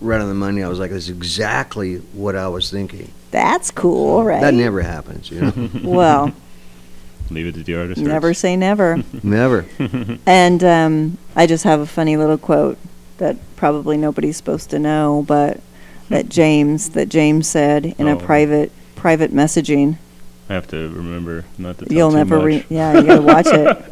right 0.00 0.20
on 0.20 0.28
the 0.28 0.34
money. 0.34 0.62
I 0.62 0.68
was 0.68 0.78
like, 0.80 0.90
this 0.90 1.04
is 1.04 1.10
exactly 1.10 1.96
what 2.12 2.34
I 2.34 2.48
was 2.48 2.70
thinking. 2.70 3.10
That's 3.30 3.70
cool, 3.70 4.24
right? 4.24 4.40
That 4.40 4.54
never 4.54 4.80
happens, 4.82 5.30
you 5.30 5.40
know. 5.40 5.52
Well, 5.84 6.32
Leave 7.32 7.46
it 7.46 7.54
to 7.54 7.62
the 7.62 7.74
artist. 7.76 8.00
never 8.00 8.32
say 8.34 8.56
never. 8.56 9.02
never. 9.22 9.64
And 10.26 10.62
um, 10.64 11.18
I 11.36 11.46
just 11.46 11.64
have 11.64 11.80
a 11.80 11.86
funny 11.86 12.16
little 12.16 12.38
quote 12.38 12.78
that 13.18 13.36
probably 13.56 13.96
nobody's 13.96 14.36
supposed 14.36 14.70
to 14.70 14.78
know, 14.78 15.24
but 15.26 15.60
that 16.08 16.28
James 16.40 16.90
that 16.90 17.08
James 17.08 17.48
said 17.48 17.94
in 17.98 18.06
a 18.08 18.14
Oh. 18.14 18.18
private 18.18 18.70
private 18.96 19.32
messaging. 19.32 19.96
I 20.48 20.54
have 20.54 20.66
to 20.68 20.88
remember 20.90 21.44
not 21.58 21.78
to 21.78 21.86
tell 21.86 21.96
You'll 21.96 22.10
too 22.10 22.16
never 22.18 22.36
much. 22.36 22.44
re- 22.44 22.66
yeah, 22.68 22.94
you 22.98 23.02
got 23.06 23.16
to 23.16 23.22
watch 23.22 23.46
it. 23.46 23.84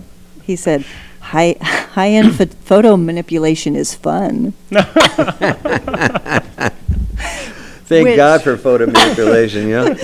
He 0.42 0.56
said, 0.56 0.84
"High 1.20 1.56
high 1.60 2.08
end 2.10 2.36
ph- 2.36 2.50
photo 2.64 2.96
manipulation 2.96 3.74
is 3.76 3.94
fun." 3.94 4.52
Thank 7.86 8.06
Which- 8.06 8.16
God 8.16 8.42
for 8.42 8.56
photo 8.56 8.86
manipulation. 8.86 9.68
Yeah. 9.68 9.94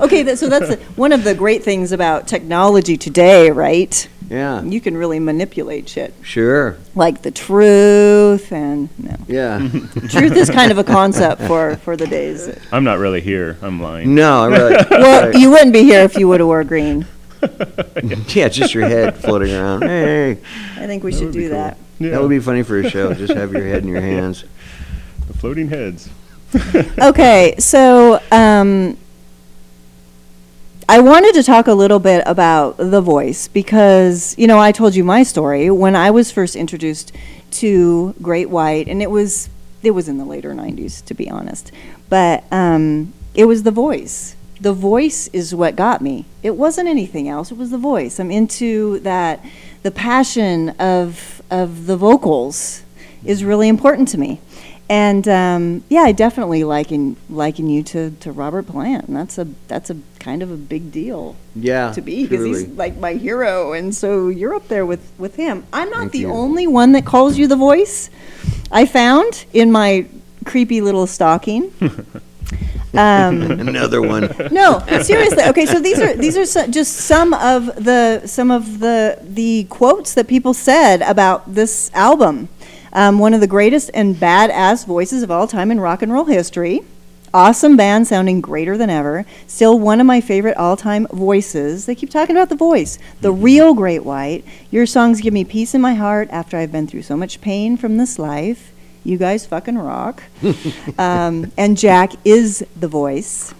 Okay, 0.00 0.22
that, 0.24 0.38
so 0.38 0.48
that's 0.48 0.68
the- 0.68 0.76
one 0.96 1.12
of 1.12 1.24
the 1.24 1.34
great 1.34 1.62
things 1.64 1.92
about 1.92 2.26
technology 2.28 2.96
today, 2.96 3.50
right? 3.50 4.08
Yeah. 4.28 4.62
You 4.62 4.80
can 4.80 4.96
really 4.96 5.20
manipulate 5.20 5.88
shit, 5.88 6.12
Sure. 6.22 6.76
like 6.96 7.22
the 7.22 7.30
truth 7.30 8.50
and 8.52 8.88
no. 8.98 9.14
Yeah. 9.28 9.58
Truth 10.08 10.36
is 10.36 10.50
kind 10.50 10.72
of 10.72 10.78
a 10.78 10.84
concept 10.98 11.42
for 11.42 11.76
for 11.76 11.96
the 11.96 12.08
days. 12.08 12.48
I'm 12.72 12.82
not 12.82 12.98
really 12.98 13.20
here. 13.20 13.56
I'm 13.62 13.80
lying. 13.80 14.16
no, 14.16 14.42
I 14.42 14.46
really. 14.48 14.76
Well, 14.90 15.36
you 15.36 15.50
wouldn't 15.50 15.72
be 15.72 15.84
here 15.84 16.00
if 16.00 16.16
you 16.16 16.26
would 16.26 16.40
have 16.40 16.46
wore 16.48 16.64
green. 16.64 17.06
yeah, 18.34 18.48
just 18.48 18.74
your 18.74 18.88
head 18.88 19.16
floating 19.16 19.54
around. 19.54 19.82
Hey, 19.82 20.32
I 20.76 20.86
think 20.86 21.04
we 21.04 21.12
That 21.12 21.18
should 21.18 21.32
do 21.32 21.42
cool. 21.48 21.50
that. 21.58 21.78
Yeah. 22.00 22.10
that 22.10 22.20
would 22.20 22.30
be 22.30 22.40
funny 22.40 22.64
for 22.64 22.80
a 22.80 22.90
show. 22.90 23.14
Just 23.14 23.32
have 23.34 23.52
your 23.52 23.62
head 23.62 23.84
in 23.84 23.88
your 23.88 24.00
hands. 24.00 24.44
the 25.28 25.34
floating 25.34 25.68
heads. 25.68 26.08
Okay, 26.98 27.54
so 27.58 28.20
um, 28.32 28.96
I 30.88 31.00
wanted 31.00 31.34
to 31.34 31.42
talk 31.42 31.66
a 31.66 31.74
little 31.74 31.98
bit 31.98 32.22
about 32.26 32.76
the 32.76 33.00
voice 33.00 33.48
because 33.48 34.38
you 34.38 34.46
know 34.46 34.60
I 34.60 34.70
told 34.70 34.94
you 34.94 35.02
my 35.02 35.24
story 35.24 35.68
when 35.68 35.96
I 35.96 36.12
was 36.12 36.30
first 36.30 36.54
introduced 36.54 37.12
to 37.52 38.14
Great 38.22 38.48
White, 38.50 38.86
and 38.86 39.02
it 39.02 39.10
was 39.10 39.48
it 39.82 39.90
was 39.90 40.08
in 40.08 40.18
the 40.18 40.24
later 40.24 40.52
'90s, 40.52 41.04
to 41.06 41.14
be 41.14 41.28
honest, 41.28 41.72
but 42.08 42.44
um, 42.52 43.12
it 43.34 43.46
was 43.46 43.64
the 43.64 43.72
voice. 43.72 44.36
The 44.60 44.72
voice 44.72 45.26
is 45.32 45.52
what 45.52 45.74
got 45.74 46.02
me. 46.02 46.24
It 46.44 46.56
wasn't 46.56 46.88
anything 46.88 47.28
else. 47.28 47.50
It 47.50 47.58
was 47.58 47.70
the 47.70 47.78
voice. 47.78 48.20
I'm 48.20 48.30
into 48.30 49.00
that. 49.00 49.44
The 49.82 49.90
passion 49.90 50.70
of 50.78 51.42
of 51.50 51.86
the 51.86 51.96
vocals 51.96 52.84
is 53.24 53.42
really 53.42 53.68
important 53.68 54.06
to 54.08 54.18
me. 54.18 54.40
And 54.88 55.26
um, 55.26 55.84
yeah, 55.88 56.02
I 56.02 56.12
definitely 56.12 56.62
liken 56.62 57.16
liken 57.28 57.68
you 57.68 57.82
to, 57.82 58.12
to 58.20 58.30
Robert 58.30 58.68
Plant. 58.68 59.06
That's 59.08 59.36
a 59.36 59.48
that's 59.66 59.90
a 59.90 59.96
kind 60.26 60.42
of 60.42 60.50
a 60.50 60.56
big 60.56 60.90
deal 60.90 61.36
Yeah. 61.54 61.92
to 61.92 62.00
be 62.02 62.26
because 62.26 62.44
he's 62.44 62.66
like 62.66 62.96
my 62.98 63.12
hero, 63.12 63.72
and 63.74 63.94
so 63.94 64.26
you're 64.28 64.54
up 64.54 64.66
there 64.66 64.84
with 64.84 65.00
with 65.18 65.36
him. 65.36 65.64
I'm 65.72 65.88
not 65.88 66.00
Thank 66.00 66.12
the 66.12 66.18
you. 66.26 66.32
only 66.32 66.66
one 66.66 66.90
that 66.92 67.06
calls 67.06 67.38
you 67.38 67.46
the 67.46 67.54
voice. 67.70 68.10
I 68.72 68.86
found 68.86 69.44
in 69.52 69.70
my 69.70 70.06
creepy 70.44 70.80
little 70.80 71.06
stocking. 71.06 71.72
um, 72.94 73.40
another 73.68 74.02
one. 74.02 74.34
no, 74.50 74.80
seriously. 75.02 75.44
Okay, 75.44 75.64
so 75.64 75.78
these 75.80 76.00
are 76.00 76.12
these 76.16 76.36
are 76.36 76.44
so, 76.44 76.66
just 76.66 76.92
some 76.96 77.32
of 77.34 77.84
the 77.84 78.26
some 78.26 78.50
of 78.50 78.80
the 78.80 79.18
the 79.22 79.64
quotes 79.70 80.14
that 80.14 80.26
people 80.26 80.54
said 80.54 81.02
about 81.02 81.54
this 81.54 81.88
album. 81.94 82.48
Um, 82.92 83.20
one 83.20 83.32
of 83.34 83.40
the 83.40 83.46
greatest 83.46 83.90
and 83.94 84.16
badass 84.16 84.86
voices 84.86 85.22
of 85.22 85.30
all 85.30 85.46
time 85.46 85.70
in 85.70 85.78
rock 85.78 86.02
and 86.02 86.12
roll 86.12 86.24
history. 86.24 86.80
Awesome 87.36 87.76
band 87.76 88.06
sounding 88.06 88.40
greater 88.40 88.78
than 88.78 88.88
ever. 88.88 89.26
Still 89.46 89.78
one 89.78 90.00
of 90.00 90.06
my 90.06 90.22
favorite 90.22 90.56
all 90.56 90.74
time 90.74 91.06
voices. 91.08 91.84
They 91.84 91.94
keep 91.94 92.08
talking 92.08 92.34
about 92.34 92.48
the 92.48 92.56
voice. 92.56 92.98
The 93.20 93.30
real 93.30 93.74
Great 93.74 94.06
White. 94.06 94.42
Your 94.70 94.86
songs 94.86 95.20
give 95.20 95.34
me 95.34 95.44
peace 95.44 95.74
in 95.74 95.82
my 95.82 95.92
heart 95.92 96.28
after 96.30 96.56
I've 96.56 96.72
been 96.72 96.86
through 96.86 97.02
so 97.02 97.14
much 97.14 97.42
pain 97.42 97.76
from 97.76 97.98
this 97.98 98.18
life. 98.18 98.72
You 99.04 99.18
guys 99.18 99.44
fucking 99.44 99.76
rock. 99.76 100.22
um, 100.98 101.52
and 101.58 101.76
Jack 101.76 102.12
is 102.24 102.64
the 102.74 102.88
voice 102.88 103.52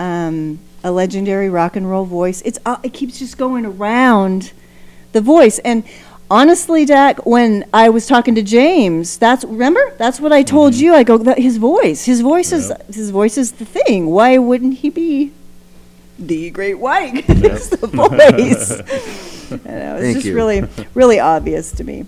um, 0.00 0.58
a 0.82 0.90
legendary 0.90 1.48
rock 1.48 1.76
and 1.76 1.88
roll 1.88 2.04
voice. 2.04 2.42
It's 2.44 2.58
uh, 2.66 2.78
it 2.82 2.92
keeps 2.92 3.20
just 3.20 3.38
going 3.38 3.64
around 3.64 4.52
the 5.12 5.20
voice. 5.20 5.60
And 5.60 5.84
honestly, 6.34 6.84
Jack, 6.84 7.24
when 7.24 7.64
I 7.72 7.88
was 7.88 8.06
talking 8.06 8.34
to 8.34 8.42
James, 8.42 9.16
that's 9.18 9.44
remember 9.44 9.94
that's 9.96 10.20
what 10.20 10.32
I 10.32 10.42
told 10.42 10.72
mm-hmm. 10.72 10.84
you. 10.84 10.94
I 10.94 11.04
go 11.04 11.16
that 11.18 11.38
his 11.38 11.56
voice, 11.58 12.04
his 12.04 12.20
voice 12.20 12.52
is 12.52 12.72
his 12.92 13.10
voice 13.10 13.38
is 13.38 13.52
the 13.52 13.64
thing. 13.64 14.06
Why 14.06 14.38
wouldn't 14.38 14.78
he 14.78 14.90
be 14.90 15.32
the 16.18 16.50
Great 16.50 16.78
White? 16.78 17.24
it's 17.28 17.68
the 17.68 17.86
voice. 17.86 19.20
Know, 19.44 19.96
it's 19.96 20.14
just 20.14 20.26
you. 20.26 20.34
really 20.34 20.66
really 20.94 21.20
obvious 21.20 21.70
to 21.72 21.84
me. 21.84 22.06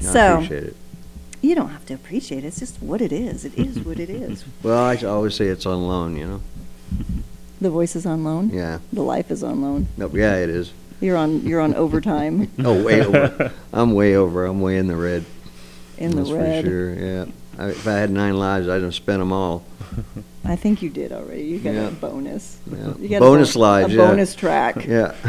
No, 0.00 0.10
I 0.10 0.12
so 0.12 0.34
appreciate 0.34 0.64
it. 0.64 0.76
you 1.40 1.54
don't 1.54 1.70
have 1.70 1.86
to 1.86 1.94
appreciate 1.94 2.44
it. 2.44 2.48
It's 2.48 2.58
just 2.60 2.80
what 2.80 3.00
it 3.00 3.10
is. 3.10 3.46
It 3.46 3.54
is 3.58 3.80
what 3.80 3.98
it 3.98 4.10
is. 4.10 4.44
Well, 4.62 4.78
I 4.78 4.96
always 4.96 5.34
say 5.34 5.46
it's 5.46 5.64
on 5.64 5.88
loan. 5.88 6.16
You 6.16 6.26
know. 6.26 6.40
The 7.60 7.70
voice 7.70 7.96
is 7.96 8.04
on 8.06 8.22
loan. 8.22 8.50
Yeah. 8.50 8.78
The 8.92 9.02
life 9.02 9.30
is 9.30 9.42
on 9.42 9.62
loan. 9.62 9.88
No, 9.96 10.08
yeah, 10.12 10.36
it 10.36 10.50
is. 10.50 10.72
You're 11.00 11.16
on 11.16 11.42
you're 11.46 11.60
on 11.60 11.74
overtime 11.74 12.50
Oh, 12.64 12.82
way 12.82 13.00
over. 13.04 13.52
I'm 13.72 13.94
way 13.94 14.16
over. 14.16 14.44
I'm 14.46 14.60
way 14.60 14.78
in 14.78 14.86
the 14.88 14.96
red. 14.96 15.24
in 15.96 16.16
That's 16.16 16.28
the 16.28 16.34
red. 16.36 16.64
for 16.64 16.70
sure. 16.70 16.94
Yeah. 16.94 17.24
I, 17.58 17.68
if 17.70 17.86
I 17.88 17.92
had 17.94 18.10
nine 18.10 18.38
lives, 18.38 18.68
I'd 18.68 18.82
have 18.82 18.94
spent 18.94 19.18
them 19.20 19.32
all. 19.32 19.64
I 20.44 20.54
think 20.56 20.80
you 20.80 20.90
did 20.90 21.12
already. 21.12 21.42
You 21.44 21.58
got 21.58 21.74
Yeah. 21.74 21.88
a 21.88 21.90
bonus. 21.90 22.58
Yeah. 22.70 22.94
You 22.98 23.08
got 23.08 23.20
Bonus 23.20 23.50
a, 23.54 23.58
bon- 23.58 23.62
lives, 23.62 23.92
A 23.92 23.96
yeah. 23.96 24.06
bonus 24.06 24.34
track. 24.34 24.86
Yeah. 24.86 25.14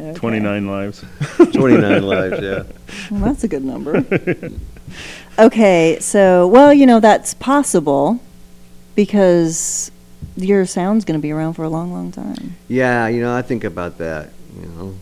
Okay. 0.00 0.14
29 0.14 0.66
lives. 0.66 1.04
29 1.52 2.02
lives. 2.02 2.40
Yeah. 2.40 2.62
Well, 3.10 3.20
that's 3.20 3.44
a 3.44 3.48
good 3.48 3.64
number. 3.64 4.02
okay, 5.38 5.98
so 6.00 6.46
well, 6.46 6.72
you 6.72 6.86
know 6.86 7.00
that's 7.00 7.34
possible 7.34 8.18
because 8.94 9.90
your 10.44 10.66
sound's 10.66 11.04
going 11.04 11.18
to 11.18 11.22
be 11.22 11.30
around 11.32 11.54
for 11.54 11.64
a 11.64 11.68
long, 11.68 11.92
long 11.92 12.10
time. 12.12 12.56
Yeah, 12.68 13.06
you 13.08 13.20
know, 13.20 13.34
I 13.34 13.42
think 13.42 13.64
about 13.64 13.98
that. 13.98 14.30
You 14.60 14.66
know, 14.68 14.94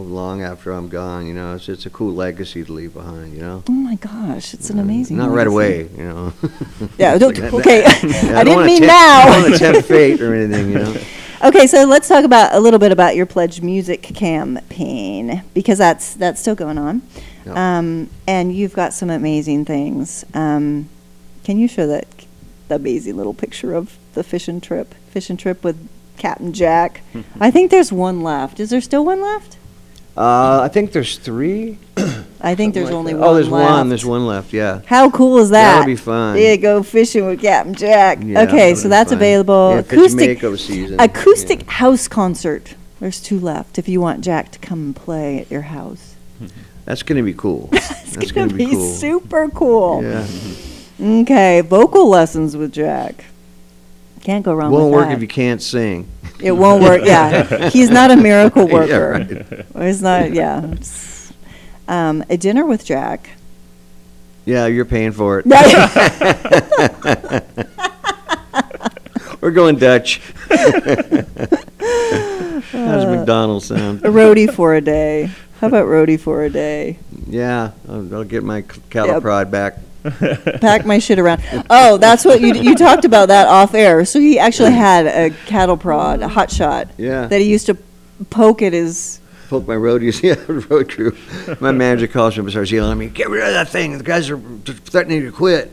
long 0.00 0.42
after 0.42 0.72
I'm 0.72 0.88
gone. 0.88 1.26
You 1.26 1.34
know, 1.34 1.54
it's 1.54 1.68
it's 1.68 1.86
a 1.86 1.90
cool 1.90 2.12
legacy 2.14 2.64
to 2.64 2.72
leave 2.72 2.94
behind. 2.94 3.34
You 3.34 3.40
know. 3.42 3.62
Oh 3.68 3.72
my 3.72 3.96
gosh, 3.96 4.54
it's 4.54 4.70
an 4.70 4.78
amazing. 4.78 5.16
Not 5.18 5.30
right 5.30 5.46
away. 5.46 5.88
You 5.96 6.04
know. 6.04 6.32
Yeah, 6.98 7.16
don't- 7.18 7.38
Like, 7.52 7.54
okay, 7.54 7.80
Yeah, 8.02 8.38
I 8.40 8.44
don't 8.44 8.56
didn't 8.58 8.66
mean 8.66 8.78
tempt- 8.80 8.86
now. 8.92 9.18
I 9.20 9.24
don't 9.32 9.42
want 9.42 9.54
to 9.54 9.58
tempt 9.58 9.88
fate 9.88 10.20
or 10.22 10.34
anything. 10.34 10.72
You 10.72 10.78
know. 10.78 10.96
Okay, 11.44 11.66
so 11.66 11.84
let's 11.84 12.08
talk 12.08 12.24
about 12.24 12.54
a 12.54 12.60
little 12.60 12.78
bit 12.78 12.90
about 12.92 13.14
your 13.14 13.26
PledgeMusic 13.26 14.14
campaign 14.14 15.42
because 15.54 15.76
that's 15.78 16.14
that's 16.14 16.40
still 16.40 16.54
going 16.54 16.78
on, 16.78 17.02
Yep. 17.44 17.56
um, 17.56 18.08
and 18.26 18.54
you've 18.56 18.72
got 18.72 18.94
some 18.94 19.10
amazing 19.10 19.66
things. 19.66 20.24
Um, 20.32 20.88
can 21.44 21.58
you 21.58 21.68
show 21.68 21.86
that 21.88 22.06
the 22.68 22.74
amazing 22.76 23.16
little 23.16 23.34
picture 23.34 23.74
of 23.74 23.96
the 24.14 24.22
fishing 24.22 24.60
trip, 24.60 24.94
fishing 25.10 25.36
trip 25.36 25.62
with 25.64 25.76
Captain 26.18 26.52
Jack? 26.52 27.02
I 27.40 27.50
think 27.50 27.70
there's 27.70 27.92
one 27.92 28.22
left. 28.22 28.60
Is 28.60 28.70
there 28.70 28.80
still 28.80 29.04
one 29.04 29.20
left? 29.20 29.56
Uh, 30.16 30.60
I 30.62 30.68
think 30.68 30.92
there's 30.92 31.18
three. 31.18 31.78
I 32.40 32.54
think 32.54 32.72
there's 32.72 32.86
Like 32.90 32.94
only 32.94 33.12
that. 33.12 33.18
one 33.18 33.28
Oh, 33.28 33.34
there's 33.34 33.50
left. 33.50 33.70
one. 33.70 33.88
There's 33.90 34.04
one 34.06 34.26
left. 34.26 34.52
Yeah. 34.54 34.80
How 34.86 35.10
cool 35.10 35.38
is 35.38 35.50
that? 35.50 35.72
That'll 35.74 35.84
be 35.86 35.94
fun. 35.96 36.38
Yeah, 36.38 36.56
go 36.56 36.82
fishing 36.82 37.26
with 37.26 37.42
Captain 37.42 37.74
Jack. 37.74 38.18
Yeah, 38.22 38.42
okay, 38.42 38.74
so 38.74 38.88
that's 38.88 39.10
fun. 39.10 39.18
available. 39.18 39.72
Yeah, 39.72 39.78
acoustic 39.80 40.42
acoustic 40.42 41.60
Yeah. 41.66 41.70
house 41.72 42.08
concert. 42.08 42.74
There's 42.98 43.20
two 43.20 43.38
left. 43.38 43.78
If 43.78 43.90
you 43.90 44.00
want 44.00 44.22
Jack 44.24 44.52
to 44.52 44.58
come 44.58 44.78
and 44.86 44.96
play 44.96 45.40
at 45.40 45.50
your 45.50 45.62
house, 45.62 46.14
That's 46.86 47.02
gonna 47.02 47.22
be 47.22 47.34
cool. 47.34 47.68
it's 47.72 47.88
That's 48.14 48.32
gonna, 48.32 48.46
gonna 48.48 48.56
be 48.58 48.66
be 48.66 48.72
cool. 48.72 48.94
super 48.94 49.48
cool. 49.50 50.02
Yeah. 50.02 50.26
Okay, 51.00 51.60
vocal 51.60 52.08
lessons 52.08 52.56
with 52.56 52.72
Jack. 52.72 53.24
Can't 54.22 54.44
go 54.44 54.54
wrong 54.54 54.72
Won't 54.72 54.86
with 54.86 54.94
work 54.94 55.08
that. 55.08 55.14
if 55.16 55.22
you 55.22 55.28
can't 55.28 55.62
sing. 55.62 56.08
It 56.40 56.52
won't 56.52 56.82
work. 56.82 57.02
Yeah, 57.04 57.68
he's 57.70 57.90
not 57.90 58.10
a 58.10 58.16
miracle 58.16 58.66
Yeah, 58.66 58.72
worker. 58.74 59.44
right. 59.74 59.86
He's 59.86 60.02
not. 60.02 60.32
Yeah. 60.32 60.74
Um, 61.88 62.24
a 62.28 62.36
dinner 62.36 62.66
with 62.66 62.84
Jack. 62.84 63.30
Yeah, 64.44 64.66
you're 64.66 64.84
paying 64.84 65.12
for 65.12 65.42
it. 65.44 65.46
We're 69.40 69.50
going 69.52 69.76
Dutch. 69.76 70.20
How's 72.72 73.06
McDonald's 73.06 73.66
sound? 73.66 74.00
a 74.04 74.08
roadie 74.08 74.52
for 74.52 74.74
a 74.74 74.80
day. 74.80 75.30
How 75.60 75.68
about 75.68 75.86
roadie 75.86 76.18
for 76.18 76.42
a 76.44 76.50
day? 76.50 76.98
Yeah, 77.28 77.72
I'll, 77.88 78.12
I'll 78.14 78.24
get 78.24 78.42
my 78.42 78.62
cattle 78.90 79.14
Yep. 79.14 79.22
prod 79.22 79.50
back. 79.50 79.74
Pack 80.60 80.86
my 80.86 80.98
shit 80.98 81.18
around. 81.18 81.42
Oh, 81.70 81.96
that's 81.98 82.24
what 82.24 82.40
you 82.40 82.54
you 82.54 82.74
talked 82.74 83.04
about 83.04 83.28
that 83.28 83.48
off 83.48 83.74
air. 83.74 84.04
So 84.04 84.18
he 84.20 84.38
actually 84.38 84.72
had 84.72 85.06
a 85.06 85.30
cattle 85.46 85.76
prod, 85.76 86.20
a 86.22 86.28
hot 86.28 86.50
shot 86.50 86.88
Yeah. 86.96 87.26
that 87.26 87.40
he 87.40 87.48
used 87.50 87.66
to 87.66 87.76
poke 88.30 88.62
at 88.62 88.72
his. 88.72 89.20
Poke 89.48 89.66
my 89.66 89.74
roadies, 89.76 90.22
yeah, 90.24 90.36
road 90.68 90.90
crew. 90.90 91.16
My 91.60 91.70
manager 91.72 92.06
calls 92.08 92.36
me 92.36 92.40
up 92.40 92.44
and 92.46 92.50
starts 92.52 92.70
yelling 92.70 92.92
at 92.92 92.98
me, 92.98 93.06
"Get 93.08 93.28
rid 93.30 93.44
of 93.46 93.52
that 93.54 93.68
thing! 93.68 93.96
The 93.98 94.04
guys 94.04 94.28
are 94.30 94.38
threatening 94.64 95.22
to 95.22 95.32
quit." 95.32 95.70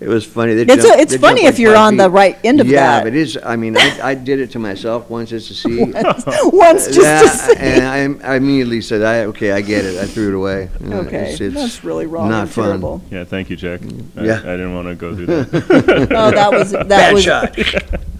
It 0.00 0.08
was 0.08 0.24
funny. 0.24 0.54
They 0.54 0.62
It's 0.62 0.82
jump- 0.82 0.96
a, 0.98 1.00
it's 1.02 1.12
they 1.12 1.18
funny 1.18 1.42
jump 1.42 1.48
if 1.48 1.54
like 1.56 1.60
you're 1.60 1.74
five 1.74 1.86
on 1.88 1.96
the 1.98 2.04
feet. 2.04 2.10
right 2.14 2.38
end 2.42 2.60
of 2.62 2.66
yeah, 2.66 2.80
that. 2.80 3.04
but 3.04 3.08
it 3.08 3.16
is. 3.16 3.38
I 3.44 3.56
mean, 3.56 3.76
I, 3.76 4.00
I 4.02 4.14
did 4.14 4.40
it 4.40 4.50
to 4.52 4.58
myself 4.58 5.10
once 5.10 5.28
just 5.28 5.48
to 5.48 5.54
see. 5.54 5.84
Once 6.52 6.86
just 6.86 6.96
to 6.96 7.02
Yeah, 7.02 7.26
see. 7.26 7.56
and 7.58 8.22
I, 8.22 8.32
I 8.32 8.36
immediately 8.36 8.80
said, 8.80 9.02
"I 9.02 9.24
okay, 9.26 9.52
I 9.52 9.60
get 9.60 9.84
it." 9.84 9.98
I 9.98 10.06
threw 10.06 10.28
it 10.28 10.34
away. 10.34 10.70
You 10.82 10.94
Okay, 11.00 11.16
it's- 11.34 11.40
it's 11.42 11.54
that's 11.54 11.84
really 11.84 12.06
wrong 12.06 12.30
Not 12.30 12.42
and 12.44 12.50
fun. 12.50 12.64
terrible. 12.64 13.02
Yeah, 13.10 13.24
thank 13.24 13.50
you, 13.50 13.56
Jack. 13.56 13.80
I, 14.16 14.24
Yeah. 14.24 14.38
I 14.38 14.56
didn't 14.56 14.74
want 14.74 14.88
to 14.88 14.94
go 14.94 15.14
through 15.14 15.26
that. 15.26 16.08
Oh, 16.12 16.30
that 16.30 16.50
was 16.50 16.70
that 16.72 16.88
Bad 16.88 17.12
was 17.12 17.22
shot. 17.24 17.54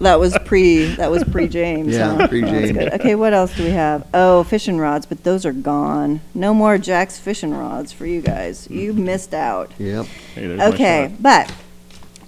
that 0.01 0.19
was 0.19 0.37
pre 0.45 0.85
that 0.95 1.09
was 1.09 1.23
pre 1.23 1.47
James. 1.47 1.95
Yeah, 1.95 2.15
huh? 2.15 2.27
pre-James. 2.27 2.73
That's 2.73 2.89
good. 2.91 2.93
Okay, 3.01 3.15
what 3.15 3.33
else 3.33 3.55
do 3.55 3.63
we 3.63 3.71
have? 3.71 4.07
Oh, 4.13 4.43
fishing 4.43 4.77
rods, 4.77 5.07
but 5.07 5.23
those 5.23 5.47
are 5.47 5.53
gone. 5.53 6.21
No 6.35 6.53
more 6.53 6.77
Jack's 6.77 7.17
fishing 7.17 7.55
rods 7.55 7.91
for 7.91 8.05
you 8.05 8.21
guys. 8.21 8.67
You 8.69 8.93
missed 8.93 9.33
out. 9.33 9.71
Yep. 9.79 10.05
Hey, 10.35 10.45
there's 10.47 10.59
my 10.59 10.65
Okay, 10.67 11.07
shot. 11.09 11.21
but 11.23 11.53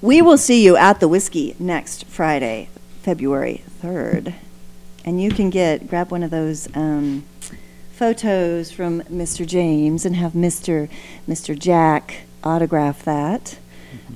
we 0.04 0.22
will 0.22 0.38
see 0.38 0.62
you 0.62 0.76
at 0.76 1.00
the 1.00 1.08
Whisky 1.08 1.56
next 1.58 2.04
Friday, 2.08 2.68
February 3.04 3.64
3rd. 3.82 4.34
And 5.06 5.22
you 5.22 5.32
can 5.32 5.50
get, 5.50 5.88
grab 5.88 6.12
one 6.12 6.24
of 6.24 6.30
those 6.30 6.68
um, 6.76 7.24
photos 7.94 8.70
from 8.70 9.02
Mr. 9.04 9.48
James 9.48 10.06
and 10.06 10.18
have 10.18 10.34
Mr. 10.34 10.90
Mr. 11.26 11.58
Jack 11.58 12.24
autograph 12.44 13.06
that. 13.06 13.58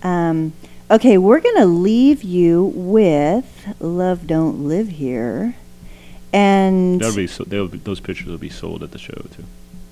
Um, 0.03 0.51
okay, 0.91 1.17
we're 1.17 1.39
going 1.39 1.55
to 1.55 1.65
leave 1.65 2.21
you 2.21 2.65
with 2.75 3.73
Love 3.79 4.27
Don't 4.27 4.67
Live 4.67 4.89
Here. 4.89 5.55
And 6.33 7.01
so, 7.01 7.15
be, 7.45 7.77
those 7.77 8.01
pictures 8.01 8.27
will 8.27 8.37
be 8.37 8.49
sold 8.49 8.83
at 8.83 8.91
the 8.91 8.99
show 8.99 9.25
too. 9.31 9.45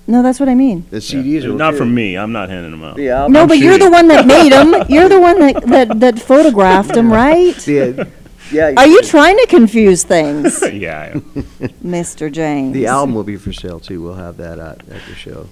No, 0.06 0.22
that's 0.22 0.38
what 0.40 0.48
I 0.48 0.54
mean. 0.54 0.86
The 0.90 0.98
CDs 0.98 1.42
Yeah. 1.42 1.50
are 1.50 1.52
not 1.54 1.70
okay. 1.74 1.78
from 1.78 1.94
me. 1.94 2.16
I'm 2.16 2.32
not 2.32 2.48
handing 2.48 2.70
them 2.70 2.82
out. 2.84 2.96
The 2.96 3.06
No, 3.08 3.14
album 3.16 3.48
but 3.48 3.58
you're 3.58 3.78
the 3.78 3.90
one 3.90 4.08
that 4.08 4.26
made 4.26 4.52
them. 4.52 4.74
You're 4.88 5.08
the 5.08 5.20
one 5.20 5.38
that, 5.40 5.62
that, 5.66 6.00
that 6.00 6.18
photographed 6.20 6.94
them, 6.94 7.12
right? 7.12 7.54
The, 7.56 8.08
yeah. 8.52 8.72
Are 8.76 8.86
you 8.86 9.02
trying 9.02 9.36
to 9.38 9.46
confuse 9.48 10.04
things, 10.04 10.62
yeah. 10.72 11.00
I 11.00 11.06
am. 11.06 11.20
Mr. 11.84 12.30
James? 12.30 12.72
The 12.74 12.86
album 12.86 13.14
will 13.14 13.24
be 13.24 13.36
for 13.36 13.52
sale 13.52 13.80
too. 13.80 14.00
We'll 14.02 14.14
have 14.14 14.36
that 14.36 14.58
at, 14.60 14.78
at 14.88 15.02
the 15.08 15.14
show. 15.16 15.48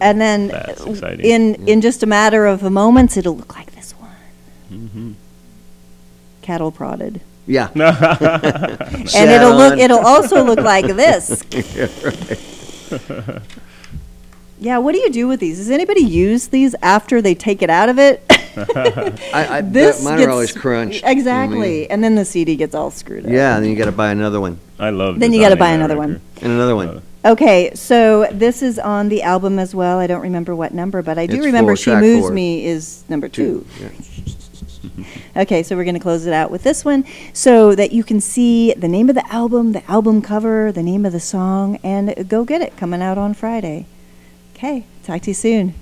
And 0.00 0.18
then 0.20 0.48
That's 0.48 0.80
uh, 0.86 0.90
exciting. 0.90 1.26
in 1.26 1.68
in 1.68 1.80
just 1.80 2.02
a 2.02 2.06
matter 2.06 2.46
of 2.46 2.62
moments, 2.62 3.16
it'll 3.16 3.36
look 3.36 3.54
like 3.56 3.72
this 3.74 3.92
one. 3.92 4.10
Mhm. 4.72 5.14
Cattle 6.40 6.70
prodded, 6.72 7.20
Yeah. 7.46 7.68
and 7.74 9.10
Sat 9.10 9.28
it'll 9.28 9.56
look. 9.56 9.72
on. 9.72 9.78
It'll 9.80 10.06
also 10.06 10.42
look 10.44 10.60
like 10.60 10.86
this. 10.86 11.42
Yeah. 14.60 14.78
What 14.78 14.92
do 14.92 14.98
you 14.98 15.10
do 15.10 15.28
with 15.28 15.40
these? 15.40 15.58
Does 15.58 15.70
anybody 15.70 16.02
use 16.02 16.48
these 16.48 16.74
after 16.82 17.20
they 17.22 17.34
take 17.34 17.62
it 17.62 17.70
out 17.70 17.88
of 17.88 17.98
it? 17.98 18.22
I, 18.30 19.58
I, 19.58 19.60
This 19.62 20.02
mine 20.04 20.16
gets- 20.18 20.26
are 20.28 20.30
always 20.30 20.52
crunched. 20.52 21.04
I 21.04 21.12
Exactly. 21.12 21.58
mean, 21.82 21.86
And 21.90 22.02
then 22.02 22.14
the 22.16 22.24
CD 22.24 22.56
gets 22.56 22.74
all 22.74 22.90
screwed 22.90 23.24
up. 23.26 23.30
yeah, 23.32 23.54
and 23.56 23.64
then 23.64 23.70
you 23.70 23.76
got 23.78 23.84
to 23.86 23.92
buy 23.92 24.10
another 24.10 24.40
one 24.40 24.58
I 24.80 24.90
love. 24.90 25.18
Then 25.20 25.32
you 25.32 25.40
gotta 25.40 25.56
buy 25.56 25.70
another 25.70 25.96
record. 25.96 26.12
one. 26.14 26.20
and 26.42 26.52
another 26.52 26.74
one. 26.76 26.88
Uh, 26.88 27.00
Okay, 27.24 27.72
so 27.74 28.28
this 28.32 28.62
is 28.62 28.78
on 28.78 29.08
the 29.08 29.22
album 29.22 29.58
as 29.58 29.74
well. 29.74 29.98
I 29.98 30.06
don't 30.06 30.22
remember 30.22 30.54
what 30.54 30.72
number, 30.72 31.02
but 31.02 31.18
I 31.18 31.26
do 31.26 31.36
It's 31.38 31.46
remember 31.46 31.72
four, 31.72 31.76
She 31.76 31.90
Moves 31.90 32.26
four. 32.26 32.30
Me 32.32 32.64
is 32.64 33.02
number 33.08 33.28
two. 33.28 33.66
Yeah. 33.80 33.88
Okay, 35.36 35.62
so 35.62 35.76
we're 35.76 35.84
going 35.84 35.94
to 35.94 36.00
close 36.00 36.26
it 36.26 36.32
out 36.32 36.50
with 36.50 36.62
this 36.64 36.84
one 36.84 37.04
so 37.32 37.74
that 37.74 37.92
you 37.92 38.02
can 38.02 38.20
see 38.20 38.72
the 38.74 38.88
name 38.88 39.08
of 39.08 39.14
the 39.14 39.32
album, 39.32 39.72
the 39.72 39.88
album 39.90 40.20
cover, 40.22 40.72
the 40.72 40.82
name 40.82 41.04
of 41.06 41.12
the 41.12 41.20
song, 41.20 41.76
and 41.84 42.28
go 42.28 42.44
get 42.44 42.60
it 42.62 42.76
coming 42.76 43.00
out 43.02 43.18
on 43.18 43.34
Friday. 43.34 43.86
Okay, 44.58 44.82
talk 45.04 45.22
to 45.22 45.30
you 45.30 45.34
soon. 45.34 45.72